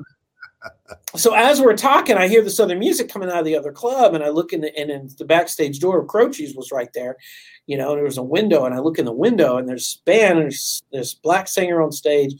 so 1.16 1.34
as 1.34 1.60
we're 1.60 1.76
talking, 1.76 2.16
I 2.16 2.28
hear 2.28 2.42
this 2.42 2.60
other 2.60 2.78
music 2.78 3.08
coming 3.08 3.28
out 3.28 3.40
of 3.40 3.44
the 3.44 3.56
other 3.56 3.72
club, 3.72 4.14
and 4.14 4.22
I 4.22 4.28
look 4.28 4.52
in 4.52 4.60
the 4.60 4.76
and 4.78 4.90
in 4.90 5.10
the 5.18 5.24
backstage 5.24 5.80
door 5.80 6.00
of 6.00 6.08
Croce's 6.08 6.54
was 6.54 6.70
right 6.72 6.92
there. 6.94 7.16
You 7.66 7.76
know, 7.76 7.94
there 7.94 8.04
was 8.04 8.18
a 8.18 8.22
window, 8.22 8.64
and 8.64 8.74
I 8.74 8.78
look 8.78 8.98
in 8.98 9.04
the 9.04 9.12
window, 9.12 9.56
and 9.56 9.68
there's 9.68 10.00
band, 10.04 10.38
and 10.38 10.42
there's 10.42 10.82
this 10.92 11.14
black 11.14 11.48
singer 11.48 11.82
on 11.82 11.92
stage, 11.92 12.34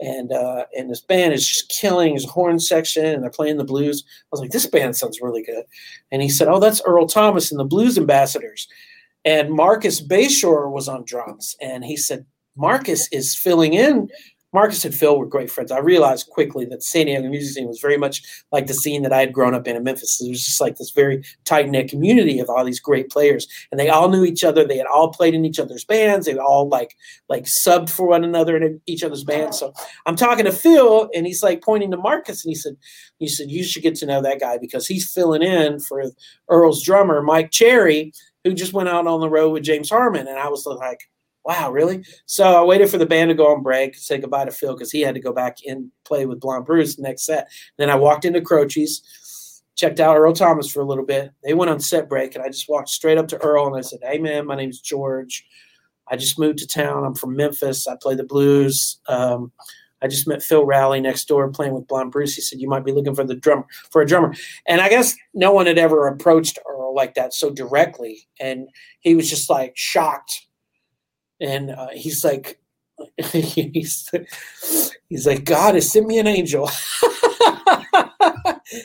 and 0.00 0.32
uh, 0.32 0.66
and 0.76 0.90
this 0.90 1.00
band 1.00 1.32
is 1.32 1.46
just 1.46 1.68
killing 1.68 2.14
his 2.14 2.28
horn 2.28 2.58
section, 2.58 3.06
and 3.06 3.22
they're 3.22 3.30
playing 3.30 3.56
the 3.56 3.64
blues. 3.64 4.04
I 4.06 4.28
was 4.30 4.40
like, 4.40 4.50
this 4.50 4.66
band 4.66 4.96
sounds 4.96 5.20
really 5.20 5.42
good, 5.42 5.64
and 6.10 6.22
he 6.22 6.28
said, 6.28 6.48
oh, 6.48 6.60
that's 6.60 6.82
Earl 6.84 7.06
Thomas 7.06 7.50
and 7.50 7.60
the 7.60 7.64
Blues 7.64 7.98
Ambassadors, 7.98 8.68
and 9.24 9.50
Marcus 9.50 10.00
Bayshore 10.00 10.70
was 10.70 10.88
on 10.88 11.04
drums, 11.04 11.56
and 11.60 11.84
he 11.84 11.96
said, 11.96 12.26
Marcus 12.56 13.08
is 13.12 13.34
filling 13.34 13.74
in. 13.74 14.08
Marcus 14.54 14.84
and 14.84 14.94
Phil 14.94 15.18
were 15.18 15.26
great 15.26 15.50
friends. 15.50 15.72
I 15.72 15.78
realized 15.78 16.28
quickly 16.28 16.66
that 16.66 16.82
San 16.82 17.06
Diego 17.06 17.26
music 17.28 17.54
scene 17.54 17.68
was 17.68 17.80
very 17.80 17.96
much 17.96 18.22
like 18.52 18.66
the 18.66 18.74
scene 18.74 19.02
that 19.02 19.12
I 19.12 19.20
had 19.20 19.32
grown 19.32 19.54
up 19.54 19.66
in 19.66 19.76
in 19.76 19.82
Memphis. 19.82 20.20
It 20.20 20.28
was 20.28 20.44
just 20.44 20.60
like 20.60 20.76
this 20.76 20.90
very 20.90 21.24
tight 21.44 21.70
knit 21.70 21.88
community 21.88 22.38
of 22.38 22.50
all 22.50 22.62
these 22.62 22.80
great 22.80 23.10
players, 23.10 23.46
and 23.70 23.80
they 23.80 23.88
all 23.88 24.10
knew 24.10 24.24
each 24.24 24.44
other. 24.44 24.66
They 24.66 24.76
had 24.76 24.86
all 24.86 25.10
played 25.10 25.32
in 25.32 25.46
each 25.46 25.58
other's 25.58 25.84
bands. 25.84 26.26
They 26.26 26.36
all 26.36 26.68
like 26.68 26.94
like 27.30 27.44
subbed 27.44 27.88
for 27.88 28.06
one 28.06 28.24
another 28.24 28.56
in 28.58 28.80
each 28.86 29.02
other's 29.02 29.24
bands. 29.24 29.58
So 29.58 29.72
I'm 30.04 30.16
talking 30.16 30.44
to 30.44 30.52
Phil, 30.52 31.08
and 31.14 31.26
he's 31.26 31.42
like 31.42 31.62
pointing 31.62 31.90
to 31.92 31.96
Marcus, 31.96 32.44
and 32.44 32.50
he 32.50 32.54
said, 32.54 32.76
"He 33.18 33.28
said 33.28 33.50
you 33.50 33.64
should 33.64 33.82
get 33.82 33.94
to 33.96 34.06
know 34.06 34.20
that 34.20 34.40
guy 34.40 34.58
because 34.58 34.86
he's 34.86 35.10
filling 35.10 35.42
in 35.42 35.80
for 35.80 36.02
Earl's 36.50 36.82
drummer 36.84 37.22
Mike 37.22 37.52
Cherry, 37.52 38.12
who 38.44 38.52
just 38.52 38.74
went 38.74 38.90
out 38.90 39.06
on 39.06 39.20
the 39.20 39.30
road 39.30 39.50
with 39.52 39.62
James 39.62 39.88
Harman." 39.88 40.26
And 40.28 40.38
I 40.38 40.50
was 40.50 40.66
like 40.66 41.00
wow, 41.44 41.70
really? 41.70 42.04
So 42.26 42.44
I 42.44 42.64
waited 42.64 42.90
for 42.90 42.98
the 42.98 43.06
band 43.06 43.30
to 43.30 43.34
go 43.34 43.52
on 43.52 43.62
break, 43.62 43.94
say 43.96 44.18
goodbye 44.18 44.44
to 44.44 44.50
Phil 44.50 44.74
because 44.74 44.92
he 44.92 45.00
had 45.00 45.14
to 45.14 45.20
go 45.20 45.32
back 45.32 45.58
and 45.66 45.90
play 46.04 46.26
with 46.26 46.40
Blonde 46.40 46.66
Bruce 46.66 46.98
next 46.98 47.24
set. 47.24 47.48
Then 47.78 47.90
I 47.90 47.96
walked 47.96 48.24
into 48.24 48.40
Croce's, 48.40 49.62
checked 49.74 50.00
out 50.00 50.16
Earl 50.16 50.32
Thomas 50.32 50.70
for 50.70 50.80
a 50.80 50.86
little 50.86 51.04
bit. 51.04 51.32
They 51.42 51.54
went 51.54 51.70
on 51.70 51.80
set 51.80 52.08
break, 52.08 52.34
and 52.34 52.44
I 52.44 52.48
just 52.48 52.68
walked 52.68 52.88
straight 52.88 53.18
up 53.18 53.28
to 53.28 53.42
Earl 53.42 53.66
and 53.66 53.76
I 53.76 53.80
said, 53.80 54.00
"Hey, 54.02 54.18
man, 54.18 54.46
my 54.46 54.56
name's 54.56 54.80
George. 54.80 55.44
I 56.08 56.16
just 56.16 56.38
moved 56.38 56.58
to 56.58 56.66
town. 56.66 57.04
I'm 57.04 57.14
from 57.14 57.36
Memphis. 57.36 57.86
I 57.86 57.96
play 58.00 58.14
the 58.14 58.24
blues." 58.24 59.00
Um, 59.08 59.52
I 60.02 60.08
just 60.08 60.26
met 60.26 60.42
Phil 60.42 60.66
Rowley 60.66 61.00
next 61.00 61.26
door 61.26 61.48
playing 61.50 61.74
with 61.74 61.86
Blonde 61.86 62.10
Bruce. 62.10 62.34
He 62.34 62.42
said, 62.42 62.60
You 62.60 62.68
might 62.68 62.84
be 62.84 62.90
looking 62.90 63.14
for 63.14 63.22
the 63.24 63.36
drummer 63.36 63.64
for 63.90 64.02
a 64.02 64.06
drummer. 64.06 64.34
And 64.66 64.80
I 64.80 64.88
guess 64.88 65.16
no 65.32 65.52
one 65.52 65.66
had 65.66 65.78
ever 65.78 66.08
approached 66.08 66.58
Earl 66.68 66.92
like 66.92 67.14
that 67.14 67.32
so 67.32 67.50
directly. 67.50 68.26
And 68.40 68.68
he 68.98 69.14
was 69.14 69.30
just 69.30 69.48
like 69.48 69.74
shocked 69.76 70.48
and 71.42 71.70
uh, 71.70 71.88
he's 71.92 72.24
like, 72.24 72.60
he's, 73.32 74.08
he's 75.08 75.26
like, 75.26 75.44
God 75.44 75.74
has 75.74 75.90
sent 75.90 76.06
me 76.06 76.18
an 76.18 76.28
angel. 76.28 76.70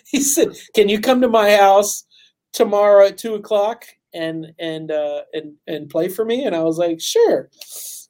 he 0.05 0.21
said, 0.21 0.49
"Can 0.73 0.89
you 0.89 0.99
come 0.99 1.21
to 1.21 1.27
my 1.27 1.55
house 1.55 2.05
tomorrow 2.51 3.05
at 3.05 3.17
two 3.17 3.35
o'clock 3.35 3.85
and 4.13 4.53
and 4.59 4.91
uh, 4.91 5.21
and 5.33 5.53
and 5.67 5.89
play 5.89 6.09
for 6.09 6.25
me?" 6.25 6.45
And 6.45 6.55
I 6.55 6.63
was 6.63 6.77
like, 6.77 6.99
"Sure." 6.99 7.49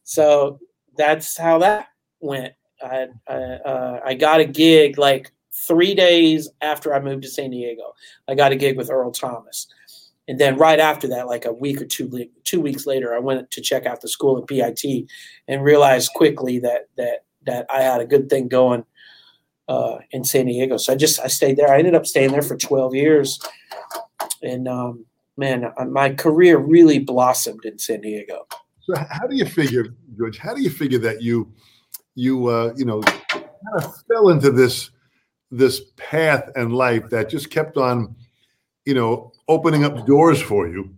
So 0.04 0.60
that's 0.98 1.38
how 1.38 1.60
that 1.60 1.88
went. 2.22 2.54
I 2.82 3.08
I, 3.28 3.34
uh, 3.34 4.00
I 4.06 4.14
got 4.14 4.40
a 4.40 4.46
gig 4.46 4.98
like 4.98 5.32
three 5.68 5.94
days 5.94 6.50
after 6.62 6.94
I 6.94 7.00
moved 7.00 7.24
to 7.24 7.30
San 7.30 7.52
Diego. 7.52 7.94
I 8.28 8.36
got 8.36 8.52
a 8.52 8.56
gig 8.56 8.78
with 8.78 8.90
Earl 8.90 9.12
Thomas 9.12 9.68
and 10.28 10.40
then 10.40 10.58
right 10.58 10.80
after 10.80 11.08
that, 11.10 11.28
like 11.28 11.46
a 11.46 11.54
week 11.54 11.82
or 11.82 11.86
two 11.86 12.28
two 12.44 12.60
weeks 12.60 12.86
later, 12.86 13.16
I 13.16 13.20
went 13.20 13.50
to 13.52 13.62
check 13.62 13.86
out 13.86 14.02
the 14.02 14.10
school 14.10 14.38
at 14.38 14.48
PIT 14.48 15.08
and 15.48 15.64
realized 15.64 16.12
quickly 16.14 16.60
that 16.60 16.90
that 16.98 17.26
that 17.46 17.66
I 17.70 17.82
had 17.82 18.02
a 18.02 18.06
good 18.06 18.30
thing 18.30 18.48
going 18.48 18.84
uh, 19.68 20.00
in 20.12 20.24
San 20.24 20.46
Diego. 20.46 20.78
So 20.78 20.94
I 20.94 20.96
just 20.96 21.20
I 21.20 21.28
stayed 21.28 21.58
there. 21.58 21.74
I 21.74 21.80
ended 21.80 21.96
up 21.96 22.06
staying 22.06 22.32
there 22.32 22.42
for 22.42 22.58
12 22.58 22.96
years, 22.96 23.40
and 24.42 24.68
um, 24.68 25.06
man, 25.38 25.72
uh, 25.78 25.86
my 25.86 26.14
career 26.14 26.58
really 26.58 27.00
blossomed 27.00 27.66
in 27.66 27.80
San 27.80 28.02
Diego. 28.02 28.48
So 28.82 28.96
how 29.10 29.28
do 29.28 29.36
you 29.36 29.46
figure, 29.46 29.88
George? 30.18 30.38
How 30.38 30.54
do 30.54 30.62
you 30.62 30.70
figure 30.70 31.00
that 31.00 31.22
you 31.22 31.52
you 32.16 32.48
uh, 32.48 32.74
you 32.76 32.86
know 32.86 33.02
kind 33.02 33.46
of 33.76 33.96
fell 34.08 34.30
into 34.30 34.52
this 34.52 34.92
this 35.52 35.82
path 35.96 36.50
and 36.56 36.74
life 36.74 37.10
that 37.10 37.30
just 37.30 37.50
kept 37.50 37.78
on, 37.78 38.16
you 38.88 38.94
know, 38.94 39.34
opening 39.50 39.84
up 39.84 40.08
doors 40.08 40.42
for 40.42 40.66
you. 40.66 40.90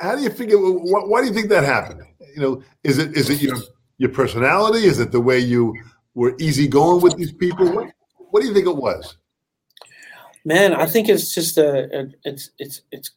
How 0.00 0.14
do 0.14 0.22
you 0.22 0.30
figure? 0.30 0.56
Why 0.56 1.20
do 1.20 1.26
you 1.26 1.34
think 1.34 1.48
that 1.48 1.64
happened? 1.64 2.02
You 2.36 2.40
know, 2.40 2.62
is 2.84 2.98
it 2.98 3.16
is 3.16 3.28
it 3.28 3.42
your 3.42 3.56
your 3.98 4.10
personality? 4.10 4.86
Is 4.86 5.00
it 5.00 5.10
the 5.10 5.20
way 5.20 5.40
you 5.40 5.74
were 6.14 6.36
easygoing 6.38 7.02
with 7.02 7.16
these 7.16 7.32
people? 7.32 7.66
What 7.72 7.92
What 8.30 8.40
do 8.40 8.46
you 8.46 8.54
think 8.54 8.68
it 8.68 8.76
was? 8.76 9.16
Man, 10.44 10.74
I 10.74 10.86
think 10.86 11.08
it's 11.08 11.34
just 11.34 11.58
a, 11.58 12.02
a 12.02 12.06
it's 12.22 12.50
it's 12.60 12.82
it's. 12.92 13.10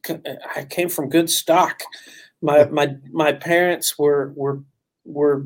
I 0.56 0.66
came 0.66 0.90
from 0.90 1.10
good 1.10 1.30
stock. 1.30 1.84
My 2.42 2.66
my 2.66 2.96
my 3.12 3.34
parents 3.34 4.00
were 4.00 4.34
were 4.36 4.64
were 5.04 5.46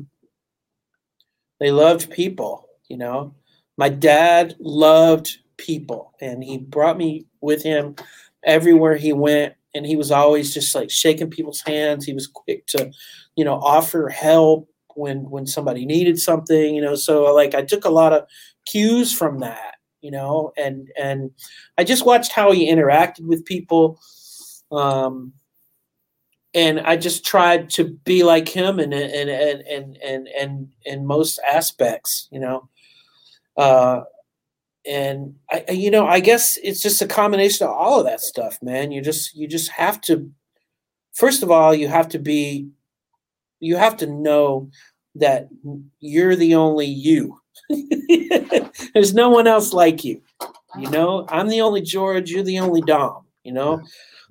they 1.58 1.70
loved 1.70 2.10
people. 2.10 2.70
You 2.88 2.96
know, 2.96 3.34
my 3.76 3.90
dad 3.90 4.56
loved 4.58 5.28
people, 5.58 6.14
and 6.22 6.42
he 6.42 6.56
brought 6.56 6.96
me 6.96 7.26
with 7.42 7.62
him 7.62 7.96
everywhere 8.44 8.96
he 8.96 9.12
went. 9.12 9.54
And 9.74 9.86
he 9.86 9.94
was 9.94 10.10
always 10.10 10.52
just 10.52 10.74
like 10.74 10.90
shaking 10.90 11.30
people's 11.30 11.60
hands. 11.60 12.04
He 12.04 12.12
was 12.12 12.26
quick 12.26 12.66
to, 12.68 12.90
you 13.36 13.44
know, 13.44 13.54
offer 13.54 14.08
help 14.08 14.68
when 14.96 15.30
when 15.30 15.46
somebody 15.46 15.86
needed 15.86 16.18
something. 16.18 16.74
You 16.74 16.82
know, 16.82 16.96
so 16.96 17.32
like 17.32 17.54
I 17.54 17.62
took 17.62 17.84
a 17.84 17.90
lot 17.90 18.12
of 18.12 18.24
cues 18.66 19.12
from 19.12 19.38
that. 19.40 19.74
You 20.00 20.10
know, 20.10 20.52
and 20.56 20.88
and 20.98 21.30
I 21.78 21.84
just 21.84 22.04
watched 22.04 22.32
how 22.32 22.52
he 22.52 22.70
interacted 22.70 23.26
with 23.26 23.44
people. 23.44 24.00
Um, 24.72 25.34
and 26.52 26.80
I 26.80 26.96
just 26.96 27.24
tried 27.24 27.70
to 27.70 27.84
be 27.84 28.24
like 28.24 28.48
him 28.48 28.80
and 28.80 28.92
and 28.92 29.30
and 29.30 29.62
and 29.62 29.96
and 30.04 30.28
and 30.28 30.68
in 30.84 31.06
most 31.06 31.38
aspects, 31.48 32.28
you 32.32 32.40
know. 32.40 32.68
Uh, 33.56 34.00
and 34.86 35.34
I, 35.50 35.64
you 35.70 35.90
know, 35.90 36.06
I 36.06 36.20
guess 36.20 36.58
it's 36.62 36.82
just 36.82 37.02
a 37.02 37.06
combination 37.06 37.66
of 37.66 37.72
all 37.72 38.00
of 38.00 38.06
that 38.06 38.20
stuff, 38.20 38.58
man. 38.62 38.90
You 38.90 39.02
just 39.02 39.34
you 39.34 39.46
just 39.46 39.70
have 39.70 40.00
to, 40.02 40.30
first 41.12 41.42
of 41.42 41.50
all, 41.50 41.74
you 41.74 41.88
have 41.88 42.08
to 42.10 42.18
be, 42.18 42.68
you 43.60 43.76
have 43.76 43.96
to 43.98 44.06
know 44.06 44.70
that 45.16 45.48
you're 46.00 46.36
the 46.36 46.54
only 46.54 46.86
you. 46.86 47.38
There's 48.94 49.14
no 49.14 49.28
one 49.28 49.46
else 49.46 49.72
like 49.72 50.04
you. 50.04 50.22
You 50.78 50.90
know, 50.90 51.26
I'm 51.28 51.48
the 51.48 51.60
only 51.60 51.82
George. 51.82 52.30
You're 52.30 52.44
the 52.44 52.60
only 52.60 52.80
Dom. 52.80 53.24
You 53.44 53.52
know, 53.52 53.82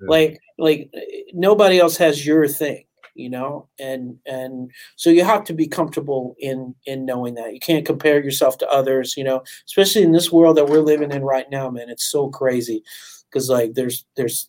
like 0.02 0.40
like 0.58 0.92
nobody 1.32 1.78
else 1.78 1.96
has 1.96 2.24
your 2.24 2.48
thing 2.48 2.84
you 3.14 3.30
know? 3.30 3.68
And 3.78 4.18
and 4.26 4.70
so 4.96 5.10
you 5.10 5.24
have 5.24 5.44
to 5.44 5.52
be 5.52 5.66
comfortable 5.66 6.36
in 6.38 6.74
in 6.86 7.04
knowing 7.04 7.34
that. 7.34 7.54
You 7.54 7.60
can't 7.60 7.86
compare 7.86 8.22
yourself 8.22 8.58
to 8.58 8.68
others 8.68 9.16
you 9.16 9.24
know? 9.24 9.42
Especially 9.66 10.02
in 10.02 10.12
this 10.12 10.32
world 10.32 10.56
that 10.56 10.68
we're 10.68 10.80
living 10.80 11.12
in 11.12 11.22
right 11.22 11.50
now 11.50 11.70
man 11.70 11.88
it's 11.90 12.04
so 12.04 12.28
crazy. 12.28 12.82
Because 13.28 13.48
like 13.48 13.74
there's 13.74 14.04
there's 14.16 14.48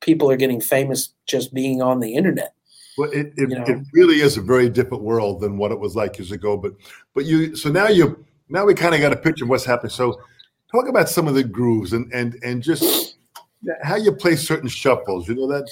people 0.00 0.30
are 0.30 0.36
getting 0.36 0.60
famous 0.60 1.14
just 1.26 1.52
being 1.52 1.82
on 1.82 2.00
the 2.00 2.14
internet. 2.14 2.54
Well 2.96 3.10
it, 3.10 3.32
it, 3.36 3.50
you 3.50 3.58
know? 3.58 3.64
it 3.66 3.78
really 3.92 4.20
is 4.20 4.36
a 4.36 4.42
very 4.42 4.68
different 4.68 5.02
world 5.02 5.40
than 5.40 5.56
what 5.56 5.70
it 5.70 5.78
was 5.78 5.94
like 5.94 6.18
years 6.18 6.32
ago 6.32 6.56
but 6.56 6.72
but 7.14 7.24
you 7.24 7.54
so 7.54 7.70
now 7.70 7.88
you 7.88 8.24
now 8.48 8.64
we 8.64 8.74
kind 8.74 8.94
of 8.94 9.00
got 9.00 9.12
a 9.12 9.16
picture 9.16 9.44
of 9.44 9.50
what's 9.50 9.64
happening 9.64 9.90
so 9.90 10.20
talk 10.72 10.88
about 10.88 11.08
some 11.08 11.28
of 11.28 11.34
the 11.34 11.44
grooves 11.44 11.92
and 11.92 12.12
and 12.12 12.36
and 12.42 12.62
just 12.62 13.07
how 13.82 13.96
you 13.96 14.12
play 14.12 14.36
certain 14.36 14.68
shuffles. 14.68 15.28
You 15.28 15.34
know 15.34 15.48
that. 15.48 15.66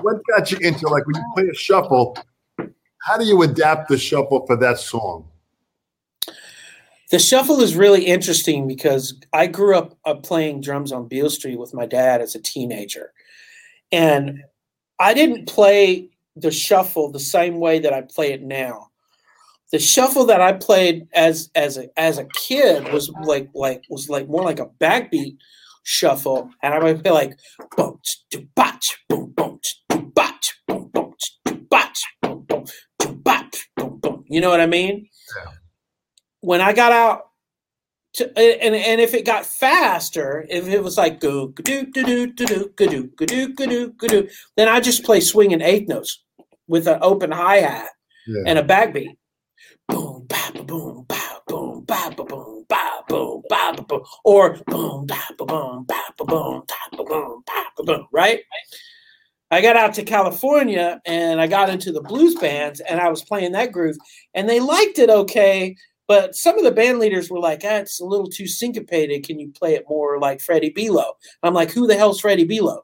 What 0.00 0.22
got 0.26 0.50
you 0.50 0.58
into 0.58 0.88
like 0.88 1.06
when 1.06 1.16
you 1.16 1.24
play 1.34 1.48
a 1.48 1.54
shuffle? 1.54 2.16
How 3.02 3.18
do 3.18 3.24
you 3.24 3.42
adapt 3.42 3.88
the 3.88 3.98
shuffle 3.98 4.46
for 4.46 4.56
that 4.56 4.78
song? 4.78 5.28
The 7.10 7.18
shuffle 7.18 7.60
is 7.60 7.76
really 7.76 8.04
interesting 8.04 8.66
because 8.66 9.20
I 9.32 9.46
grew 9.46 9.76
up 9.76 9.96
uh, 10.04 10.14
playing 10.14 10.62
drums 10.62 10.90
on 10.90 11.06
Beale 11.06 11.30
Street 11.30 11.58
with 11.58 11.74
my 11.74 11.86
dad 11.86 12.20
as 12.20 12.34
a 12.34 12.40
teenager, 12.40 13.12
and 13.92 14.42
I 14.98 15.12
didn't 15.12 15.46
play 15.46 16.08
the 16.34 16.50
shuffle 16.50 17.12
the 17.12 17.20
same 17.20 17.60
way 17.60 17.78
that 17.78 17.92
I 17.92 18.00
play 18.00 18.32
it 18.32 18.42
now 18.42 18.90
the 19.74 19.80
shuffle 19.80 20.24
that 20.26 20.40
I 20.40 20.52
played 20.52 21.08
as 21.14 21.50
as 21.56 21.78
a 21.78 21.88
as 21.98 22.16
a 22.18 22.26
kid 22.26 22.92
was 22.92 23.10
like 23.24 23.48
like 23.54 23.82
was 23.88 24.08
like 24.08 24.28
more 24.28 24.44
like 24.44 24.60
a 24.60 24.66
backbeat 24.66 25.36
shuffle, 25.82 26.48
and 26.62 26.72
I 26.72 26.78
would 26.78 27.02
play 27.02 27.10
like 27.10 27.36
boom 27.76 27.98
to 28.30 28.46
botch 28.54 28.98
boom 29.08 29.32
boom 29.36 29.58
to 29.90 30.00
botch 30.14 30.54
boom 30.68 30.90
boom 30.94 31.12
to 31.46 31.54
botch 31.54 32.04
boom 32.22 32.44
boom 32.46 32.64
to 33.00 33.08
botch 33.08 33.68
boom 33.74 33.98
boom. 33.98 34.24
You 34.28 34.40
know 34.40 34.48
what 34.48 34.60
I 34.60 34.66
mean? 34.66 35.08
Yeah. 35.36 35.52
When 36.40 36.60
I 36.60 36.72
got 36.72 36.92
out. 36.92 37.22
To, 38.18 38.26
and 38.38 38.76
and 38.76 39.00
if 39.00 39.12
it 39.12 39.26
got 39.26 39.44
faster, 39.44 40.46
if 40.48 40.68
it 40.68 40.84
was 40.84 40.96
like 40.96 41.18
go 41.18 41.48
do 41.48 41.84
do 41.86 42.04
do 42.04 42.26
do 42.28 42.46
do 42.46 42.72
do 42.76 43.10
do 43.16 43.48
do 43.56 43.92
do 44.06 44.28
then 44.56 44.68
I 44.68 44.78
just 44.78 45.02
play 45.02 45.18
swinging 45.18 45.60
eighth 45.60 45.88
notes 45.88 46.22
with 46.68 46.86
an 46.86 47.00
open 47.02 47.32
hi 47.32 47.56
hat 47.56 47.88
yeah. 48.28 48.44
and 48.46 48.56
a 48.56 48.62
backbeat 48.62 49.16
boom, 49.88 50.26
ba, 50.28 50.36
ba, 50.54 50.62
boom, 50.62 51.04
ba, 51.08 51.20
boom, 51.46 51.84
ba, 51.84 52.12
ba, 52.16 52.24
boom, 52.24 52.64
ba, 52.68 53.02
boom, 53.08 53.42
ba, 53.48 53.72
ba, 53.76 53.82
boom, 53.82 54.02
or 54.24 54.58
boom, 54.66 55.06
ba, 55.06 55.20
ba, 55.38 55.44
boom, 55.44 55.84
ba, 55.86 56.00
ba, 56.16 56.24
boom, 56.24 56.62
ba, 56.66 56.96
ba, 56.96 57.04
boom, 57.04 57.42
ba, 57.46 57.64
ba, 57.76 57.82
boom, 57.84 58.06
right? 58.12 58.40
I 59.50 59.60
got 59.60 59.76
out 59.76 59.94
to 59.94 60.02
California 60.02 61.00
and 61.06 61.40
I 61.40 61.46
got 61.46 61.68
into 61.68 61.92
the 61.92 62.00
blues 62.02 62.34
bands 62.34 62.80
and 62.80 63.00
I 63.00 63.08
was 63.08 63.22
playing 63.22 63.52
that 63.52 63.72
groove 63.72 63.96
and 64.34 64.48
they 64.48 64.58
liked 64.58 64.98
it 64.98 65.10
okay, 65.10 65.76
but 66.08 66.34
some 66.34 66.58
of 66.58 66.64
the 66.64 66.72
band 66.72 66.98
leaders 66.98 67.30
were 67.30 67.38
like, 67.38 67.62
ah, 67.64 67.76
it's 67.76 68.00
a 68.00 68.04
little 68.04 68.28
too 68.28 68.46
syncopated. 68.46 69.24
Can 69.24 69.38
you 69.38 69.52
play 69.52 69.74
it 69.74 69.84
more 69.88 70.18
like 70.18 70.40
Freddie 70.40 70.70
Below? 70.70 71.12
I'm 71.42 71.54
like, 71.54 71.70
who 71.70 71.86
the 71.86 71.96
hell's 71.96 72.20
Freddie 72.20 72.44
Below? 72.44 72.80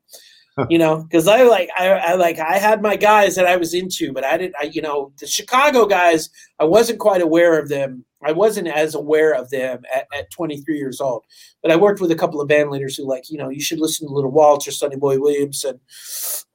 You 0.68 0.78
know, 0.78 1.02
because 1.02 1.28
I 1.28 1.42
like 1.42 1.68
I, 1.78 1.88
I 1.88 2.14
like 2.14 2.38
I 2.38 2.58
had 2.58 2.82
my 2.82 2.96
guys 2.96 3.34
that 3.36 3.46
I 3.46 3.56
was 3.56 3.74
into, 3.74 4.12
but 4.12 4.24
I 4.24 4.36
didn't. 4.36 4.54
I 4.61 4.64
you 4.64 4.82
know 4.82 5.12
the 5.18 5.26
Chicago 5.26 5.86
guys, 5.86 6.28
I 6.58 6.64
wasn't 6.64 6.98
quite 6.98 7.22
aware 7.22 7.58
of 7.58 7.68
them. 7.68 8.04
I 8.22 8.32
wasn't 8.32 8.68
as 8.68 8.94
aware 8.94 9.32
of 9.32 9.48
them 9.48 9.82
at, 9.94 10.06
at 10.14 10.30
23 10.30 10.76
years 10.76 11.00
old. 11.00 11.24
But 11.62 11.70
I 11.70 11.76
worked 11.76 12.00
with 12.00 12.11
a 12.11 12.16
couple 12.16 12.40
of 12.40 12.48
band 12.48 12.70
leaders 12.70 12.96
who 12.96 13.08
like 13.08 13.30
you 13.30 13.38
know 13.38 13.48
you 13.48 13.61
should 13.61 13.80
listen 13.80 14.06
to 14.06 14.14
Little 14.14 14.30
Walter, 14.30 14.70
or 14.70 14.72
Sonny 14.72 14.96
Boy 14.96 15.18
Williams, 15.18 15.64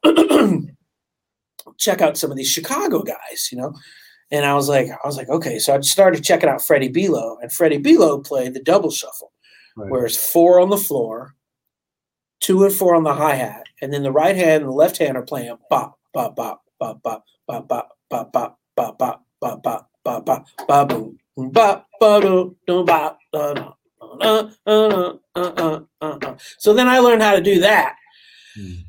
and 0.03 0.76
check 1.78 2.01
out 2.01 2.18
some 2.18 2.32
of 2.32 2.38
these 2.38 2.51
Chicago 2.51 3.01
guys. 3.01 3.49
You 3.51 3.60
know. 3.60 3.74
And 4.32 4.43
I 4.43 4.56
was 4.56 4.68
like, 4.68 4.88
I 4.88 5.08
was 5.08 5.18
like, 5.18 5.30
okay. 5.30 5.60
So 5.60 5.76
I 5.76 5.80
started 5.82 6.24
checking 6.24 6.49
out 6.49 6.66
Freddie 6.66 6.89
Below, 6.89 7.38
and 7.41 7.53
Freddie 7.53 7.78
Below 7.78 8.22
played 8.22 8.56
the 8.56 8.60
double 8.60 8.89
shuffle, 8.89 9.32
right. 9.78 9.89
where 9.89 10.06
it's 10.06 10.32
four 10.32 10.60
on 10.60 10.72
the 10.72 10.78
floor, 10.78 11.35
two 12.40 12.64
and 12.64 12.74
four 12.74 12.96
on 12.96 13.04
the 13.04 13.14
hi 13.14 13.36
hat, 13.36 13.66
and 13.82 13.94
then 13.94 14.04
the 14.04 14.12
right 14.12 14.36
hand 14.36 14.64
and 14.64 14.72
the 14.72 14.76
left 14.76 14.98
hand 14.98 15.18
are 15.18 15.24
playing 15.24 15.58
bop 15.70 15.98
bop 16.14 16.36
bop 16.36 16.64
bop 16.80 17.02
bop 17.04 17.28
bop 17.48 17.68
bop 17.68 17.68
bop 18.10 18.34
bop 18.34 18.60
bop 18.76 19.00
bop 19.00 19.00
bop 19.00 19.64
bop 19.64 20.04
bop 20.04 20.26
bop 20.26 20.48
bop 20.68 20.90
boom 20.90 21.18
bop 21.52 21.88
ba 22.00 22.22
do 22.22 22.56
do 22.68 22.84
bop 22.84 23.20
uh, 23.34 23.72
uh, 24.22 24.50
uh, 24.66 25.14
uh, 25.36 26.36
So 26.58 26.74
then 26.74 26.88
I 26.88 27.00
learned 27.00 27.22
how 27.22 27.36
to 27.36 27.42
do 27.42 27.60
that. 27.60 27.96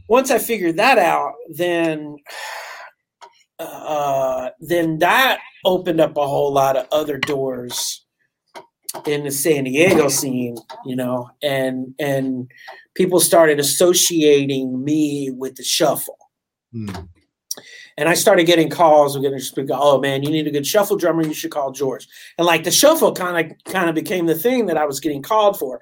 Once 0.08 0.30
I 0.30 0.38
figured 0.38 0.76
that 0.76 0.98
out, 0.98 1.34
then 1.50 2.16
uh, 3.58 4.50
then 4.60 4.98
that 4.98 5.40
opened 5.64 6.00
up 6.00 6.16
a 6.16 6.26
whole 6.26 6.52
lot 6.52 6.76
of 6.76 6.86
other 6.92 7.18
doors 7.18 8.04
in 9.06 9.24
the 9.24 9.30
San 9.30 9.64
Diego 9.64 10.08
scene, 10.08 10.56
you 10.84 10.94
know, 10.94 11.30
and 11.42 11.94
and 11.98 12.50
people 12.96 13.20
started 13.20 13.60
associating 13.60 14.82
me 14.82 15.30
with 15.30 15.54
the 15.54 15.62
shuffle. 15.62 16.18
Mm. 16.74 17.08
And 17.98 18.08
I 18.08 18.14
started 18.14 18.44
getting 18.44 18.68
calls. 18.68 19.16
We're 19.16 19.22
getting 19.22 19.38
speak. 19.38 19.68
Oh 19.70 19.98
man, 20.00 20.22
you 20.22 20.30
need 20.30 20.46
a 20.46 20.50
good 20.50 20.66
shuffle 20.66 20.96
drummer. 20.96 21.22
You 21.22 21.32
should 21.32 21.50
call 21.50 21.72
George. 21.72 22.06
And 22.36 22.46
like 22.46 22.64
the 22.64 22.70
shuffle 22.70 23.14
kind 23.14 23.52
of 23.52 23.72
kind 23.72 23.88
of 23.88 23.94
became 23.94 24.26
the 24.26 24.34
thing 24.34 24.66
that 24.66 24.76
I 24.76 24.84
was 24.84 25.00
getting 25.00 25.22
called 25.22 25.58
for. 25.58 25.80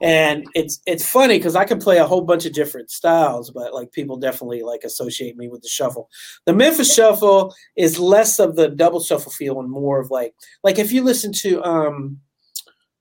And 0.00 0.46
it's 0.54 0.80
it's 0.86 1.08
funny 1.08 1.38
because 1.38 1.56
I 1.56 1.64
can 1.64 1.80
play 1.80 1.98
a 1.98 2.06
whole 2.06 2.20
bunch 2.20 2.46
of 2.46 2.52
different 2.52 2.90
styles, 2.90 3.50
but 3.50 3.74
like 3.74 3.90
people 3.90 4.16
definitely 4.16 4.62
like 4.62 4.84
associate 4.84 5.36
me 5.36 5.48
with 5.48 5.62
the 5.62 5.68
shuffle. 5.68 6.08
The 6.44 6.52
Memphis 6.52 6.94
shuffle 6.94 7.52
is 7.76 7.98
less 7.98 8.38
of 8.38 8.54
the 8.54 8.68
double 8.68 9.00
shuffle 9.00 9.32
feel 9.32 9.58
and 9.58 9.70
more 9.70 9.98
of 9.98 10.10
like 10.10 10.34
like 10.62 10.78
if 10.78 10.92
you 10.92 11.02
listen 11.02 11.32
to 11.32 11.64
um 11.64 12.20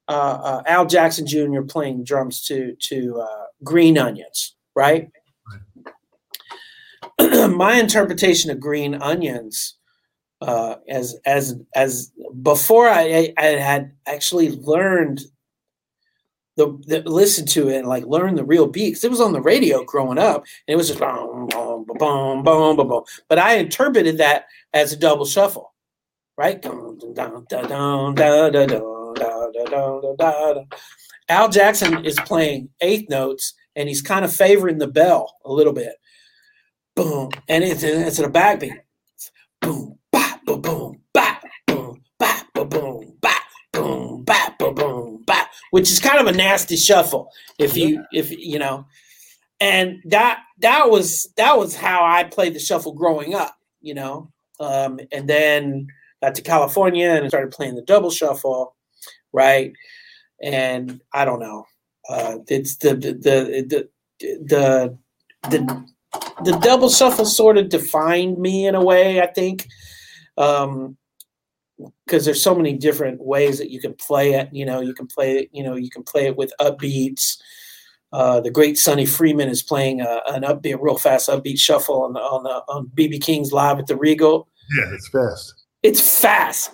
uh, 0.08 0.12
uh, 0.12 0.64
Al 0.68 0.86
Jackson 0.86 1.26
Jr. 1.26 1.62
playing 1.62 2.04
drums 2.04 2.44
to 2.46 2.76
to 2.80 3.22
uh, 3.22 3.46
Green 3.66 3.98
Onions, 3.98 4.56
right? 4.76 5.10
right. 7.20 7.50
My 7.52 7.76
interpretation 7.76 8.50
of 8.52 8.60
Green 8.62 8.96
Onions, 8.96 9.76
uh, 10.42 10.76
as 10.88 11.18
as 11.26 11.56
as 11.74 12.12
before 12.42 12.88
I, 12.88 13.34
I 13.38 13.46
had 13.46 13.92
actually 14.06 14.52
learned 14.52 15.22
the, 16.58 16.78
the 16.88 17.02
listen 17.10 17.46
to 17.48 17.70
it 17.70 17.80
and 17.80 17.88
like 17.88 18.06
learn 18.06 18.36
the 18.36 18.46
real 18.46 18.68
beat 18.68 18.92
because 18.92 19.04
it 19.04 19.12
was 19.12 19.22
on 19.22 19.34
the 19.34 19.42
radio 19.42 19.84
growing 19.84 20.18
up 20.18 20.46
and 20.68 20.74
it 20.74 20.78
was 20.78 20.88
just 20.88 21.00
boom 21.00 21.48
boom 21.48 21.86
boom 21.86 22.44
boom 22.44 22.76
boom 22.78 22.88
boom. 22.88 23.04
But 23.28 23.40
I 23.40 23.56
interpreted 23.56 24.18
that 24.20 24.46
as 24.74 24.94
a 24.94 24.98
double 24.98 25.26
shuffle, 25.26 25.74
right? 26.38 26.62
Dun, 26.62 26.98
dun, 27.14 27.46
dun. 27.50 28.16
Al 31.30 31.50
Jackson 31.50 32.06
is 32.06 32.20
playing 32.26 32.70
eighth 32.82 33.10
notes 33.10 33.54
and 33.76 33.90
he's 33.90 34.02
kind 34.02 34.24
of 34.24 34.34
favoring 34.34 34.78
the 34.78 34.88
bell 34.88 35.36
a 35.44 35.52
little 35.52 35.74
bit. 35.74 35.96
Boom. 36.96 37.32
And 37.50 37.64
it's, 37.64 37.84
it's 37.84 38.20
in 38.20 38.26
a 38.26 38.30
backbeat. 38.30 38.80
Boom, 39.62 39.98
ba, 40.12 40.40
ba, 40.46 40.58
boom, 40.58 41.02
ba, 41.14 41.40
boom, 41.68 42.02
ba, 42.20 42.42
ba, 42.54 42.66
boom, 42.66 43.18
ba, 43.22 43.34
boom, 43.74 44.24
ba, 44.24 44.56
ba, 44.58 44.72
boom, 44.72 45.24
ba, 45.26 45.48
which 45.72 45.92
is 45.92 46.00
kind 46.00 46.20
of 46.20 46.28
a 46.28 46.38
nasty 46.38 46.78
shuffle 46.78 47.32
if 47.58 47.76
you, 47.76 48.04
if 48.14 48.32
you 48.32 48.60
know. 48.60 48.86
And 49.60 50.02
that 50.06 50.42
that 50.60 50.90
was 50.90 51.30
that 51.38 51.58
was 51.58 51.76
how 51.76 52.06
I 52.06 52.26
played 52.26 52.54
the 52.54 52.60
shuffle 52.60 52.94
growing 52.94 53.34
up, 53.34 53.56
you 53.82 53.94
know. 53.94 54.32
Um, 54.60 55.00
and 55.12 55.28
then 55.28 55.88
got 56.22 56.36
to 56.36 56.42
California 56.42 57.10
and 57.10 57.30
started 57.30 57.52
playing 57.52 57.76
the 57.76 57.82
double 57.82 58.12
shuffle 58.12 58.76
right? 59.36 59.74
And 60.42 61.02
I 61.14 61.26
don't 61.26 61.40
know. 61.40 61.66
Uh, 62.10 62.38
it's 62.48 62.78
the 62.78 62.96
the 62.96 63.14
the 63.14 63.90
the 64.22 64.98
the 65.50 65.86
the 66.44 66.58
double 66.60 66.90
shuffle 66.90 67.26
sort 67.26 67.58
of 67.58 67.70
defined 67.70 68.38
me 68.38 68.68
in 68.68 68.76
a 68.76 68.84
way. 68.84 69.22
I 69.22 69.28
think. 69.28 69.68
Um, 70.38 70.98
because 72.06 72.24
there's 72.24 72.42
so 72.42 72.56
many 72.56 72.74
different 72.74 73.22
ways 73.22 73.58
that 73.58 73.70
you 73.70 73.82
can 73.82 73.94
play 73.94 74.34
it. 74.34 74.50
You 74.52 74.66
know, 74.66 74.80
you 74.80 74.94
can 74.94 75.08
play 75.08 75.40
it. 75.40 75.50
You 75.52 75.64
know, 75.64 75.76
you 75.76 75.90
can 75.90 76.04
play 76.04 76.26
it 76.28 76.38
with 76.38 76.54
upbeats. 76.60 77.38
Uh, 78.14 78.40
the 78.40 78.52
great 78.52 78.78
Sonny 78.78 79.06
Freeman 79.06 79.50
is 79.50 79.62
playing 79.62 80.00
a, 80.00 80.22
an 80.28 80.44
upbeat, 80.44 80.78
real 80.80 80.98
fast 80.98 81.28
upbeat 81.28 81.60
shuffle 81.60 82.04
on 82.04 82.14
the 82.14 82.22
on 82.22 82.44
the 82.44 82.64
on 82.72 82.90
BB 82.96 83.22
King's 83.22 83.52
live 83.52 83.80
at 83.80 83.88
the 83.88 83.98
Regal. 83.98 84.48
Yeah, 84.78 84.94
it's 84.94 85.10
fast. 85.10 85.65
It's 85.86 86.02
fast. 86.20 86.72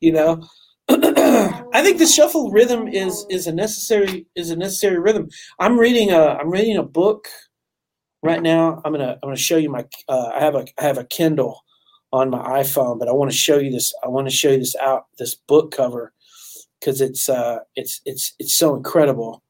You 0.00 0.12
know, 0.12 0.48
I 0.88 1.82
think 1.82 1.98
the 1.98 2.06
shuffle 2.06 2.52
rhythm 2.52 2.86
is 2.86 3.26
is 3.28 3.48
a 3.48 3.52
necessary 3.52 4.26
is 4.36 4.50
a 4.50 4.56
necessary 4.56 5.00
rhythm. 5.00 5.28
I'm 5.58 5.76
reading 5.76 6.12
a 6.12 6.20
I'm 6.20 6.48
reading 6.48 6.76
a 6.76 6.84
book 6.84 7.26
right 8.22 8.40
now. 8.40 8.80
I'm 8.84 8.92
gonna 8.92 9.14
I'm 9.14 9.30
gonna 9.30 9.36
show 9.36 9.56
you 9.56 9.68
my 9.68 9.84
uh, 10.08 10.30
I 10.36 10.38
have 10.38 10.54
a 10.54 10.64
I 10.78 10.82
have 10.84 10.98
a 10.98 11.04
Kindle 11.04 11.64
on 12.12 12.30
my 12.30 12.38
iPhone, 12.60 13.00
but 13.00 13.08
I 13.08 13.12
want 13.12 13.32
to 13.32 13.36
show 13.36 13.58
you 13.58 13.72
this. 13.72 13.92
I 14.04 14.06
want 14.06 14.28
to 14.28 14.34
show 14.34 14.50
you 14.50 14.58
this 14.58 14.76
out 14.76 15.06
this 15.18 15.34
book 15.34 15.72
cover 15.72 16.12
because 16.78 17.00
it's 17.00 17.28
uh 17.28 17.58
it's 17.74 18.00
it's 18.04 18.32
it's 18.38 18.56
so 18.56 18.76
incredible. 18.76 19.42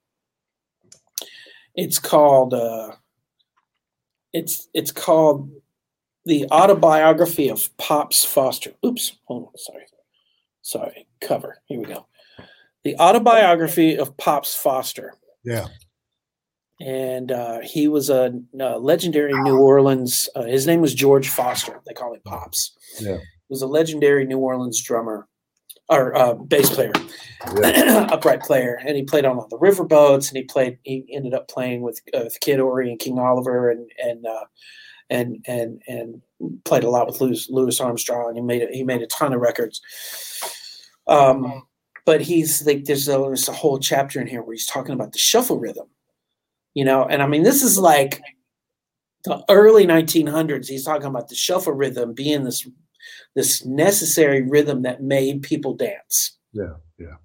It's 1.74 1.98
called 1.98 2.54
uh 2.54 2.92
it's 4.32 4.68
it's 4.74 4.92
called 4.92 5.50
the 6.24 6.46
autobiography 6.50 7.48
of 7.48 7.74
Pops 7.76 8.24
Foster. 8.24 8.72
Oops, 8.84 9.16
hold 9.24 9.44
on, 9.44 9.56
sorry. 9.56 9.84
Sorry, 10.62 11.06
cover. 11.20 11.58
Here 11.66 11.78
we 11.78 11.86
go. 11.86 12.06
The 12.82 12.96
autobiography 12.98 13.96
of 13.96 14.16
Pops 14.16 14.54
Foster. 14.54 15.14
Yeah. 15.44 15.66
And 16.80 17.30
uh, 17.30 17.60
he 17.60 17.88
was 17.88 18.10
a, 18.10 18.32
a 18.60 18.78
legendary 18.78 19.32
New 19.32 19.58
Orleans. 19.58 20.28
Uh, 20.34 20.42
his 20.42 20.66
name 20.66 20.80
was 20.80 20.92
George 20.92 21.28
Foster. 21.28 21.80
They 21.86 21.94
call 21.94 22.14
him 22.14 22.20
Pops. 22.24 22.76
Yeah. 23.00 23.18
He 23.18 23.48
was 23.48 23.62
a 23.62 23.66
legendary 23.66 24.26
New 24.26 24.38
Orleans 24.38 24.82
drummer 24.82 25.28
or 25.88 26.16
uh, 26.16 26.34
bass 26.34 26.70
player, 26.70 26.92
yeah. 27.60 28.08
upright 28.12 28.40
player, 28.40 28.80
and 28.84 28.96
he 28.96 29.04
played 29.04 29.24
on 29.24 29.36
all 29.36 29.48
the 29.48 29.58
riverboats, 29.58 30.28
and 30.28 30.36
he 30.36 30.44
played. 30.44 30.78
He 30.82 31.06
ended 31.12 31.34
up 31.34 31.48
playing 31.48 31.82
with, 31.82 32.00
uh, 32.14 32.22
with 32.24 32.40
Kid 32.40 32.60
Ory 32.60 32.90
and 32.90 32.98
King 32.98 33.18
Oliver, 33.18 33.70
and 33.70 33.88
and 34.02 34.26
uh, 34.26 34.44
and 35.10 35.44
and 35.46 35.82
and 35.86 36.22
played 36.64 36.84
a 36.84 36.90
lot 36.90 37.06
with 37.06 37.20
Louis, 37.20 37.48
Louis 37.50 37.80
Armstrong. 37.80 38.28
And 38.28 38.36
he 38.36 38.42
made 38.42 38.62
a, 38.62 38.72
he 38.72 38.82
made 38.82 39.02
a 39.02 39.06
ton 39.06 39.32
of 39.32 39.40
records. 39.40 39.80
Um, 41.06 41.62
but 42.04 42.20
he's 42.20 42.64
like 42.64 42.84
there's 42.84 43.08
a, 43.08 43.12
there's 43.12 43.48
a 43.48 43.52
whole 43.52 43.78
chapter 43.78 44.20
in 44.20 44.26
here 44.26 44.42
where 44.42 44.54
he's 44.54 44.66
talking 44.66 44.94
about 44.94 45.12
the 45.12 45.18
shuffle 45.18 45.58
rhythm, 45.58 45.88
you 46.74 46.84
know, 46.84 47.04
and 47.04 47.22
I 47.22 47.26
mean 47.26 47.42
this 47.42 47.62
is 47.62 47.78
like 47.78 48.22
the 49.24 49.44
early 49.50 49.86
1900s. 49.86 50.68
He's 50.68 50.84
talking 50.84 51.06
about 51.06 51.28
the 51.28 51.34
shuffle 51.34 51.72
rhythm 51.72 52.14
being 52.14 52.44
this 52.44 52.66
this 53.34 53.64
necessary 53.64 54.42
rhythm 54.42 54.82
that 54.82 55.02
made 55.02 55.42
people 55.42 55.74
dance. 55.74 56.36
Yeah, 56.52 56.74
yeah. 56.98 57.16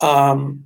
Um, 0.00 0.64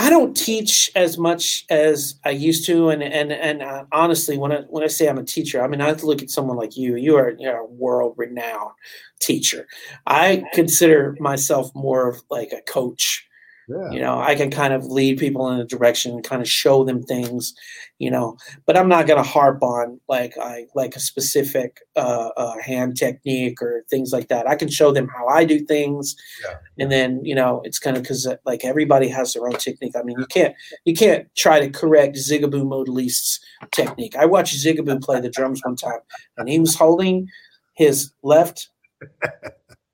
I 0.00 0.10
don't 0.10 0.36
teach 0.36 0.90
as 0.94 1.18
much 1.18 1.64
as 1.70 2.20
I 2.24 2.30
used 2.30 2.64
to, 2.66 2.88
and 2.90 3.02
and 3.02 3.32
and 3.32 3.62
uh, 3.62 3.84
honestly, 3.90 4.38
when 4.38 4.52
I 4.52 4.60
when 4.68 4.84
I 4.84 4.86
say 4.86 5.08
I'm 5.08 5.18
a 5.18 5.24
teacher, 5.24 5.62
I 5.62 5.66
mean 5.66 5.80
I 5.80 5.88
have 5.88 5.98
to 5.98 6.06
look 6.06 6.22
at 6.22 6.30
someone 6.30 6.56
like 6.56 6.76
you. 6.76 6.96
You 6.96 7.16
are 7.16 7.34
you're 7.38 7.56
a 7.56 7.66
world 7.66 8.14
renowned 8.16 8.74
teacher. 9.20 9.66
I 10.06 10.44
consider 10.54 11.16
myself 11.18 11.72
more 11.74 12.08
of 12.08 12.22
like 12.30 12.52
a 12.52 12.62
coach 12.62 13.27
yeah. 13.68 13.90
You 13.90 14.00
know, 14.00 14.18
I 14.18 14.34
can 14.34 14.50
kind 14.50 14.72
of 14.72 14.86
lead 14.86 15.18
people 15.18 15.48
in 15.50 15.60
a 15.60 15.64
direction, 15.64 16.22
kind 16.22 16.40
of 16.40 16.48
show 16.48 16.84
them 16.84 17.02
things, 17.02 17.52
you 17.98 18.10
know, 18.10 18.36
but 18.66 18.76
I'm 18.76 18.88
not 18.88 19.06
going 19.06 19.22
to 19.22 19.28
harp 19.28 19.62
on 19.62 20.00
like 20.08 20.34
I 20.40 20.66
like 20.74 20.96
a 20.96 21.00
specific 21.00 21.80
uh, 21.96 22.30
uh, 22.36 22.58
hand 22.60 22.96
technique 22.96 23.60
or 23.60 23.84
things 23.90 24.12
like 24.12 24.28
that. 24.28 24.48
I 24.48 24.54
can 24.56 24.68
show 24.68 24.90
them 24.92 25.08
how 25.08 25.26
I 25.26 25.44
do 25.44 25.60
things, 25.66 26.16
Yeah. 26.42 26.54
and 26.78 26.90
then 26.90 27.24
you 27.24 27.34
know 27.34 27.60
it's 27.64 27.78
kind 27.78 27.96
of 27.96 28.02
because 28.02 28.26
like 28.46 28.64
everybody 28.64 29.08
has 29.08 29.34
their 29.34 29.46
own 29.46 29.56
technique. 29.56 29.94
I 29.96 30.02
mean, 30.02 30.18
you 30.18 30.26
can't 30.26 30.54
you 30.84 30.94
can't 30.94 31.26
try 31.36 31.60
to 31.60 31.68
correct 31.70 32.16
Zigaboo 32.16 32.64
Modeliste's 32.64 33.40
technique. 33.72 34.16
I 34.16 34.24
watched 34.24 34.56
Zigaboo 34.56 35.02
play 35.02 35.20
the 35.20 35.30
drums 35.30 35.60
one 35.62 35.76
time, 35.76 36.00
and 36.38 36.48
he 36.48 36.58
was 36.58 36.74
holding 36.74 37.28
his 37.74 38.12
left, 38.22 38.70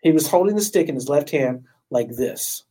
he 0.03 0.13
was 0.13 0.27
holding 0.29 0.57
the 0.57 0.63
stick 0.63 0.89
in 0.89 0.95
his 0.95 1.09
left 1.09 1.31
hand 1.31 1.65
like 1.91 2.09
this. 2.17 2.63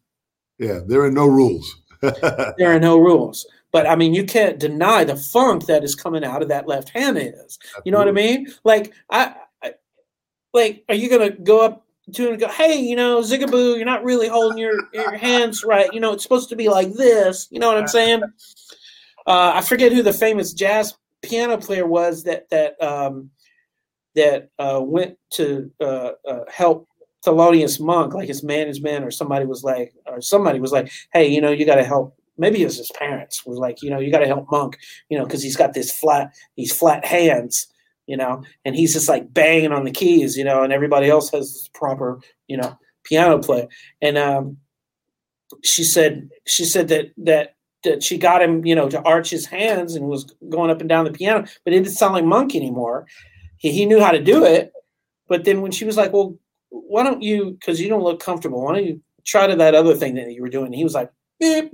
Yeah, 0.63 0.79
there 0.85 1.03
are 1.03 1.11
no 1.11 1.27
rules. 1.27 1.75
there 2.01 2.73
are 2.73 2.79
no 2.79 2.97
rules. 2.97 3.45
But 3.73 3.85
I 3.85 3.97
mean, 3.97 4.13
you 4.13 4.23
can't 4.23 4.59
deny 4.59 5.03
the 5.03 5.17
funk 5.17 5.65
that 5.65 5.83
is 5.83 5.93
coming 5.93 6.23
out 6.23 6.41
of 6.41 6.47
that 6.47 6.69
left 6.69 6.89
hand 6.89 7.17
is. 7.17 7.59
You 7.83 7.91
know 7.91 7.97
what 7.97 8.07
I 8.07 8.11
mean? 8.11 8.47
Like 8.63 8.93
I, 9.09 9.35
I 9.61 9.73
like, 10.53 10.85
are 10.87 10.95
you 10.95 11.09
gonna 11.09 11.31
go 11.31 11.65
up 11.65 11.85
to 12.13 12.29
and 12.29 12.39
go, 12.39 12.47
hey, 12.47 12.79
you 12.79 12.95
know, 12.95 13.19
Zigaboo, 13.19 13.75
you're 13.75 13.85
not 13.85 14.05
really 14.05 14.29
holding 14.29 14.57
your 14.57 14.79
your 14.93 15.17
hands 15.17 15.65
right. 15.65 15.91
You 15.91 15.99
know, 15.99 16.13
it's 16.13 16.23
supposed 16.23 16.47
to 16.49 16.55
be 16.55 16.69
like 16.69 16.93
this. 16.93 17.47
You 17.51 17.59
know 17.59 17.67
what 17.67 17.77
I'm 17.77 17.87
saying? 17.89 18.23
Uh, 19.27 19.51
I 19.55 19.61
forget 19.61 19.91
who 19.91 20.01
the 20.01 20.13
famous 20.13 20.53
jazz 20.53 20.95
piano 21.21 21.57
player 21.57 21.85
was 21.85 22.23
that 22.23 22.49
that 22.51 22.81
um, 22.81 23.31
that 24.15 24.49
uh, 24.59 24.79
went 24.81 25.17
to 25.31 25.71
uh, 25.81 26.11
uh 26.25 26.43
help 26.49 26.87
Thelonious 27.25 27.79
Monk, 27.79 28.13
like 28.13 28.27
his 28.27 28.43
management 28.43 29.05
or 29.05 29.11
somebody 29.11 29.45
was 29.45 29.63
like, 29.63 29.93
or 30.05 30.21
somebody 30.21 30.59
was 30.59 30.71
like, 30.71 30.91
hey, 31.13 31.27
you 31.27 31.41
know, 31.41 31.51
you 31.51 31.65
got 31.65 31.75
to 31.75 31.83
help. 31.83 32.15
Maybe 32.37 32.61
it 32.61 32.65
was 32.65 32.77
his 32.77 32.91
parents 32.91 33.45
was 33.45 33.59
like, 33.59 33.81
you 33.81 33.89
know, 33.89 33.99
you 33.99 34.11
got 34.11 34.19
to 34.19 34.27
help 34.27 34.47
Monk, 34.51 34.77
you 35.09 35.17
know, 35.17 35.23
because 35.23 35.43
he's 35.43 35.55
got 35.55 35.73
this 35.73 35.91
flat, 35.91 36.33
these 36.57 36.75
flat 36.75 37.05
hands, 37.05 37.67
you 38.07 38.17
know, 38.17 38.43
and 38.65 38.75
he's 38.75 38.93
just 38.93 39.07
like 39.07 39.33
banging 39.33 39.71
on 39.71 39.85
the 39.85 39.91
keys, 39.91 40.35
you 40.35 40.43
know, 40.43 40.63
and 40.63 40.73
everybody 40.73 41.09
else 41.09 41.29
has 41.31 41.69
proper, 41.73 42.19
you 42.47 42.57
know, 42.57 42.77
piano 43.03 43.39
play. 43.39 43.67
And 44.01 44.17
um, 44.17 44.57
she 45.63 45.83
said, 45.83 46.29
she 46.45 46.65
said 46.65 46.87
that 46.89 47.11
that 47.17 47.55
that 47.83 48.01
she 48.01 48.17
got 48.17 48.41
him, 48.41 48.65
you 48.65 48.75
know, 48.75 48.89
to 48.89 49.01
arch 49.03 49.29
his 49.29 49.45
hands 49.45 49.95
and 49.95 50.07
was 50.07 50.33
going 50.49 50.71
up 50.71 50.79
and 50.79 50.89
down 50.89 51.05
the 51.05 51.11
piano, 51.11 51.45
but 51.63 51.73
it 51.73 51.83
didn't 51.83 51.95
sound 51.95 52.13
like 52.13 52.25
Monk 52.25 52.55
anymore. 52.55 53.05
He, 53.57 53.71
he 53.71 53.85
knew 53.85 53.99
how 53.99 54.11
to 54.11 54.23
do 54.23 54.43
it, 54.45 54.71
but 55.27 55.43
then 55.43 55.61
when 55.61 55.71
she 55.71 55.85
was 55.85 55.97
like, 55.97 56.13
well, 56.13 56.37
why 56.73 57.03
don't 57.03 57.21
you, 57.21 57.51
because 57.51 57.79
you 57.79 57.87
don't 57.87 58.03
look 58.03 58.19
comfortable, 58.19 58.63
why 58.63 58.73
don't 58.73 58.85
you 58.85 59.01
try 59.25 59.47
to 59.47 59.55
that 59.55 59.75
other 59.75 59.95
thing 59.95 60.15
that 60.15 60.31
you 60.31 60.41
were 60.41 60.49
doing? 60.49 60.67
And 60.67 60.75
he 60.75 60.83
was 60.83 60.95
like, 60.95 61.11
and 61.41 61.69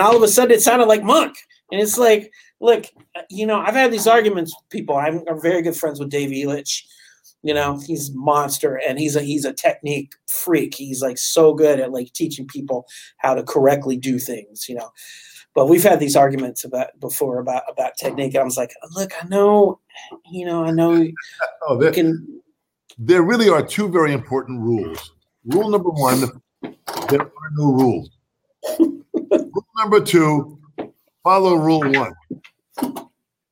all 0.00 0.16
of 0.16 0.22
a 0.22 0.28
sudden 0.28 0.52
it 0.52 0.62
sounded 0.62 0.86
like 0.86 1.02
Monk. 1.02 1.36
And 1.70 1.80
it's 1.80 1.98
like, 1.98 2.32
look, 2.60 2.86
you 3.30 3.46
know, 3.46 3.60
I've 3.60 3.74
had 3.74 3.92
these 3.92 4.06
arguments 4.06 4.54
with 4.54 4.68
people. 4.70 4.96
I'm, 4.96 5.22
I'm 5.28 5.40
very 5.40 5.62
good 5.62 5.76
friends 5.76 6.00
with 6.00 6.10
Dave 6.10 6.30
Elitch. 6.30 6.82
You 7.42 7.54
know, 7.54 7.80
he's 7.84 8.10
a 8.10 8.14
monster 8.14 8.80
and 8.86 8.98
he's 8.98 9.16
a 9.16 9.22
he's 9.22 9.44
a 9.44 9.52
technique 9.52 10.12
freak. 10.28 10.74
He's 10.76 11.02
like 11.02 11.18
so 11.18 11.54
good 11.54 11.80
at 11.80 11.90
like 11.90 12.12
teaching 12.12 12.46
people 12.46 12.86
how 13.18 13.34
to 13.34 13.42
correctly 13.42 13.96
do 13.96 14.18
things, 14.18 14.68
you 14.68 14.76
know. 14.76 14.90
But 15.54 15.66
we've 15.66 15.82
had 15.82 15.98
these 15.98 16.14
arguments 16.14 16.64
about 16.64 16.98
before 17.00 17.40
about 17.40 17.64
about 17.68 17.96
technique. 17.98 18.36
I 18.36 18.44
was 18.44 18.56
like, 18.56 18.72
look, 18.94 19.10
I 19.20 19.26
know, 19.26 19.80
you 20.30 20.46
know, 20.46 20.64
I 20.64 20.70
know 20.70 21.04
oh, 21.68 21.82
you 21.82 21.90
can 21.90 22.41
there 22.98 23.22
really 23.22 23.48
are 23.48 23.64
two 23.64 23.88
very 23.88 24.12
important 24.12 24.60
rules. 24.60 25.12
Rule 25.46 25.70
number 25.70 25.90
one, 25.90 26.42
there 27.08 27.20
are 27.20 27.50
no 27.56 27.72
rules. 27.72 28.10
rule 28.78 29.66
number 29.78 30.00
two, 30.00 30.58
follow 31.22 31.54
rule 31.54 31.80
one. 31.80 32.14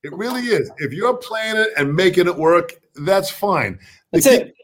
It 0.02 0.12
really 0.14 0.42
is. 0.42 0.70
If 0.78 0.92
you're 0.92 1.16
playing 1.16 1.56
it 1.56 1.68
and 1.76 1.94
making 1.94 2.26
it 2.26 2.36
work, 2.36 2.72
that's 2.94 3.30
fine. 3.30 3.78
That's 4.12 4.26
it. 4.26 4.54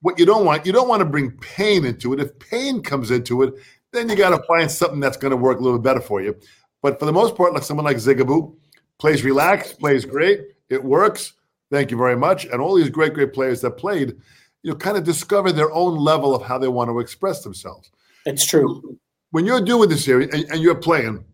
What 0.00 0.18
you 0.18 0.26
don't 0.26 0.44
want, 0.44 0.64
you 0.64 0.72
don't 0.72 0.88
want 0.88 1.00
to 1.00 1.06
bring 1.06 1.32
pain 1.32 1.84
into 1.84 2.12
it. 2.12 2.20
If 2.20 2.38
pain 2.38 2.82
comes 2.82 3.10
into 3.10 3.42
it, 3.42 3.54
then 3.92 4.08
you 4.08 4.16
got 4.16 4.30
to 4.30 4.42
find 4.46 4.70
something 4.70 5.00
that's 5.00 5.16
going 5.16 5.32
to 5.32 5.36
work 5.36 5.58
a 5.58 5.62
little 5.62 5.78
better 5.78 6.00
for 6.00 6.22
you. 6.22 6.36
But 6.82 6.98
for 6.98 7.06
the 7.06 7.12
most 7.12 7.36
part, 7.36 7.52
like 7.52 7.62
someone 7.62 7.84
like 7.84 7.96
Zigaboo, 7.96 8.54
plays 8.98 9.24
relaxed, 9.24 9.78
plays 9.80 10.04
great, 10.04 10.40
it 10.68 10.82
works. 10.82 11.32
Thank 11.70 11.90
you 11.90 11.96
very 11.96 12.16
much. 12.16 12.44
And 12.46 12.60
all 12.60 12.74
these 12.74 12.90
great, 12.90 13.14
great 13.14 13.32
players 13.32 13.60
that 13.62 13.72
played, 13.72 14.16
you 14.62 14.70
know, 14.70 14.76
kind 14.76 14.96
of 14.96 15.04
discover 15.04 15.52
their 15.52 15.72
own 15.72 15.96
level 15.96 16.34
of 16.34 16.42
how 16.42 16.58
they 16.58 16.68
want 16.68 16.90
to 16.90 17.00
express 17.00 17.42
themselves. 17.42 17.90
It's 18.24 18.44
true. 18.44 18.98
When 19.30 19.44
you're 19.44 19.60
doing 19.60 19.88
this 19.88 20.04
series 20.04 20.32
and, 20.32 20.44
and 20.50 20.60
you're 20.60 20.76
playing, 20.76 21.24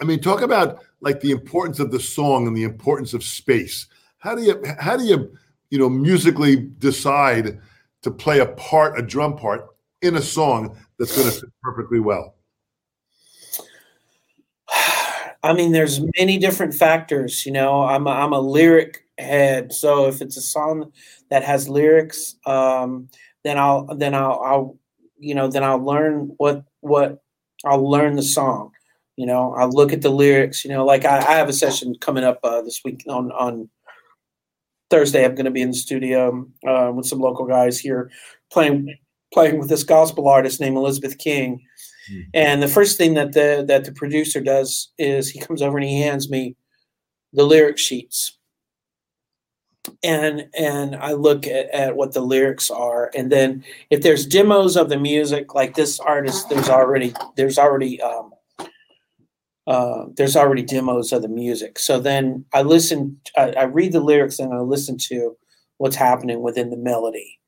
I 0.00 0.04
mean, 0.04 0.20
talk 0.20 0.42
about 0.42 0.84
like 1.00 1.20
the 1.20 1.30
importance 1.30 1.78
of 1.78 1.90
the 1.90 2.00
song 2.00 2.46
and 2.46 2.56
the 2.56 2.64
importance 2.64 3.14
of 3.14 3.22
space. 3.22 3.86
How 4.18 4.34
do 4.34 4.42
you 4.42 4.62
how 4.78 4.96
do 4.96 5.04
you 5.04 5.36
you 5.70 5.78
know 5.78 5.88
musically 5.88 6.56
decide 6.56 7.60
to 8.02 8.10
play 8.10 8.40
a 8.40 8.46
part, 8.46 8.98
a 8.98 9.02
drum 9.02 9.36
part 9.36 9.66
in 10.02 10.16
a 10.16 10.22
song 10.22 10.76
that's 10.98 11.16
going 11.16 11.30
to 11.30 11.40
fit 11.40 11.50
perfectly 11.62 12.00
well? 12.00 12.34
I 15.42 15.52
mean, 15.52 15.72
there's 15.72 16.00
many 16.18 16.38
different 16.38 16.74
factors. 16.74 17.46
You 17.46 17.52
know, 17.52 17.84
I'm 17.84 18.06
a, 18.06 18.10
I'm 18.10 18.32
a 18.32 18.40
lyric 18.40 19.05
head. 19.18 19.72
So 19.72 20.06
if 20.06 20.20
it's 20.20 20.36
a 20.36 20.42
song 20.42 20.92
that 21.30 21.44
has 21.44 21.68
lyrics, 21.68 22.36
um, 22.46 23.08
then 23.44 23.58
I'll 23.58 23.86
then 23.96 24.14
I'll, 24.14 24.40
I'll 24.44 24.78
you 25.18 25.34
know 25.34 25.48
then 25.48 25.64
I'll 25.64 25.84
learn 25.84 26.34
what 26.36 26.64
what 26.80 27.22
I'll 27.64 27.88
learn 27.88 28.16
the 28.16 28.22
song. 28.22 28.72
You 29.16 29.26
know, 29.26 29.54
I'll 29.54 29.70
look 29.70 29.92
at 29.92 30.02
the 30.02 30.10
lyrics. 30.10 30.64
You 30.64 30.70
know, 30.70 30.84
like 30.84 31.04
I, 31.04 31.18
I 31.18 31.32
have 31.34 31.48
a 31.48 31.54
session 31.54 31.94
coming 32.00 32.24
up 32.24 32.38
uh, 32.44 32.62
this 32.62 32.82
week 32.84 33.02
on 33.08 33.32
on 33.32 33.68
Thursday. 34.90 35.24
I'm 35.24 35.34
going 35.34 35.46
to 35.46 35.50
be 35.50 35.62
in 35.62 35.70
the 35.70 35.76
studio 35.76 36.46
uh, 36.66 36.92
with 36.94 37.06
some 37.06 37.20
local 37.20 37.46
guys 37.46 37.78
here 37.78 38.10
playing 38.52 38.94
playing 39.32 39.58
with 39.58 39.68
this 39.68 39.82
gospel 39.82 40.28
artist 40.28 40.60
named 40.60 40.76
Elizabeth 40.76 41.18
King. 41.18 41.60
Mm. 42.10 42.24
And 42.34 42.62
the 42.62 42.68
first 42.68 42.96
thing 42.96 43.14
that 43.14 43.32
the 43.32 43.64
that 43.66 43.84
the 43.84 43.92
producer 43.92 44.40
does 44.40 44.92
is 44.98 45.30
he 45.30 45.40
comes 45.40 45.62
over 45.62 45.78
and 45.78 45.86
he 45.86 46.00
hands 46.00 46.30
me 46.30 46.56
the 47.32 47.44
lyric 47.44 47.78
sheets. 47.78 48.38
And 50.06 50.48
and 50.56 50.94
I 50.94 51.12
look 51.12 51.46
at, 51.48 51.68
at 51.70 51.96
what 51.96 52.12
the 52.12 52.20
lyrics 52.20 52.70
are, 52.70 53.10
and 53.16 53.32
then 53.32 53.64
if 53.90 54.02
there's 54.02 54.24
demos 54.24 54.76
of 54.76 54.88
the 54.88 54.98
music, 54.98 55.52
like 55.52 55.74
this 55.74 55.98
artist, 55.98 56.48
there's 56.48 56.68
already 56.68 57.12
there's 57.36 57.58
already 57.58 58.00
um, 58.00 58.32
uh, 59.66 60.04
there's 60.16 60.36
already 60.36 60.62
demos 60.62 61.12
of 61.12 61.22
the 61.22 61.28
music. 61.28 61.78
So 61.78 61.98
then 61.98 62.44
I 62.54 62.62
listen, 62.62 63.20
I, 63.36 63.50
I 63.52 63.62
read 63.64 63.92
the 63.92 64.00
lyrics, 64.00 64.38
and 64.38 64.54
I 64.54 64.60
listen 64.60 64.96
to 65.08 65.36
what's 65.78 65.96
happening 65.96 66.40
within 66.40 66.70
the 66.70 66.76
melody. 66.76 67.40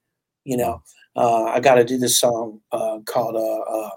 You 0.45 0.57
know, 0.57 0.83
uh, 1.15 1.45
I 1.45 1.61
got 1.61 1.77
to 1.77 1.85
do 1.85 1.97
this 1.97 2.19
song 2.19 2.61
uh, 2.73 2.99
called 3.07 3.37
uh, 3.37 3.61
uh, 3.71 3.91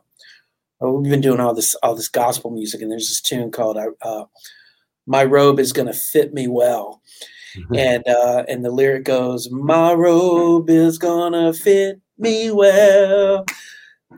oh, 0.81 0.99
we've 0.99 1.11
been 1.11 1.21
doing 1.21 1.39
all 1.39 1.55
this 1.55 1.73
all 1.75 1.95
this 1.95 2.09
gospel 2.09 2.51
music, 2.51 2.81
and 2.81 2.91
there's 2.91 3.07
this 3.07 3.21
tune 3.21 3.49
called 3.49 3.77
uh, 4.01 4.25
"My 5.07 5.23
Robe 5.23 5.59
Is 5.59 5.73
Gonna 5.73 5.93
Fit 5.93 6.33
Me 6.33 6.47
Well," 6.47 7.01
mm-hmm. 7.55 7.75
and 7.75 8.07
uh, 8.07 8.43
and 8.47 8.63
the 8.63 8.71
lyric 8.71 9.05
goes, 9.05 9.49
"My 9.51 9.93
robe 9.93 10.69
is 10.69 10.97
gonna 10.97 11.53
fit 11.53 11.99
me 12.17 12.51
well." 12.51 13.45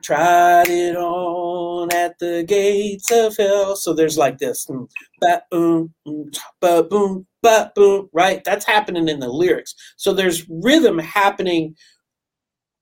Tried 0.02 0.70
it 0.70 0.96
on 0.96 1.94
at 1.94 2.18
the 2.18 2.44
gates 2.44 3.12
of 3.12 3.38
hell. 3.38 3.76
So 3.76 3.94
there's 3.94 4.18
like 4.18 4.40
this, 4.40 4.66
mm, 4.66 4.90
ba 5.22 5.44
boom, 5.52 5.94
mm, 6.08 6.36
ba 6.60 6.84
boom, 6.84 7.28
ba 7.44 7.72
boom, 7.76 8.10
right? 8.12 8.44
That's 8.44 8.66
happening 8.66 9.08
in 9.08 9.20
the 9.20 9.30
lyrics. 9.30 9.76
So 9.96 10.12
there's 10.12 10.50
rhythm 10.50 10.98
happening 10.98 11.76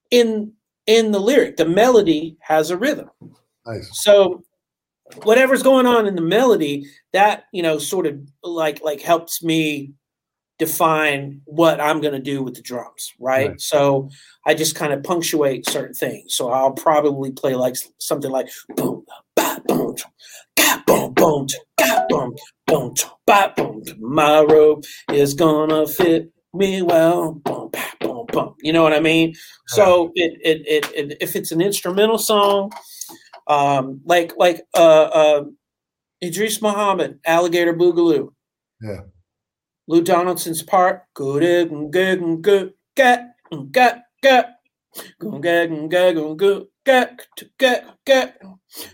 in 0.09 0.53
in 0.87 1.11
the 1.11 1.19
lyric. 1.19 1.57
The 1.57 1.65
melody 1.65 2.37
has 2.41 2.69
a 2.69 2.77
rhythm. 2.77 3.09
Nice. 3.65 3.89
So 4.01 4.43
whatever's 5.23 5.63
going 5.63 5.85
on 5.85 6.07
in 6.07 6.15
the 6.15 6.21
melody, 6.21 6.85
that 7.13 7.43
you 7.51 7.61
know, 7.61 7.77
sort 7.77 8.07
of 8.07 8.19
like 8.43 8.81
like 8.83 9.01
helps 9.01 9.43
me 9.43 9.93
define 10.61 11.41
what 11.45 11.81
I'm 11.81 12.01
going 12.01 12.13
to 12.13 12.19
do 12.19 12.43
with 12.43 12.53
the 12.53 12.61
drums, 12.61 13.13
right? 13.19 13.49
right. 13.49 13.59
So 13.61 14.11
I 14.45 14.53
just 14.53 14.75
kind 14.75 14.93
of 14.93 15.01
punctuate 15.01 15.67
certain 15.67 15.95
things. 15.95 16.35
So 16.35 16.51
I'll 16.51 16.73
probably 16.73 17.31
play 17.31 17.55
like 17.55 17.77
something 17.97 18.29
like 18.29 18.47
boom, 18.75 19.03
ba, 19.35 19.59
boom, 19.67 19.95
ga, 20.55 20.83
boom, 20.85 21.13
boom, 21.15 21.47
ga, 21.79 22.05
boom, 22.09 22.35
boom, 22.67 22.93
ba, 23.25 23.51
boom. 23.57 23.81
My 23.99 24.41
robe 24.41 24.83
is 25.11 25.33
gonna 25.33 25.87
fit 25.87 26.31
me 26.53 26.83
well, 26.83 27.31
boom, 27.33 27.71
ba, 27.73 27.83
boom, 27.99 28.27
boom. 28.31 28.53
You 28.61 28.71
know 28.71 28.83
what 28.83 28.93
I 28.93 28.99
mean? 28.99 29.33
So 29.67 30.11
it, 30.13 30.37
it, 30.43 30.61
it, 30.67 30.91
it 30.93 31.17
if 31.21 31.35
it's 31.35 31.51
an 31.51 31.61
instrumental 31.61 32.19
song, 32.19 32.71
um, 33.47 34.01
like 34.05 34.33
like 34.37 34.61
uh, 34.75 35.05
uh, 35.05 35.43
Idris 36.23 36.61
Muhammad, 36.61 37.19
Alligator 37.25 37.73
Boogaloo. 37.73 38.33
Yeah. 38.79 39.01
Lou 39.87 40.01
Donaldson's 40.01 40.63
part. 40.63 41.03
Good, 41.13 41.41
good, 41.41 41.91
good, 41.91 42.41
good, 42.41 42.73
get, 42.95 43.33
get, 43.71 44.03
get. 44.21 44.55
Go 45.19 45.39
get, 45.39 45.69
get, 45.89 46.15
go, 46.15 46.35
go, 46.35 46.67
get, 46.85 47.27
get, 47.57 47.85
get. 48.05 48.41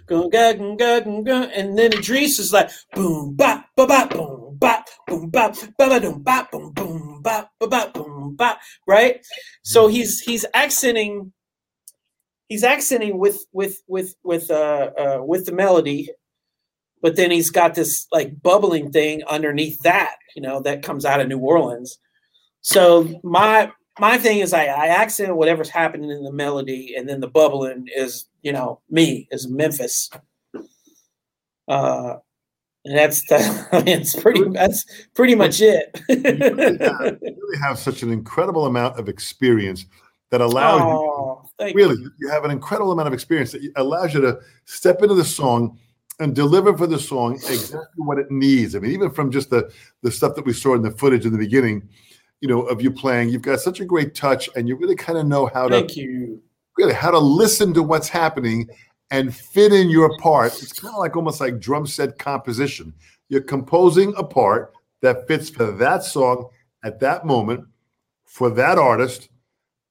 Go 0.06 0.30
get, 0.30 0.60
get, 0.78 1.26
get. 1.26 1.52
And 1.56 1.78
then 1.78 1.94
Idris 1.94 2.40
is 2.40 2.54
like 2.54 2.70
boom, 2.94 3.36
bop, 3.36 3.66
ba, 3.76 3.88
ba, 3.88 4.08
boom, 4.10 4.58
bop, 4.60 4.86
boom, 5.08 5.30
bop, 5.30 5.56
ba, 5.78 5.90
ba, 5.90 6.00
boom, 6.00 6.22
bop, 6.24 6.52
boom, 6.52 6.72
boom, 6.74 7.22
bop, 7.22 7.52
ba, 7.60 7.68
ba, 7.68 7.92
boom, 7.94 8.36
bop. 8.36 8.60
Right. 8.88 9.26
So 9.64 9.88
he's 9.88 10.20
he's 10.20 10.46
accenting 10.54 11.34
he's 12.50 12.64
accenting 12.64 13.18
with 13.18 13.46
with 13.52 13.82
with 13.88 14.16
with 14.24 14.50
uh, 14.52 14.92
uh 14.98 15.20
with 15.24 15.46
the 15.46 15.52
melody 15.52 16.10
but 17.08 17.16
then 17.16 17.32
he's 17.32 17.50
got 17.50 17.74
this 17.74 18.06
like 18.12 18.42
bubbling 18.42 18.92
thing 18.92 19.24
underneath 19.30 19.80
that 19.84 20.16
you 20.36 20.42
know 20.42 20.60
that 20.60 20.84
comes 20.84 21.06
out 21.06 21.22
of 21.22 21.28
new 21.30 21.40
orleans. 21.40 21.98
So 22.60 23.08
my 23.24 23.72
my 23.98 24.18
thing 24.18 24.40
is 24.40 24.52
i 24.52 24.66
i 24.66 24.88
accent 24.88 25.38
whatever's 25.38 25.70
happening 25.70 26.12
in 26.12 26.26
the 26.26 26.34
melody 26.34 26.96
and 26.98 27.08
then 27.08 27.22
the 27.22 27.30
bubbling 27.30 27.86
is 27.96 28.26
you 28.42 28.52
know 28.52 28.82
me 28.90 29.26
is 29.32 29.48
memphis. 29.48 30.10
Uh 31.70 32.16
and 32.84 32.98
that's 32.98 33.22
the, 33.30 33.68
I 33.72 33.78
mean, 33.84 34.02
it's 34.02 34.22
pretty 34.22 34.44
that's 34.50 34.84
pretty 35.16 35.36
much 35.36 35.62
it. 35.62 36.02
you, 36.10 36.18
really 36.22 36.78
have, 36.78 37.20
you 37.22 37.38
really 37.42 37.58
have 37.62 37.80
such 37.80 38.04
an 38.04 38.12
incredible 38.12 38.66
amount 38.66 39.00
of 39.00 39.08
experience 39.08 39.86
that 40.32 40.42
allows 40.42 40.82
oh, 40.82 41.50
you 41.62 41.74
really 41.74 41.96
you. 41.96 42.12
you 42.20 42.30
have 42.30 42.44
an 42.44 42.52
incredible 42.52 42.92
amount 42.92 43.08
of 43.08 43.14
experience 43.14 43.54
that 43.54 43.62
allows 43.78 44.14
you 44.14 44.20
to 44.20 44.40
step 44.66 45.02
into 45.02 45.16
the 45.16 45.24
song 45.24 45.80
and 46.20 46.36
deliver 46.36 46.76
for 46.76 46.88
the 46.88 47.00
song 47.00 47.36
exactly 47.36 48.04
what 48.04 48.18
it 48.18 48.32
needs. 48.32 48.76
I 48.76 48.80
mean, 48.80 48.92
even 48.92 49.12
from 49.12 49.32
just 49.32 49.50
the 49.50 49.72
the 50.02 50.12
stuff 50.12 50.36
that 50.36 50.46
we 50.46 50.54
saw 50.54 50.76
in 50.76 50.82
the 50.82 50.92
footage 50.92 51.26
in 51.26 51.32
the 51.32 51.38
beginning, 51.38 51.88
you 52.42 52.48
know, 52.48 52.62
of 52.64 52.82
you 52.82 52.92
playing, 52.92 53.30
you've 53.30 53.42
got 53.42 53.60
such 53.60 53.80
a 53.80 53.86
great 53.86 54.16
touch, 54.16 54.50
and 54.56 54.68
you 54.68 54.76
really 54.76 54.96
kind 54.96 55.18
of 55.18 55.26
know 55.26 55.48
how 55.54 55.70
Thank 55.70 55.92
to 55.92 56.02
you. 56.02 56.42
really 56.78 56.94
how 56.94 57.12
to 57.12 57.20
listen 57.20 57.74
to 57.74 57.84
what's 57.84 58.10
happening 58.10 58.68
and 59.12 59.34
fit 59.36 59.72
in 59.72 59.90
your 59.90 60.18
part. 60.18 60.54
It's 60.62 60.74
kind 60.74 60.94
of 60.94 61.00
like 61.00 61.16
almost 61.16 61.40
like 61.40 61.60
drum 61.60 61.88
set 61.88 62.18
composition. 62.18 62.94
You're 63.30 63.42
composing 63.42 64.14
a 64.18 64.24
part 64.24 64.74
that 65.02 65.28
fits 65.28 65.50
for 65.50 65.72
that 65.72 66.04
song 66.04 66.50
at 66.84 67.00
that 67.00 67.26
moment 67.26 67.66
for 68.26 68.50
that 68.52 68.78
artist 68.78 69.30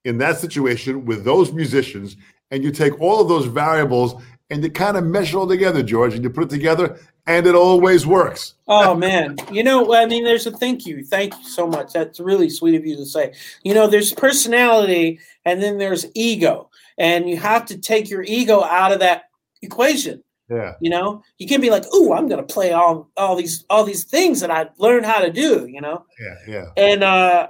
in 0.04 0.18
that 0.18 0.38
situation 0.38 1.04
with 1.04 1.24
those 1.24 1.52
musicians, 1.52 2.16
and 2.50 2.62
you 2.62 2.70
take 2.70 3.00
all 3.00 3.20
of 3.20 3.28
those 3.28 3.46
variables 3.46 4.22
and 4.50 4.62
to 4.62 4.70
kind 4.70 4.96
of 4.96 5.04
mesh 5.04 5.32
it 5.32 5.36
all 5.36 5.46
together, 5.46 5.82
George, 5.82 6.14
and 6.14 6.22
you 6.22 6.30
put 6.30 6.44
it 6.44 6.50
together, 6.50 6.98
and 7.26 7.46
it 7.46 7.54
always 7.54 8.06
works. 8.06 8.54
Oh 8.68 8.94
man, 8.94 9.36
you 9.50 9.64
know, 9.64 9.94
I 9.94 10.06
mean, 10.06 10.24
there's 10.24 10.46
a 10.46 10.52
thank 10.52 10.86
you, 10.86 11.04
thank 11.04 11.36
you 11.36 11.44
so 11.44 11.66
much. 11.66 11.92
That's 11.92 12.20
really 12.20 12.48
sweet 12.48 12.76
of 12.76 12.86
you 12.86 12.96
to 12.96 13.06
say. 13.06 13.32
You 13.64 13.74
know, 13.74 13.86
there's 13.86 14.12
personality, 14.12 15.20
and 15.44 15.62
then 15.62 15.78
there's 15.78 16.06
ego, 16.14 16.70
and 16.98 17.28
you 17.28 17.36
have 17.38 17.66
to 17.66 17.78
take 17.78 18.08
your 18.08 18.22
ego 18.22 18.62
out 18.62 18.92
of 18.92 19.00
that 19.00 19.24
equation. 19.62 20.22
Yeah. 20.48 20.74
You 20.80 20.90
know, 20.90 21.22
you 21.38 21.48
can 21.48 21.60
be 21.60 21.70
like, 21.70 21.84
"Ooh, 21.92 22.12
I'm 22.12 22.28
gonna 22.28 22.44
play 22.44 22.72
all 22.72 23.10
all 23.16 23.34
these 23.34 23.64
all 23.68 23.82
these 23.82 24.04
things 24.04 24.40
that 24.40 24.50
I 24.50 24.68
learned 24.78 25.06
how 25.06 25.18
to 25.18 25.32
do." 25.32 25.66
You 25.66 25.80
know. 25.80 26.04
Yeah, 26.20 26.34
yeah. 26.46 26.66
And 26.76 27.02
uh, 27.02 27.48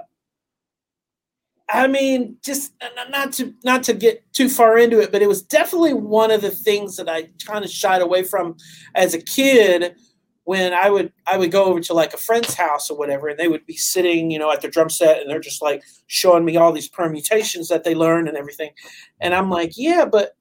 I 1.69 1.87
mean, 1.87 2.37
just 2.43 2.73
uh, 2.81 3.09
not 3.09 3.33
to 3.33 3.53
not 3.63 3.83
to 3.83 3.93
get 3.93 4.23
too 4.33 4.49
far 4.49 4.77
into 4.77 5.01
it, 5.01 5.11
but 5.11 5.21
it 5.21 5.27
was 5.27 5.41
definitely 5.41 5.93
one 5.93 6.31
of 6.31 6.41
the 6.41 6.49
things 6.51 6.95
that 6.95 7.09
I 7.09 7.29
kind 7.45 7.65
of 7.65 7.71
shied 7.71 8.01
away 8.01 8.23
from 8.23 8.55
as 8.95 9.13
a 9.13 9.21
kid 9.21 9.95
when 10.45 10.73
I 10.73 10.89
would 10.89 11.11
I 11.25 11.37
would 11.37 11.51
go 11.51 11.65
over 11.65 11.81
to 11.81 11.93
like 11.93 12.13
a 12.13 12.17
friend's 12.17 12.53
house 12.53 12.89
or 12.89 12.97
whatever, 12.97 13.27
and 13.27 13.37
they 13.37 13.49
would 13.49 13.65
be 13.65 13.75
sitting, 13.75 14.31
you 14.31 14.39
know, 14.39 14.49
at 14.49 14.61
their 14.61 14.71
drum 14.71 14.89
set, 14.89 15.19
and 15.21 15.29
they're 15.29 15.41
just 15.41 15.61
like 15.61 15.83
showing 16.07 16.45
me 16.45 16.55
all 16.55 16.71
these 16.71 16.87
permutations 16.87 17.67
that 17.67 17.83
they 17.83 17.93
learned 17.93 18.29
and 18.29 18.37
everything, 18.37 18.71
and 19.19 19.35
I'm 19.35 19.49
like, 19.49 19.73
yeah, 19.75 20.05
but 20.05 20.37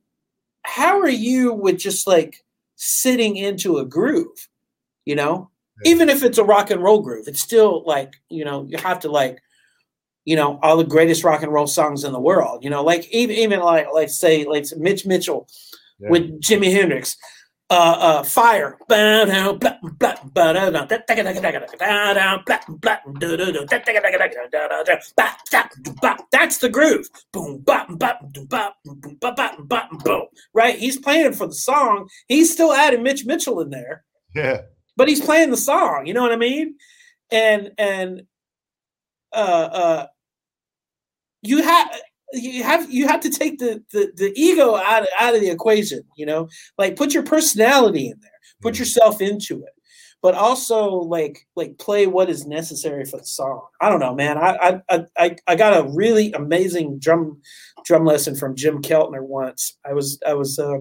how 0.62 1.00
are 1.00 1.08
you 1.08 1.52
with 1.52 1.78
just 1.78 2.06
like 2.06 2.44
sitting 2.76 3.36
into 3.36 3.78
a 3.78 3.84
groove, 3.84 4.48
you 5.04 5.16
know? 5.16 5.50
Yeah. 5.84 5.90
Even 5.90 6.08
if 6.08 6.22
it's 6.22 6.38
a 6.38 6.44
rock 6.44 6.70
and 6.70 6.82
roll 6.82 7.02
groove, 7.02 7.26
it's 7.26 7.40
still 7.40 7.82
like 7.84 8.14
you 8.28 8.44
know 8.44 8.64
you 8.68 8.78
have 8.78 9.00
to 9.00 9.10
like 9.10 9.40
you 10.26 10.36
know 10.36 10.58
all 10.62 10.76
the 10.76 10.84
greatest 10.84 11.24
rock 11.24 11.42
and 11.42 11.52
roll 11.52 11.66
songs 11.66 12.04
in 12.04 12.12
the 12.12 12.20
world. 12.20 12.62
You 12.62 12.68
know, 12.68 12.82
like 12.82 13.08
even 13.10 13.36
even 13.36 13.60
like 13.60 13.86
like 13.94 14.10
say 14.10 14.44
like 14.44 14.66
Mitch 14.76 15.06
Mitchell 15.06 15.48
yeah. 15.98 16.10
with 16.10 16.40
Jimi 16.42 16.70
Hendrix. 16.70 17.16
Uh, 17.68 17.96
uh, 17.98 18.22
fire. 18.22 18.78
That's 26.30 26.58
the 26.58 26.68
groove. 26.68 27.08
Boom, 27.32 27.58
bop, 27.58 27.88
bop, 27.98 28.20
bop, 28.48 28.76
boom, 28.84 29.16
bop, 29.20 29.36
bop, 29.36 29.56
bop, 29.66 30.04
boom. 30.04 30.26
Right? 30.54 30.78
He's 30.78 30.96
playing 30.96 31.32
for 31.32 31.48
the 31.48 31.54
song. 31.54 32.08
He's 32.28 32.52
still 32.52 32.72
adding 32.72 33.02
Mitch 33.02 33.26
Mitchell 33.26 33.60
in 33.60 33.70
there. 33.70 34.04
Yeah. 34.32 34.60
But 34.96 35.08
he's 35.08 35.20
playing 35.20 35.50
the 35.50 35.56
song. 35.56 36.06
You 36.06 36.14
know 36.14 36.22
what 36.22 36.30
I 36.30 36.36
mean? 36.36 36.76
And 37.32 37.72
and 37.78 38.22
uh 39.32 39.68
uh 39.72 40.06
you 41.47 41.62
have 41.62 41.90
you 42.32 42.62
have 42.62 42.90
you 42.90 43.07
have 43.07 43.20
to 43.20 43.30
take 43.30 43.59
the, 43.59 43.82
the 43.92 44.12
the 44.16 44.32
ego 44.36 44.76
out 44.76 45.03
of, 45.03 45.09
out 45.18 45.34
of 45.34 45.40
the 45.40 45.51
equation 45.51 46.03
you 46.16 46.26
know 46.26 46.49
like 46.78 46.97
put 46.97 47.14
your 47.14 47.22
personality 47.22 48.09
in 48.09 48.18
there 48.20 48.30
put 48.62 48.74
mm. 48.74 48.80
yourself 48.80 49.20
into 49.20 49.62
it 49.62 49.76
but 50.22 50.34
also 50.34 50.88
like 50.88 51.47
like 51.55 51.78
play 51.78 52.07
what 52.07 52.28
is 52.28 52.47
necessary 52.47 53.05
for 53.05 53.18
the 53.18 53.24
song. 53.24 53.64
I 53.80 53.88
don't 53.88 54.01
know, 54.01 54.14
man. 54.14 54.38
I 54.38 54.80
I 54.88 55.05
I 55.16 55.36
I 55.47 55.55
got 55.55 55.78
a 55.78 55.88
really 55.90 56.32
amazing 56.32 56.99
drum 56.99 57.40
drum 57.84 58.05
lesson 58.05 58.34
from 58.34 58.57
Jim 58.57 58.82
Keltner 58.82 59.22
once. 59.22 59.76
I 59.88 59.92
was 59.92 60.18
I 60.26 60.34
was 60.34 60.59
uh, 60.59 60.78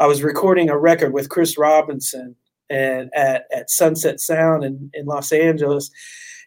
I 0.00 0.06
was 0.06 0.24
recording 0.24 0.68
a 0.68 0.76
record 0.76 1.12
with 1.12 1.28
Chris 1.28 1.56
Robinson 1.56 2.34
and 2.70 3.10
at 3.14 3.46
at 3.52 3.70
Sunset 3.70 4.20
Sound 4.20 4.64
in 4.64 4.90
in 4.94 5.06
Los 5.06 5.32
Angeles. 5.32 5.90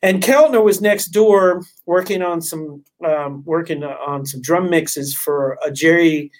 And 0.04 0.24
Keltner 0.24 0.64
was 0.64 0.82
next 0.82 1.08
door 1.08 1.64
working 1.86 2.24
on 2.24 2.42
some 2.42 2.84
um, 3.06 3.44
working 3.46 3.84
on 3.84 4.26
some 4.26 4.42
drum 4.42 4.70
mixes 4.70 5.14
for 5.14 5.58
a 5.64 5.72
Jerry 5.72 6.32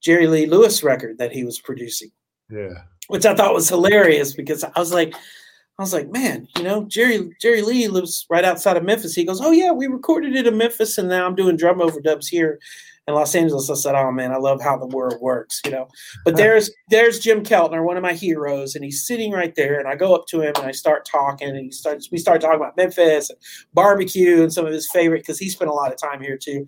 Jerry 0.00 0.28
Lee 0.28 0.46
Lewis 0.46 0.82
record 0.82 1.18
that 1.18 1.32
he 1.32 1.44
was 1.44 1.58
producing. 1.60 2.10
Yeah. 2.50 2.82
Which 3.08 3.26
I 3.26 3.34
thought 3.34 3.54
was 3.54 3.68
hilarious 3.68 4.34
because 4.34 4.62
I 4.62 4.70
was 4.76 4.92
like, 4.92 5.14
I 5.14 5.82
was 5.82 5.92
like, 5.92 6.10
man, 6.10 6.46
you 6.56 6.62
know, 6.62 6.84
Jerry 6.84 7.30
Jerry 7.40 7.62
Lee 7.62 7.88
lives 7.88 8.26
right 8.30 8.44
outside 8.44 8.76
of 8.76 8.84
Memphis. 8.84 9.14
He 9.14 9.24
goes, 9.24 9.40
oh 9.40 9.50
yeah, 9.50 9.72
we 9.72 9.86
recorded 9.86 10.36
it 10.36 10.46
in 10.46 10.56
Memphis, 10.56 10.98
and 10.98 11.08
now 11.08 11.26
I'm 11.26 11.34
doing 11.34 11.56
drum 11.56 11.78
overdubs 11.78 12.28
here 12.28 12.60
in 13.08 13.14
Los 13.14 13.34
Angeles. 13.34 13.70
I 13.70 13.74
said, 13.74 13.94
oh 13.94 14.12
man, 14.12 14.32
I 14.32 14.36
love 14.36 14.60
how 14.60 14.76
the 14.76 14.86
world 14.86 15.16
works, 15.20 15.62
you 15.64 15.70
know. 15.70 15.88
But 16.26 16.36
there's 16.36 16.70
there's 16.90 17.18
Jim 17.18 17.42
Keltner, 17.42 17.82
one 17.82 17.96
of 17.96 18.02
my 18.02 18.12
heroes, 18.12 18.74
and 18.74 18.84
he's 18.84 19.04
sitting 19.04 19.32
right 19.32 19.54
there, 19.54 19.78
and 19.80 19.88
I 19.88 19.96
go 19.96 20.14
up 20.14 20.26
to 20.28 20.42
him 20.42 20.52
and 20.56 20.66
I 20.66 20.72
start 20.72 21.06
talking, 21.06 21.48
and 21.48 21.58
he 21.58 21.70
starts 21.70 22.10
we 22.12 22.18
start 22.18 22.42
talking 22.42 22.60
about 22.60 22.76
Memphis 22.76 23.30
and 23.30 23.38
barbecue 23.72 24.42
and 24.42 24.52
some 24.52 24.66
of 24.66 24.72
his 24.72 24.88
favorite 24.92 25.22
because 25.22 25.38
he 25.38 25.48
spent 25.48 25.70
a 25.70 25.74
lot 25.74 25.90
of 25.90 25.98
time 25.98 26.20
here 26.20 26.36
too. 26.36 26.66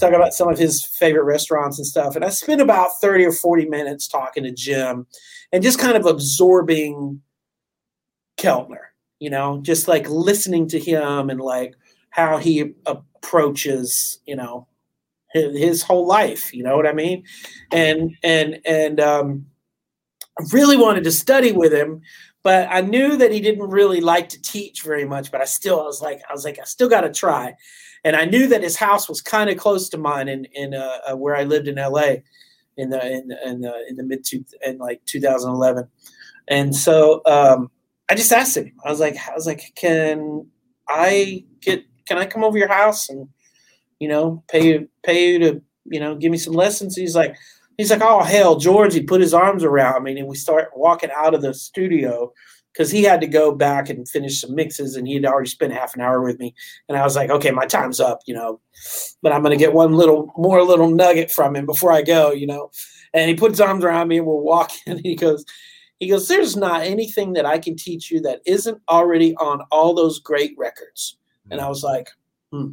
Talking 0.00 0.16
about 0.16 0.32
some 0.32 0.48
of 0.48 0.58
his 0.58 0.84
favorite 0.84 1.24
restaurants 1.24 1.78
and 1.78 1.86
stuff. 1.86 2.16
And 2.16 2.24
I 2.24 2.30
spent 2.30 2.60
about 2.60 3.00
30 3.00 3.26
or 3.26 3.32
40 3.32 3.66
minutes 3.66 4.08
talking 4.08 4.42
to 4.42 4.50
Jim 4.50 5.06
and 5.52 5.62
just 5.62 5.78
kind 5.78 5.96
of 5.96 6.06
absorbing 6.06 7.20
Keltner, 8.36 8.86
you 9.20 9.30
know, 9.30 9.60
just 9.62 9.86
like 9.86 10.08
listening 10.08 10.66
to 10.68 10.80
him 10.80 11.30
and 11.30 11.40
like 11.40 11.74
how 12.10 12.38
he 12.38 12.74
approaches, 12.86 14.18
you 14.26 14.34
know, 14.34 14.66
his, 15.34 15.82
whole 15.82 16.06
life. 16.06 16.54
You 16.54 16.62
know 16.62 16.76
what 16.76 16.86
I 16.86 16.92
mean? 16.92 17.24
And 17.72 18.16
and 18.22 18.60
and 18.64 19.00
um, 19.00 19.46
I 20.38 20.44
really 20.52 20.76
wanted 20.76 21.04
to 21.04 21.12
study 21.12 21.52
with 21.52 21.72
him, 21.72 22.00
but 22.42 22.68
I 22.70 22.80
knew 22.80 23.16
that 23.16 23.32
he 23.32 23.40
didn't 23.40 23.68
really 23.68 24.00
like 24.00 24.28
to 24.30 24.40
teach 24.40 24.82
very 24.82 25.04
much. 25.04 25.30
But 25.30 25.40
I 25.40 25.44
still, 25.44 25.80
I 25.80 25.84
was 25.84 26.00
like, 26.00 26.22
I 26.28 26.32
was 26.32 26.44
like, 26.44 26.58
I 26.58 26.64
still 26.64 26.88
got 26.88 27.02
to 27.02 27.12
try. 27.12 27.54
And 28.04 28.16
I 28.16 28.24
knew 28.24 28.46
that 28.48 28.62
his 28.62 28.76
house 28.76 29.08
was 29.08 29.20
kind 29.20 29.50
of 29.50 29.56
close 29.56 29.88
to 29.90 29.98
mine 29.98 30.28
in 30.28 30.44
in 30.46 30.74
uh, 30.74 30.98
uh, 31.10 31.16
where 31.16 31.36
I 31.36 31.44
lived 31.44 31.68
in 31.68 31.78
L.A. 31.78 32.22
in 32.76 32.90
the 32.90 33.04
in 33.04 33.32
in 33.44 33.60
the, 33.60 33.74
in 33.88 33.96
the 33.96 34.04
mid 34.04 34.24
two 34.24 34.44
in 34.64 34.78
like 34.78 35.04
2011. 35.06 35.88
And 36.48 36.76
so 36.76 37.22
um, 37.24 37.70
I 38.10 38.14
just 38.14 38.32
asked 38.32 38.56
him. 38.56 38.72
I 38.84 38.90
was 38.90 39.00
like, 39.00 39.16
I 39.28 39.34
was 39.34 39.46
like, 39.46 39.72
can 39.74 40.46
I 40.88 41.44
get? 41.60 41.84
Can 42.06 42.18
I 42.18 42.26
come 42.26 42.44
over 42.44 42.58
your 42.58 42.68
house 42.68 43.08
and 43.08 43.28
you 43.98 44.08
know 44.08 44.42
pay 44.48 44.66
you 44.66 44.88
pay 45.02 45.32
you 45.32 45.38
to 45.40 45.62
you 45.84 46.00
know 46.00 46.14
give 46.14 46.32
me 46.32 46.38
some 46.38 46.54
lessons? 46.54 46.96
He's 46.96 47.14
like, 47.14 47.36
he's 47.76 47.90
like, 47.90 48.02
oh 48.02 48.22
hell, 48.22 48.56
George. 48.56 48.94
He 48.94 49.02
put 49.02 49.20
his 49.20 49.34
arms 49.34 49.64
around 49.64 50.04
me 50.04 50.18
and 50.18 50.28
we 50.28 50.36
start 50.36 50.70
walking 50.74 51.10
out 51.14 51.34
of 51.34 51.42
the 51.42 51.54
studio 51.54 52.32
because 52.72 52.90
he 52.90 53.04
had 53.04 53.20
to 53.20 53.26
go 53.28 53.54
back 53.54 53.88
and 53.88 54.08
finish 54.08 54.40
some 54.40 54.54
mixes 54.54 54.96
and 54.96 55.06
he 55.06 55.14
had 55.14 55.24
already 55.24 55.48
spent 55.48 55.72
half 55.72 55.94
an 55.94 56.00
hour 56.00 56.22
with 56.22 56.40
me. 56.40 56.54
And 56.88 56.98
I 56.98 57.04
was 57.04 57.14
like, 57.14 57.30
okay, 57.30 57.52
my 57.52 57.66
time's 57.66 58.00
up, 58.00 58.18
you 58.26 58.34
know, 58.34 58.60
but 59.22 59.32
I'm 59.32 59.44
to 59.44 59.56
get 59.56 59.72
one 59.72 59.92
little 59.92 60.32
more 60.36 60.62
little 60.62 60.90
nugget 60.90 61.30
from 61.30 61.54
him 61.54 61.66
before 61.66 61.92
I 61.92 62.02
go, 62.02 62.32
you 62.32 62.46
know. 62.46 62.70
And 63.12 63.28
he 63.28 63.36
put 63.36 63.52
his 63.52 63.60
arms 63.60 63.84
around 63.84 64.08
me 64.08 64.18
and 64.18 64.26
we're 64.26 64.34
walking. 64.34 64.78
And 64.86 65.00
he 65.00 65.14
goes, 65.14 65.44
he 66.00 66.08
goes, 66.08 66.26
There's 66.26 66.56
not 66.56 66.82
anything 66.82 67.34
that 67.34 67.46
I 67.46 67.58
can 67.58 67.76
teach 67.76 68.10
you 68.10 68.20
that 68.22 68.40
isn't 68.44 68.80
already 68.88 69.36
on 69.36 69.62
all 69.70 69.94
those 69.94 70.18
great 70.18 70.54
records. 70.58 71.16
And 71.50 71.60
I 71.60 71.68
was 71.68 71.82
like, 71.82 72.08
hmm, 72.50 72.72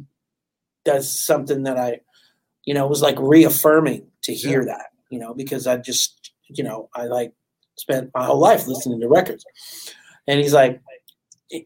that's 0.84 1.24
something 1.24 1.62
that 1.64 1.78
I, 1.78 2.00
you 2.64 2.74
know, 2.74 2.86
was 2.86 3.02
like 3.02 3.16
reaffirming 3.18 4.06
to 4.22 4.34
hear 4.34 4.60
yeah. 4.60 4.74
that, 4.74 4.86
you 5.10 5.18
know, 5.18 5.34
because 5.34 5.66
I 5.66 5.76
just, 5.76 6.32
you 6.48 6.64
know, 6.64 6.88
I 6.94 7.04
like 7.04 7.32
spent 7.76 8.10
my 8.14 8.24
whole 8.24 8.38
life 8.38 8.66
listening 8.66 9.00
to 9.00 9.08
records. 9.08 9.44
And 10.26 10.40
he's 10.40 10.52
like, 10.52 10.80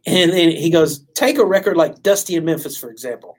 and 0.06 0.32
then 0.32 0.50
he 0.50 0.70
goes, 0.70 1.04
take 1.14 1.38
a 1.38 1.44
record 1.44 1.76
like 1.76 2.02
Dusty 2.02 2.34
in 2.34 2.44
Memphis, 2.44 2.76
for 2.76 2.90
example. 2.90 3.36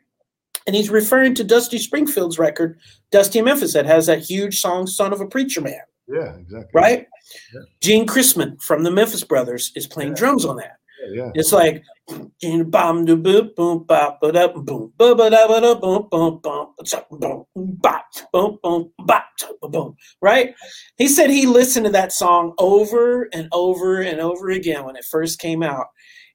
And 0.66 0.76
he's 0.76 0.90
referring 0.90 1.34
to 1.36 1.44
Dusty 1.44 1.78
Springfield's 1.78 2.38
record, 2.38 2.80
Dusty 3.12 3.40
in 3.40 3.46
Memphis, 3.46 3.74
that 3.74 3.86
has 3.86 4.06
that 4.08 4.20
huge 4.20 4.60
song, 4.60 4.86
Son 4.86 5.14
of 5.14 5.22
a 5.22 5.28
Preacher 5.28 5.62
Man. 5.62 5.80
Yeah, 6.08 6.36
exactly. 6.36 6.70
Right? 6.74 7.08
Yeah. 7.54 7.62
Gene 7.82 8.06
Chrisman 8.06 8.62
from 8.62 8.84
the 8.84 8.92
Memphis 8.92 9.24
Brothers 9.24 9.72
is 9.76 9.88
playing 9.88 10.12
yeah. 10.12 10.18
drums 10.18 10.46
on 10.46 10.58
that. 10.58 10.78
Yeah. 11.12 11.32
It's 11.34 11.52
like 11.52 11.84
bam 12.10 13.06
do 13.06 13.18
boom 13.18 13.52
boom 13.56 13.84
bop 13.84 14.22
ba 14.22 14.32
da 14.32 14.48
boom 14.48 14.94
ba 14.98 15.16
ba 15.16 15.30
da 15.30 15.48
ba 15.48 15.62
da 15.62 15.76
boom 15.76 16.08
boom 16.10 16.40
boom 16.42 16.82
boom 17.12 17.46
bop 17.56 18.06
boom 18.32 18.60
boom 18.64 18.92
bop 19.00 19.26
boom 19.62 19.96
right. 20.22 20.54
He 20.98 21.08
said 21.08 21.30
he 21.30 21.46
listened 21.46 21.86
to 21.86 21.92
that 21.92 22.12
song 22.12 22.54
over 22.58 23.30
and 23.34 23.48
over 23.52 24.02
and 24.02 24.20
over 24.20 24.50
again 24.50 24.86
when 24.86 24.96
it 24.96 25.06
first 25.06 25.40
came 25.40 25.64
out, 25.64 25.88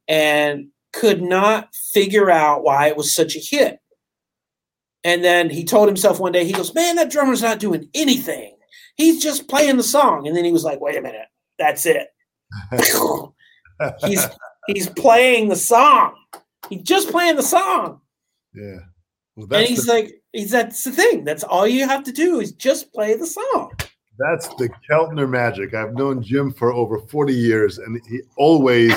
and 0.08 0.68
could 0.92 1.22
not 1.22 1.74
figure 1.92 2.30
out 2.30 2.64
why 2.64 2.88
it 2.88 2.96
was 2.96 3.14
such 3.14 3.36
a 3.36 3.40
hit. 3.40 3.78
And 5.04 5.24
then 5.24 5.50
he 5.50 5.64
told 5.64 5.88
himself 5.88 6.20
one 6.20 6.32
day, 6.32 6.44
he 6.44 6.52
goes, 6.52 6.74
"Man, 6.74 6.96
that 6.96 7.10
drummer's 7.10 7.42
not 7.42 7.58
doing 7.58 7.88
anything." 7.94 8.56
He's 8.96 9.22
just 9.22 9.48
playing 9.48 9.76
the 9.76 9.82
song. 9.82 10.26
And 10.26 10.36
then 10.36 10.44
he 10.44 10.52
was 10.52 10.64
like, 10.64 10.80
wait 10.80 10.96
a 10.96 11.02
minute, 11.02 11.26
that's 11.58 11.86
it. 11.86 12.08
he's 14.04 14.26
he's 14.66 14.88
playing 14.88 15.48
the 15.48 15.56
song. 15.56 16.14
He's 16.68 16.82
just 16.82 17.10
playing 17.10 17.36
the 17.36 17.42
song. 17.42 18.00
Yeah. 18.54 18.78
Well, 19.36 19.48
and 19.52 19.66
he's 19.66 19.84
the, 19.84 19.92
like, 19.92 20.22
he's 20.32 20.50
that's 20.50 20.84
the 20.84 20.92
thing. 20.92 21.24
That's 21.24 21.44
all 21.44 21.66
you 21.66 21.88
have 21.88 22.04
to 22.04 22.12
do 22.12 22.40
is 22.40 22.52
just 22.52 22.92
play 22.92 23.14
the 23.14 23.26
song. 23.26 23.72
That's 24.18 24.48
the 24.56 24.68
Keltner 24.88 25.28
magic. 25.28 25.74
I've 25.74 25.94
known 25.94 26.22
Jim 26.22 26.52
for 26.52 26.72
over 26.72 26.98
40 26.98 27.32
years, 27.32 27.78
and 27.78 28.00
he 28.08 28.20
always 28.36 28.92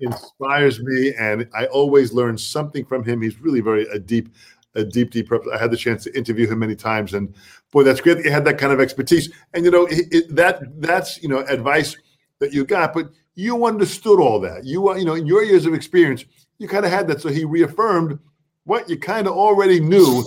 inspires 0.00 0.80
me, 0.80 1.14
and 1.18 1.48
I 1.54 1.66
always 1.66 2.12
learn 2.12 2.36
something 2.36 2.84
from 2.84 3.02
him. 3.02 3.22
He's 3.22 3.40
really 3.40 3.60
very 3.60 3.86
a 3.88 3.98
deep 3.98 4.28
a 4.74 4.84
deep, 4.84 5.10
deep 5.10 5.28
purpose. 5.28 5.50
I 5.54 5.58
had 5.58 5.70
the 5.70 5.76
chance 5.76 6.04
to 6.04 6.16
interview 6.16 6.46
him 6.46 6.58
many 6.58 6.74
times, 6.74 7.14
and 7.14 7.34
boy, 7.72 7.82
that's 7.82 8.00
great 8.00 8.18
that 8.18 8.24
you 8.24 8.30
had 8.30 8.44
that 8.44 8.58
kind 8.58 8.72
of 8.72 8.80
expertise. 8.80 9.30
And 9.54 9.64
you 9.64 9.70
know 9.70 9.86
it, 9.86 10.06
it, 10.10 10.36
that 10.36 10.80
that's 10.80 11.22
you 11.22 11.28
know 11.28 11.40
advice 11.40 11.96
that 12.38 12.52
you 12.52 12.64
got, 12.64 12.92
but 12.92 13.10
you 13.34 13.66
understood 13.66 14.20
all 14.20 14.40
that. 14.40 14.64
You 14.64 14.96
you 14.96 15.04
know 15.04 15.14
in 15.14 15.26
your 15.26 15.42
years 15.42 15.66
of 15.66 15.74
experience, 15.74 16.24
you 16.58 16.68
kind 16.68 16.84
of 16.84 16.90
had 16.90 17.08
that. 17.08 17.20
So 17.20 17.28
he 17.28 17.44
reaffirmed 17.44 18.18
what 18.64 18.88
you 18.88 18.98
kind 18.98 19.26
of 19.26 19.34
already 19.34 19.80
knew 19.80 20.24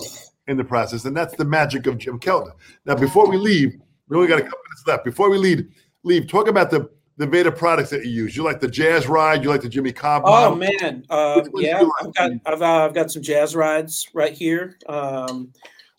in 0.48 0.56
the 0.56 0.64
process, 0.64 1.04
and 1.04 1.16
that's 1.16 1.34
the 1.36 1.44
magic 1.44 1.86
of 1.86 1.98
Jim 1.98 2.18
Keltner. 2.20 2.52
Now, 2.84 2.94
before 2.94 3.28
we 3.28 3.36
leave, 3.36 3.76
we 4.08 4.16
only 4.16 4.28
got 4.28 4.38
a 4.38 4.42
couple 4.42 4.58
minutes 4.58 4.86
left. 4.86 5.04
Before 5.04 5.30
we 5.30 5.38
leave, 5.38 5.66
leave 6.02 6.28
talk 6.28 6.48
about 6.48 6.70
the 6.70 6.90
the 7.18 7.26
Vater 7.26 7.50
products 7.50 7.90
that 7.90 8.04
you 8.04 8.10
use. 8.10 8.36
You 8.36 8.42
like 8.42 8.60
the 8.60 8.68
Jazz 8.68 9.06
Ride. 9.06 9.42
You 9.42 9.48
like 9.48 9.62
the 9.62 9.68
Jimmy 9.68 9.92
Cobb. 9.92 10.22
Oh 10.26 10.54
man, 10.54 11.04
uh, 11.08 11.42
yeah, 11.54 11.82
I've 12.00 12.14
got 12.14 12.30
I've, 12.44 12.62
uh, 12.62 12.84
I've 12.84 12.94
got 12.94 13.10
some 13.10 13.22
Jazz 13.22 13.56
Rides 13.56 14.08
right 14.12 14.32
here. 14.32 14.78
Um, 14.88 15.52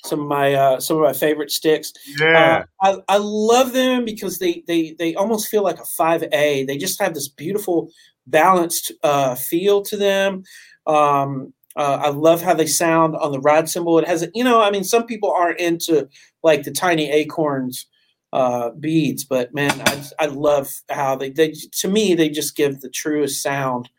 some 0.06 0.22
of 0.22 0.28
my 0.28 0.54
uh, 0.54 0.80
some 0.80 0.98
of 0.98 1.04
my 1.04 1.14
favorite 1.14 1.52
sticks. 1.52 1.94
Yeah, 2.20 2.66
uh, 2.82 3.00
I, 3.08 3.16
I 3.16 3.18
love 3.18 3.74
them 3.74 4.06
because 4.06 4.40
they 4.40 4.64
they 4.68 4.96
they 4.98 5.16
almost 5.16 5.50
feel 5.50 5.64
like 5.64 5.80
a 5.80 5.86
five 5.86 6.24
A. 6.32 6.66
They 6.66 6.78
just 6.78 7.02
have 7.02 7.14
this 7.14 7.28
beautiful 7.28 7.90
balanced 8.26 8.92
uh, 9.04 9.36
feel 9.36 9.82
to 9.84 9.98
them. 9.98 10.44
Um, 10.86 11.54
uh, 11.76 12.00
I 12.06 12.10
love 12.10 12.42
how 12.42 12.56
they 12.56 12.66
sound 12.66 13.16
on 13.16 13.32
the 13.32 13.40
ride 13.40 13.70
cymbal. 13.70 14.00
It 14.00 14.08
has, 14.08 14.28
you 14.34 14.44
know, 14.44 14.62
I 14.62 14.72
mean, 14.72 14.84
some 14.84 15.06
people 15.06 15.32
aren't 15.32 15.60
into 15.60 16.10
like 16.42 16.64
the 16.64 16.72
tiny 16.72 17.12
acorns 17.12 17.86
uh, 18.34 18.72
beads. 18.72 19.24
But 19.24 19.54
man, 19.54 19.80
I, 19.86 20.04
I 20.20 20.26
love 20.26 20.70
how 20.90 21.16
they, 21.16 21.30
they, 21.30 21.54
to 21.74 21.88
me, 21.88 22.16
they 22.16 22.30
just 22.30 22.56
give 22.56 22.82
the 22.82 22.90
truest 22.90 23.44
sound 23.44 23.90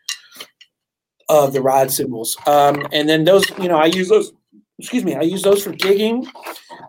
of 1.29 1.53
the 1.53 1.61
ride 1.61 1.91
cymbals. 1.91 2.37
Um, 2.45 2.85
and 2.91 3.07
then 3.07 3.23
those, 3.23 3.49
you 3.59 3.69
know, 3.69 3.77
I 3.77 3.85
use 3.85 4.09
those, 4.09 4.33
excuse 4.79 5.03
me, 5.03 5.15
I 5.15 5.21
use 5.21 5.43
those 5.43 5.63
for 5.63 5.71
gigging. 5.71 6.27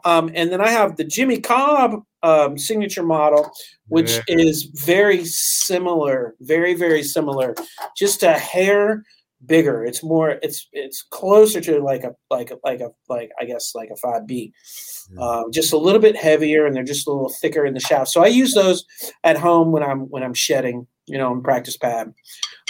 Um, 0.04 0.30
and 0.34 0.50
then 0.50 0.60
I 0.60 0.70
have 0.70 0.96
the 0.96 1.04
Jimmy 1.04 1.40
Cobb 1.40 2.02
um, 2.22 2.56
signature 2.56 3.02
model, 3.02 3.50
which 3.88 4.12
yeah. 4.12 4.22
is 4.28 4.64
very 4.64 5.24
similar, 5.24 6.34
very, 6.40 6.74
very 6.74 7.02
similar, 7.02 7.54
just 7.96 8.22
a 8.22 8.32
hair 8.32 9.04
bigger. 9.46 9.84
It's 9.84 10.02
more. 10.02 10.38
It's 10.42 10.68
it's 10.72 11.02
closer 11.02 11.60
to 11.62 11.80
like 11.80 12.04
a 12.04 12.14
like 12.30 12.50
a 12.50 12.58
like 12.64 12.80
a 12.80 12.90
like 13.08 13.30
I 13.40 13.44
guess 13.44 13.74
like 13.74 13.90
a 13.90 13.96
five 13.96 14.26
B, 14.26 14.52
um, 15.18 15.50
just 15.52 15.72
a 15.72 15.78
little 15.78 16.00
bit 16.00 16.16
heavier, 16.16 16.66
and 16.66 16.74
they're 16.74 16.84
just 16.84 17.06
a 17.06 17.10
little 17.10 17.32
thicker 17.40 17.64
in 17.64 17.74
the 17.74 17.80
shaft. 17.80 18.10
So 18.10 18.22
I 18.22 18.28
use 18.28 18.54
those 18.54 18.84
at 19.24 19.36
home 19.38 19.72
when 19.72 19.82
I'm 19.82 20.00
when 20.10 20.22
I'm 20.22 20.34
shedding, 20.34 20.86
you 21.10 21.18
know, 21.18 21.32
in 21.32 21.42
practice 21.42 21.76
pad. 21.76 22.14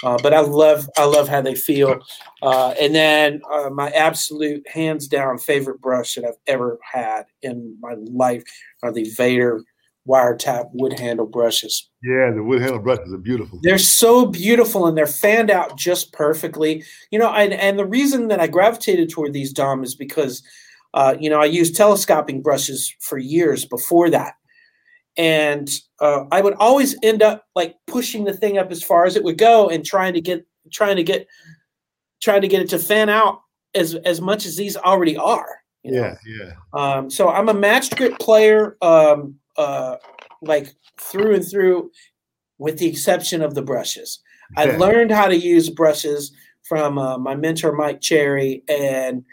Uh, 0.03 0.19
but 0.23 0.33
I 0.33 0.41
love 0.41 0.89
I 0.97 1.05
love 1.05 1.29
how 1.29 1.43
they 1.43 1.55
feel. 1.55 2.01
Uh, 2.43 2.71
and 2.81 2.95
then 2.95 3.43
uh, 3.53 3.69
my 3.71 3.91
absolute 3.91 4.67
hands 4.69 5.07
down 5.07 5.39
favorite 5.39 5.81
brush 5.81 6.15
that 6.15 6.25
I've 6.25 6.39
ever 6.47 6.79
had 6.83 7.25
in 7.43 7.77
my 7.81 7.95
life 7.99 8.43
are 8.83 8.93
the 8.93 9.11
Vater 9.11 9.63
wiretap 10.09 10.71
wood 10.73 10.99
handle 10.99 11.27
brushes. 11.27 11.89
Yeah, 12.03 12.31
the 12.35 12.43
wood 12.43 12.63
handle 12.63 12.81
brushes 12.81 13.13
are 13.13 13.19
beautiful. 13.19 13.61
They're 13.63 13.79
so 13.79 14.27
beautiful 14.27 14.87
and 14.87 14.97
they're 14.97 15.07
fanned 15.07 15.51
out 15.51 15.77
just 15.77 16.13
perfectly. 16.13 16.83
You 17.11 17.19
know, 17.19 17.31
and, 17.31 17.53
and 17.53 17.79
the 17.79 17.87
reason 17.87 18.29
that 18.29 18.41
I 18.41 18.47
gravitated 18.47 19.11
toward 19.11 19.33
these 19.33 19.53
Dom 19.53 19.85
is 19.85 19.95
because, 19.95 20.43
uh, 20.95 21.15
you 21.21 21.29
know, 21.29 21.41
I 21.41 21.45
used 21.45 21.77
telescoping 21.77 22.41
brushes 22.41 22.95
for 23.01 23.19
years 23.19 23.67
before 23.67 24.09
that. 24.11 24.35
And 25.17 25.69
uh, 26.01 26.25
I 26.31 26.41
would 26.41 26.55
always 26.55 26.97
end 27.03 27.23
up 27.23 27.47
like 27.55 27.77
pushing 27.87 28.25
the 28.25 28.33
thing 28.33 28.59
up 28.59 28.71
as 28.71 28.83
far 28.83 29.05
as 29.05 29.17
it 29.17 29.25
would 29.25 29.39
go 29.39 29.69
and 29.69 29.85
trying 29.85 30.15
to 30.15 30.21
get 30.21 30.47
trying 30.73 30.97
to 30.97 31.03
get 31.03 31.27
trying 32.21 32.43
to 32.43 32.49
get 32.49 32.63
it 32.63 32.69
to 32.71 32.79
fan 32.79 33.09
out 33.09 33.43
as 33.75 33.95
as 33.97 34.21
much 34.21 34.47
as 34.47 34.57
these 34.57 34.77
already 34.77 35.17
are. 35.17 35.61
Yeah, 35.83 36.17
yeah. 36.27 36.53
Um, 36.73 37.11
so 37.11 37.31
I'm 37.31 37.49
a 37.49 37.55
matched 37.55 37.97
grip 37.97 38.19
player, 38.19 38.77
um, 38.83 39.37
uh, 39.57 39.97
like 40.43 40.75
through 41.01 41.37
and 41.37 41.49
through, 41.49 41.91
with 42.59 42.79
the 42.79 42.87
exception 42.87 43.43
of 43.43 43.55
the 43.55 43.63
brushes. 43.63 44.21
I 44.57 44.65
learned 44.77 45.13
how 45.13 45.29
to 45.29 45.37
use 45.37 45.71
brushes 45.71 46.33
from 46.65 46.99
uh, 46.99 47.17
my 47.19 47.35
mentor 47.35 47.73
Mike 47.73 48.01
Cherry, 48.01 48.63
and 48.69 49.25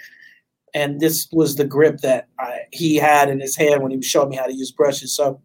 and 0.73 0.99
this 0.99 1.27
was 1.31 1.55
the 1.55 1.65
grip 1.65 1.97
that 1.97 2.27
I, 2.39 2.61
he 2.71 2.95
had 2.95 3.29
in 3.29 3.39
his 3.39 3.55
hand 3.55 3.81
when 3.81 3.91
he 3.91 3.97
was 3.97 4.05
showing 4.05 4.29
me 4.29 4.35
how 4.37 4.45
to 4.45 4.55
use 4.55 4.71
brushes. 4.71 5.15
So. 5.15 5.41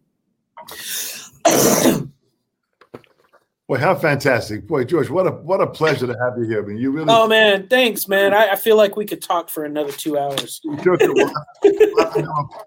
Boy, 3.67 3.77
how 3.77 3.95
fantastic! 3.95 4.67
Boy, 4.67 4.83
George, 4.83 5.09
what 5.09 5.25
a 5.25 5.31
what 5.31 5.61
a 5.61 5.67
pleasure 5.67 6.05
to 6.05 6.15
have 6.19 6.37
you 6.37 6.43
here. 6.43 6.61
I 6.61 6.67
mean, 6.67 6.77
you 6.77 6.91
really. 6.91 7.07
Oh 7.09 7.27
man, 7.27 7.67
thanks, 7.69 8.09
man. 8.09 8.33
I, 8.33 8.49
I 8.49 8.55
feel 8.57 8.75
like 8.75 8.97
we 8.97 9.05
could 9.05 9.21
talk 9.21 9.49
for 9.49 9.63
another 9.63 9.93
two 9.93 10.17
hours. 10.17 10.59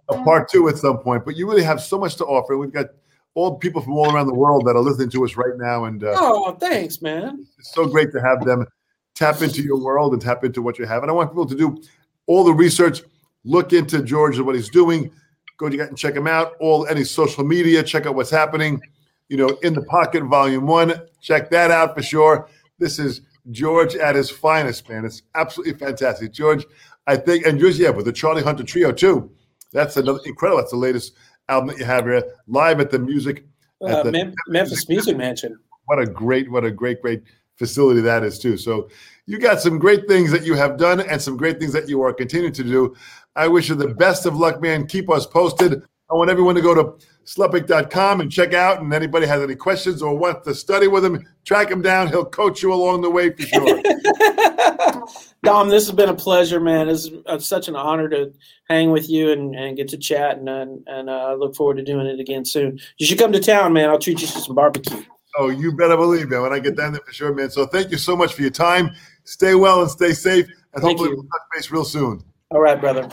a 0.09 0.25
part 0.25 0.49
two 0.49 0.69
at 0.69 0.79
some 0.79 0.99
point, 0.99 1.27
but 1.27 1.37
you 1.37 1.47
really 1.49 1.63
have 1.63 1.83
so 1.83 1.99
much 1.99 2.17
to 2.17 2.25
offer. 2.25 2.57
We've 2.57 2.73
got 2.73 2.87
all 3.35 3.57
people 3.57 3.83
from 3.83 3.93
all 3.93 4.11
around 4.11 4.27
the 4.27 4.35
world 4.35 4.65
that 4.65 4.75
are 4.75 4.81
listening 4.81 5.11
to 5.11 5.25
us 5.25 5.37
right 5.37 5.57
now, 5.59 5.85
and 5.85 6.03
uh, 6.03 6.15
oh, 6.17 6.53
thanks, 6.55 7.03
man. 7.03 7.47
It's 7.59 7.75
so 7.75 7.87
great 7.87 8.11
to 8.13 8.21
have 8.23 8.43
them 8.45 8.67
tap 9.15 9.43
into 9.43 9.63
your 9.63 9.79
world 9.79 10.15
and 10.15 10.23
tap 10.23 10.45
into 10.45 10.63
what 10.63 10.79
you 10.79 10.87
have. 10.87 11.03
And 11.03 11.11
I 11.11 11.15
want 11.15 11.31
people 11.31 11.47
to 11.47 11.55
do 11.55 11.83
all 12.27 12.43
the 12.43 12.55
research, 12.55 13.03
look 13.45 13.75
into 13.75 14.03
George 14.03 14.39
and 14.39 14.47
what 14.47 14.55
he's 14.55 14.71
doing. 14.71 15.11
Go 15.57 15.69
to 15.69 15.81
and 15.81 15.97
check 15.97 16.15
them 16.15 16.27
out. 16.27 16.53
All 16.61 16.87
any 16.87 17.05
social 17.05 17.45
media, 17.45 17.83
check 17.83 18.07
out 18.07 18.15
what's 18.15 18.31
happening 18.31 18.81
you 19.29 19.37
know, 19.37 19.49
in 19.63 19.75
the 19.75 19.83
pocket, 19.83 20.23
volume 20.25 20.67
one. 20.67 20.95
Check 21.21 21.51
that 21.51 21.71
out 21.71 21.95
for 21.95 22.03
sure. 22.03 22.49
This 22.79 22.99
is 22.99 23.23
George 23.51 23.97
at 23.97 24.15
his 24.15 24.31
finest, 24.31 24.89
man. 24.89 25.05
It's 25.05 25.23
absolutely 25.35 25.75
fantastic. 25.75 26.33
George, 26.33 26.65
I 27.07 27.17
think, 27.17 27.47
and 27.47 27.59
George, 27.59 27.77
yeah, 27.77 27.91
with 27.91 28.05
the 28.05 28.13
Charlie 28.13 28.43
Hunter 28.43 28.65
Trio 28.65 28.93
too. 28.93 29.31
That's 29.73 29.97
another 29.97 30.21
incredible. 30.25 30.59
That's 30.59 30.73
the 30.73 30.79
latest 30.79 31.15
album 31.49 31.69
that 31.69 31.79
you 31.79 31.85
have 31.85 32.05
here, 32.05 32.23
live 32.47 32.81
at 32.81 32.91
the 32.91 32.99
music. 32.99 33.47
Uh, 33.83 34.03
the 34.03 34.13
Mem- 34.13 34.35
Memphis 34.49 34.89
Music 34.89 35.17
Mansion. 35.17 35.59
What 35.87 35.99
a 35.99 36.07
great, 36.07 36.51
what 36.51 36.65
a 36.65 36.71
great, 36.71 37.03
great 37.03 37.23
facility 37.57 38.01
that 38.03 38.23
is 38.23 38.39
too. 38.39 38.57
So 38.57 38.89
you 39.27 39.39
got 39.39 39.61
some 39.61 39.79
great 39.79 40.07
things 40.07 40.31
that 40.31 40.45
you 40.45 40.55
have 40.55 40.77
done 40.77 41.01
and 41.01 41.21
some 41.21 41.37
great 41.37 41.59
things 41.59 41.73
that 41.73 41.89
you 41.89 42.03
are 42.03 42.13
continuing 42.13 42.53
to 42.55 42.65
do. 42.65 42.95
I 43.35 43.49
wish 43.49 43.69
you 43.69 43.75
the 43.75 43.95
best 43.95 44.27
of 44.27 44.37
luck, 44.37 44.61
man. 44.61 44.87
Keep 44.87 45.11
us 45.11 45.27
posted. 45.27 45.83
I 46.11 46.15
want 46.15 46.31
everyone 46.31 46.55
to 46.55 46.63
go 46.63 46.75
to 46.75 47.07
Sluppick.com 47.27 48.21
and 48.21 48.31
check 48.31 48.55
out. 48.55 48.81
And 48.81 48.95
anybody 48.95 49.27
has 49.27 49.43
any 49.43 49.57
questions 49.57 50.01
or 50.01 50.17
wants 50.17 50.47
to 50.47 50.55
study 50.55 50.87
with 50.87 51.05
him, 51.05 51.27
track 51.45 51.71
him 51.71 51.83
down. 51.83 52.07
He'll 52.09 52.25
coach 52.25 52.63
you 52.63 52.73
along 52.73 53.03
the 53.03 53.11
way 53.11 53.31
for 53.33 53.43
sure. 53.43 53.83
Dom, 55.43 55.69
this 55.69 55.87
has 55.87 55.95
been 55.95 56.09
a 56.09 56.15
pleasure, 56.15 56.61
man. 56.61 56.89
It's, 56.89 57.11
it's 57.27 57.47
such 57.47 57.67
an 57.67 57.75
honor 57.75 58.09
to 58.09 58.33
hang 58.69 58.93
with 58.93 59.11
you 59.11 59.33
and, 59.33 59.57
and 59.57 59.77
get 59.77 59.89
to 59.89 59.99
chat. 59.99 60.39
And, 60.39 60.49
and, 60.49 60.85
and 60.87 61.11
uh, 61.11 61.13
I 61.13 61.35
look 61.35 61.57
forward 61.57 61.79
to 61.79 61.83
doing 61.83 62.07
it 62.07 62.21
again 62.21 62.45
soon. 62.45 62.79
You 62.99 63.07
should 63.07 63.19
come 63.19 63.33
to 63.33 63.41
town, 63.41 63.73
man. 63.73 63.91
I'll 63.91 63.99
treat 63.99 64.21
you 64.21 64.29
to 64.29 64.39
some 64.39 64.55
barbecue. 64.55 65.05
Oh, 65.39 65.51
you 65.51 65.73
better 65.73 65.97
believe, 65.97 66.31
man. 66.31 66.43
When 66.43 66.53
I 66.53 66.59
get 66.59 66.77
down 66.77 66.93
there 66.93 67.03
for 67.03 67.13
sure, 67.13 67.35
man. 67.35 67.51
So 67.51 67.67
thank 67.67 67.91
you 67.91 67.99
so 67.99 68.17
much 68.17 68.35
for 68.35 68.43
your 68.43 68.51
time. 68.51 68.95
Stay 69.25 69.55
well 69.55 69.83
and 69.83 69.91
stay 69.91 70.13
safe. 70.13 70.47
And 70.47 70.83
thank 70.83 70.99
hopefully 70.99 71.11
you. 71.11 71.17
we'll 71.17 71.25
touch 71.25 71.43
base 71.53 71.71
real 71.71 71.85
soon. 71.85 72.23
All 72.51 72.61
right, 72.61 72.81
brother. 72.81 73.09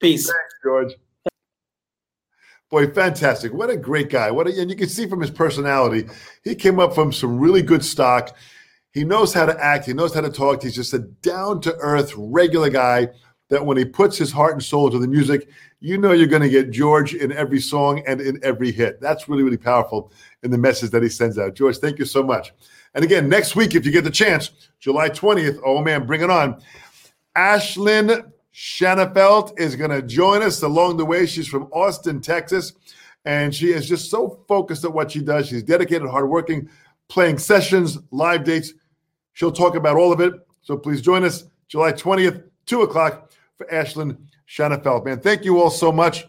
Peace. 0.00 0.26
Thanks, 0.26 0.54
George. 0.64 0.92
Boy, 2.70 2.88
fantastic. 2.88 3.52
What 3.52 3.70
a 3.70 3.76
great 3.76 4.10
guy. 4.10 4.30
What 4.30 4.46
a, 4.46 4.60
and 4.60 4.70
you 4.70 4.76
can 4.76 4.88
see 4.88 5.06
from 5.06 5.20
his 5.20 5.30
personality, 5.30 6.08
he 6.44 6.54
came 6.54 6.78
up 6.78 6.94
from 6.94 7.12
some 7.12 7.38
really 7.38 7.62
good 7.62 7.84
stock. 7.84 8.36
He 8.92 9.04
knows 9.04 9.32
how 9.32 9.46
to 9.46 9.58
act, 9.62 9.86
he 9.86 9.92
knows 9.92 10.12
how 10.14 10.20
to 10.20 10.30
talk. 10.30 10.62
He's 10.62 10.74
just 10.74 10.92
a 10.92 10.98
down 10.98 11.60
to 11.62 11.74
earth, 11.76 12.12
regular 12.16 12.70
guy 12.70 13.08
that 13.48 13.64
when 13.64 13.76
he 13.76 13.84
puts 13.84 14.16
his 14.16 14.30
heart 14.30 14.52
and 14.52 14.62
soul 14.62 14.90
to 14.90 14.98
the 14.98 15.08
music, 15.08 15.48
you 15.80 15.96
know 15.98 16.12
you're 16.12 16.26
going 16.26 16.42
to 16.42 16.48
get 16.48 16.70
George 16.70 17.14
in 17.14 17.32
every 17.32 17.60
song 17.60 18.02
and 18.06 18.20
in 18.20 18.38
every 18.42 18.70
hit. 18.70 19.00
That's 19.00 19.28
really, 19.28 19.42
really 19.42 19.56
powerful 19.56 20.12
in 20.42 20.50
the 20.50 20.58
message 20.58 20.90
that 20.90 21.02
he 21.02 21.08
sends 21.08 21.38
out. 21.38 21.54
George, 21.54 21.78
thank 21.78 21.98
you 21.98 22.04
so 22.04 22.22
much. 22.22 22.52
And 22.94 23.04
again, 23.04 23.28
next 23.28 23.56
week, 23.56 23.74
if 23.74 23.86
you 23.86 23.92
get 23.92 24.04
the 24.04 24.10
chance, 24.10 24.50
July 24.80 25.08
20th, 25.08 25.60
oh 25.64 25.82
man, 25.82 26.06
bring 26.06 26.20
it 26.22 26.30
on. 26.30 26.60
Ashlyn 27.36 28.30
Shanafelt 28.52 29.58
is 29.58 29.76
going 29.76 29.90
to 29.90 30.02
join 30.02 30.42
us 30.42 30.62
along 30.62 30.96
the 30.96 31.04
way. 31.04 31.26
She's 31.26 31.46
from 31.46 31.68
Austin, 31.72 32.20
Texas, 32.20 32.72
and 33.24 33.54
she 33.54 33.72
is 33.72 33.88
just 33.88 34.10
so 34.10 34.44
focused 34.48 34.84
at 34.84 34.92
what 34.92 35.12
she 35.12 35.20
does. 35.20 35.48
She's 35.48 35.62
dedicated, 35.62 36.08
hardworking, 36.08 36.68
playing 37.08 37.38
sessions, 37.38 37.98
live 38.10 38.44
dates. 38.44 38.72
She'll 39.34 39.52
talk 39.52 39.76
about 39.76 39.96
all 39.96 40.12
of 40.12 40.20
it. 40.20 40.34
So 40.62 40.76
please 40.76 41.00
join 41.00 41.24
us 41.24 41.44
July 41.68 41.92
20th, 41.92 42.42
2 42.66 42.82
o'clock 42.82 43.27
for 43.58 43.66
Ashlyn 43.66 44.16
Shanafelt. 44.48 45.04
Man, 45.04 45.20
thank 45.20 45.44
you 45.44 45.60
all 45.60 45.70
so 45.70 45.92
much. 45.92 46.24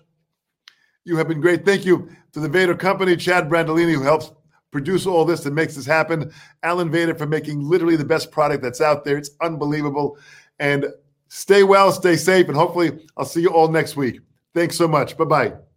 You 1.06 1.16
have 1.16 1.30
been 1.30 1.40
great. 1.40 1.66
Thank 1.66 1.86
you 1.86 2.10
to 2.34 2.42
the 2.42 2.50
Vater 2.50 2.76
Company, 2.76 3.16
Chad 3.16 3.50
Brandolini, 3.50 3.94
who 3.94 4.04
helps 4.04 4.32
produce 4.72 5.06
all 5.06 5.24
this 5.24 5.46
and 5.46 5.56
makes 5.56 5.76
this 5.76 5.86
happen. 5.86 6.32
Alan 6.64 6.92
Vater 6.92 7.16
for 7.16 7.26
making 7.26 7.62
literally 7.62 7.96
the 7.96 8.04
best 8.04 8.32
product 8.32 8.62
that's 8.62 8.82
out 8.82 9.06
there. 9.06 9.18
It's 9.18 9.32
unbelievable. 9.42 10.18
And 10.60 10.86
Stay 11.30 11.64
well, 11.64 11.92
stay 11.92 12.16
safe, 12.16 12.48
and 12.48 12.58
hopefully 12.58 13.08
I'll 13.16 13.26
see 13.26 13.42
you 13.42 13.50
all 13.50 13.68
next 13.68 13.96
week. 13.96 14.20
Thanks 14.54 14.76
so 14.76 14.88
much. 14.88 15.16
Bye 15.16 15.26
bye. 15.26 15.69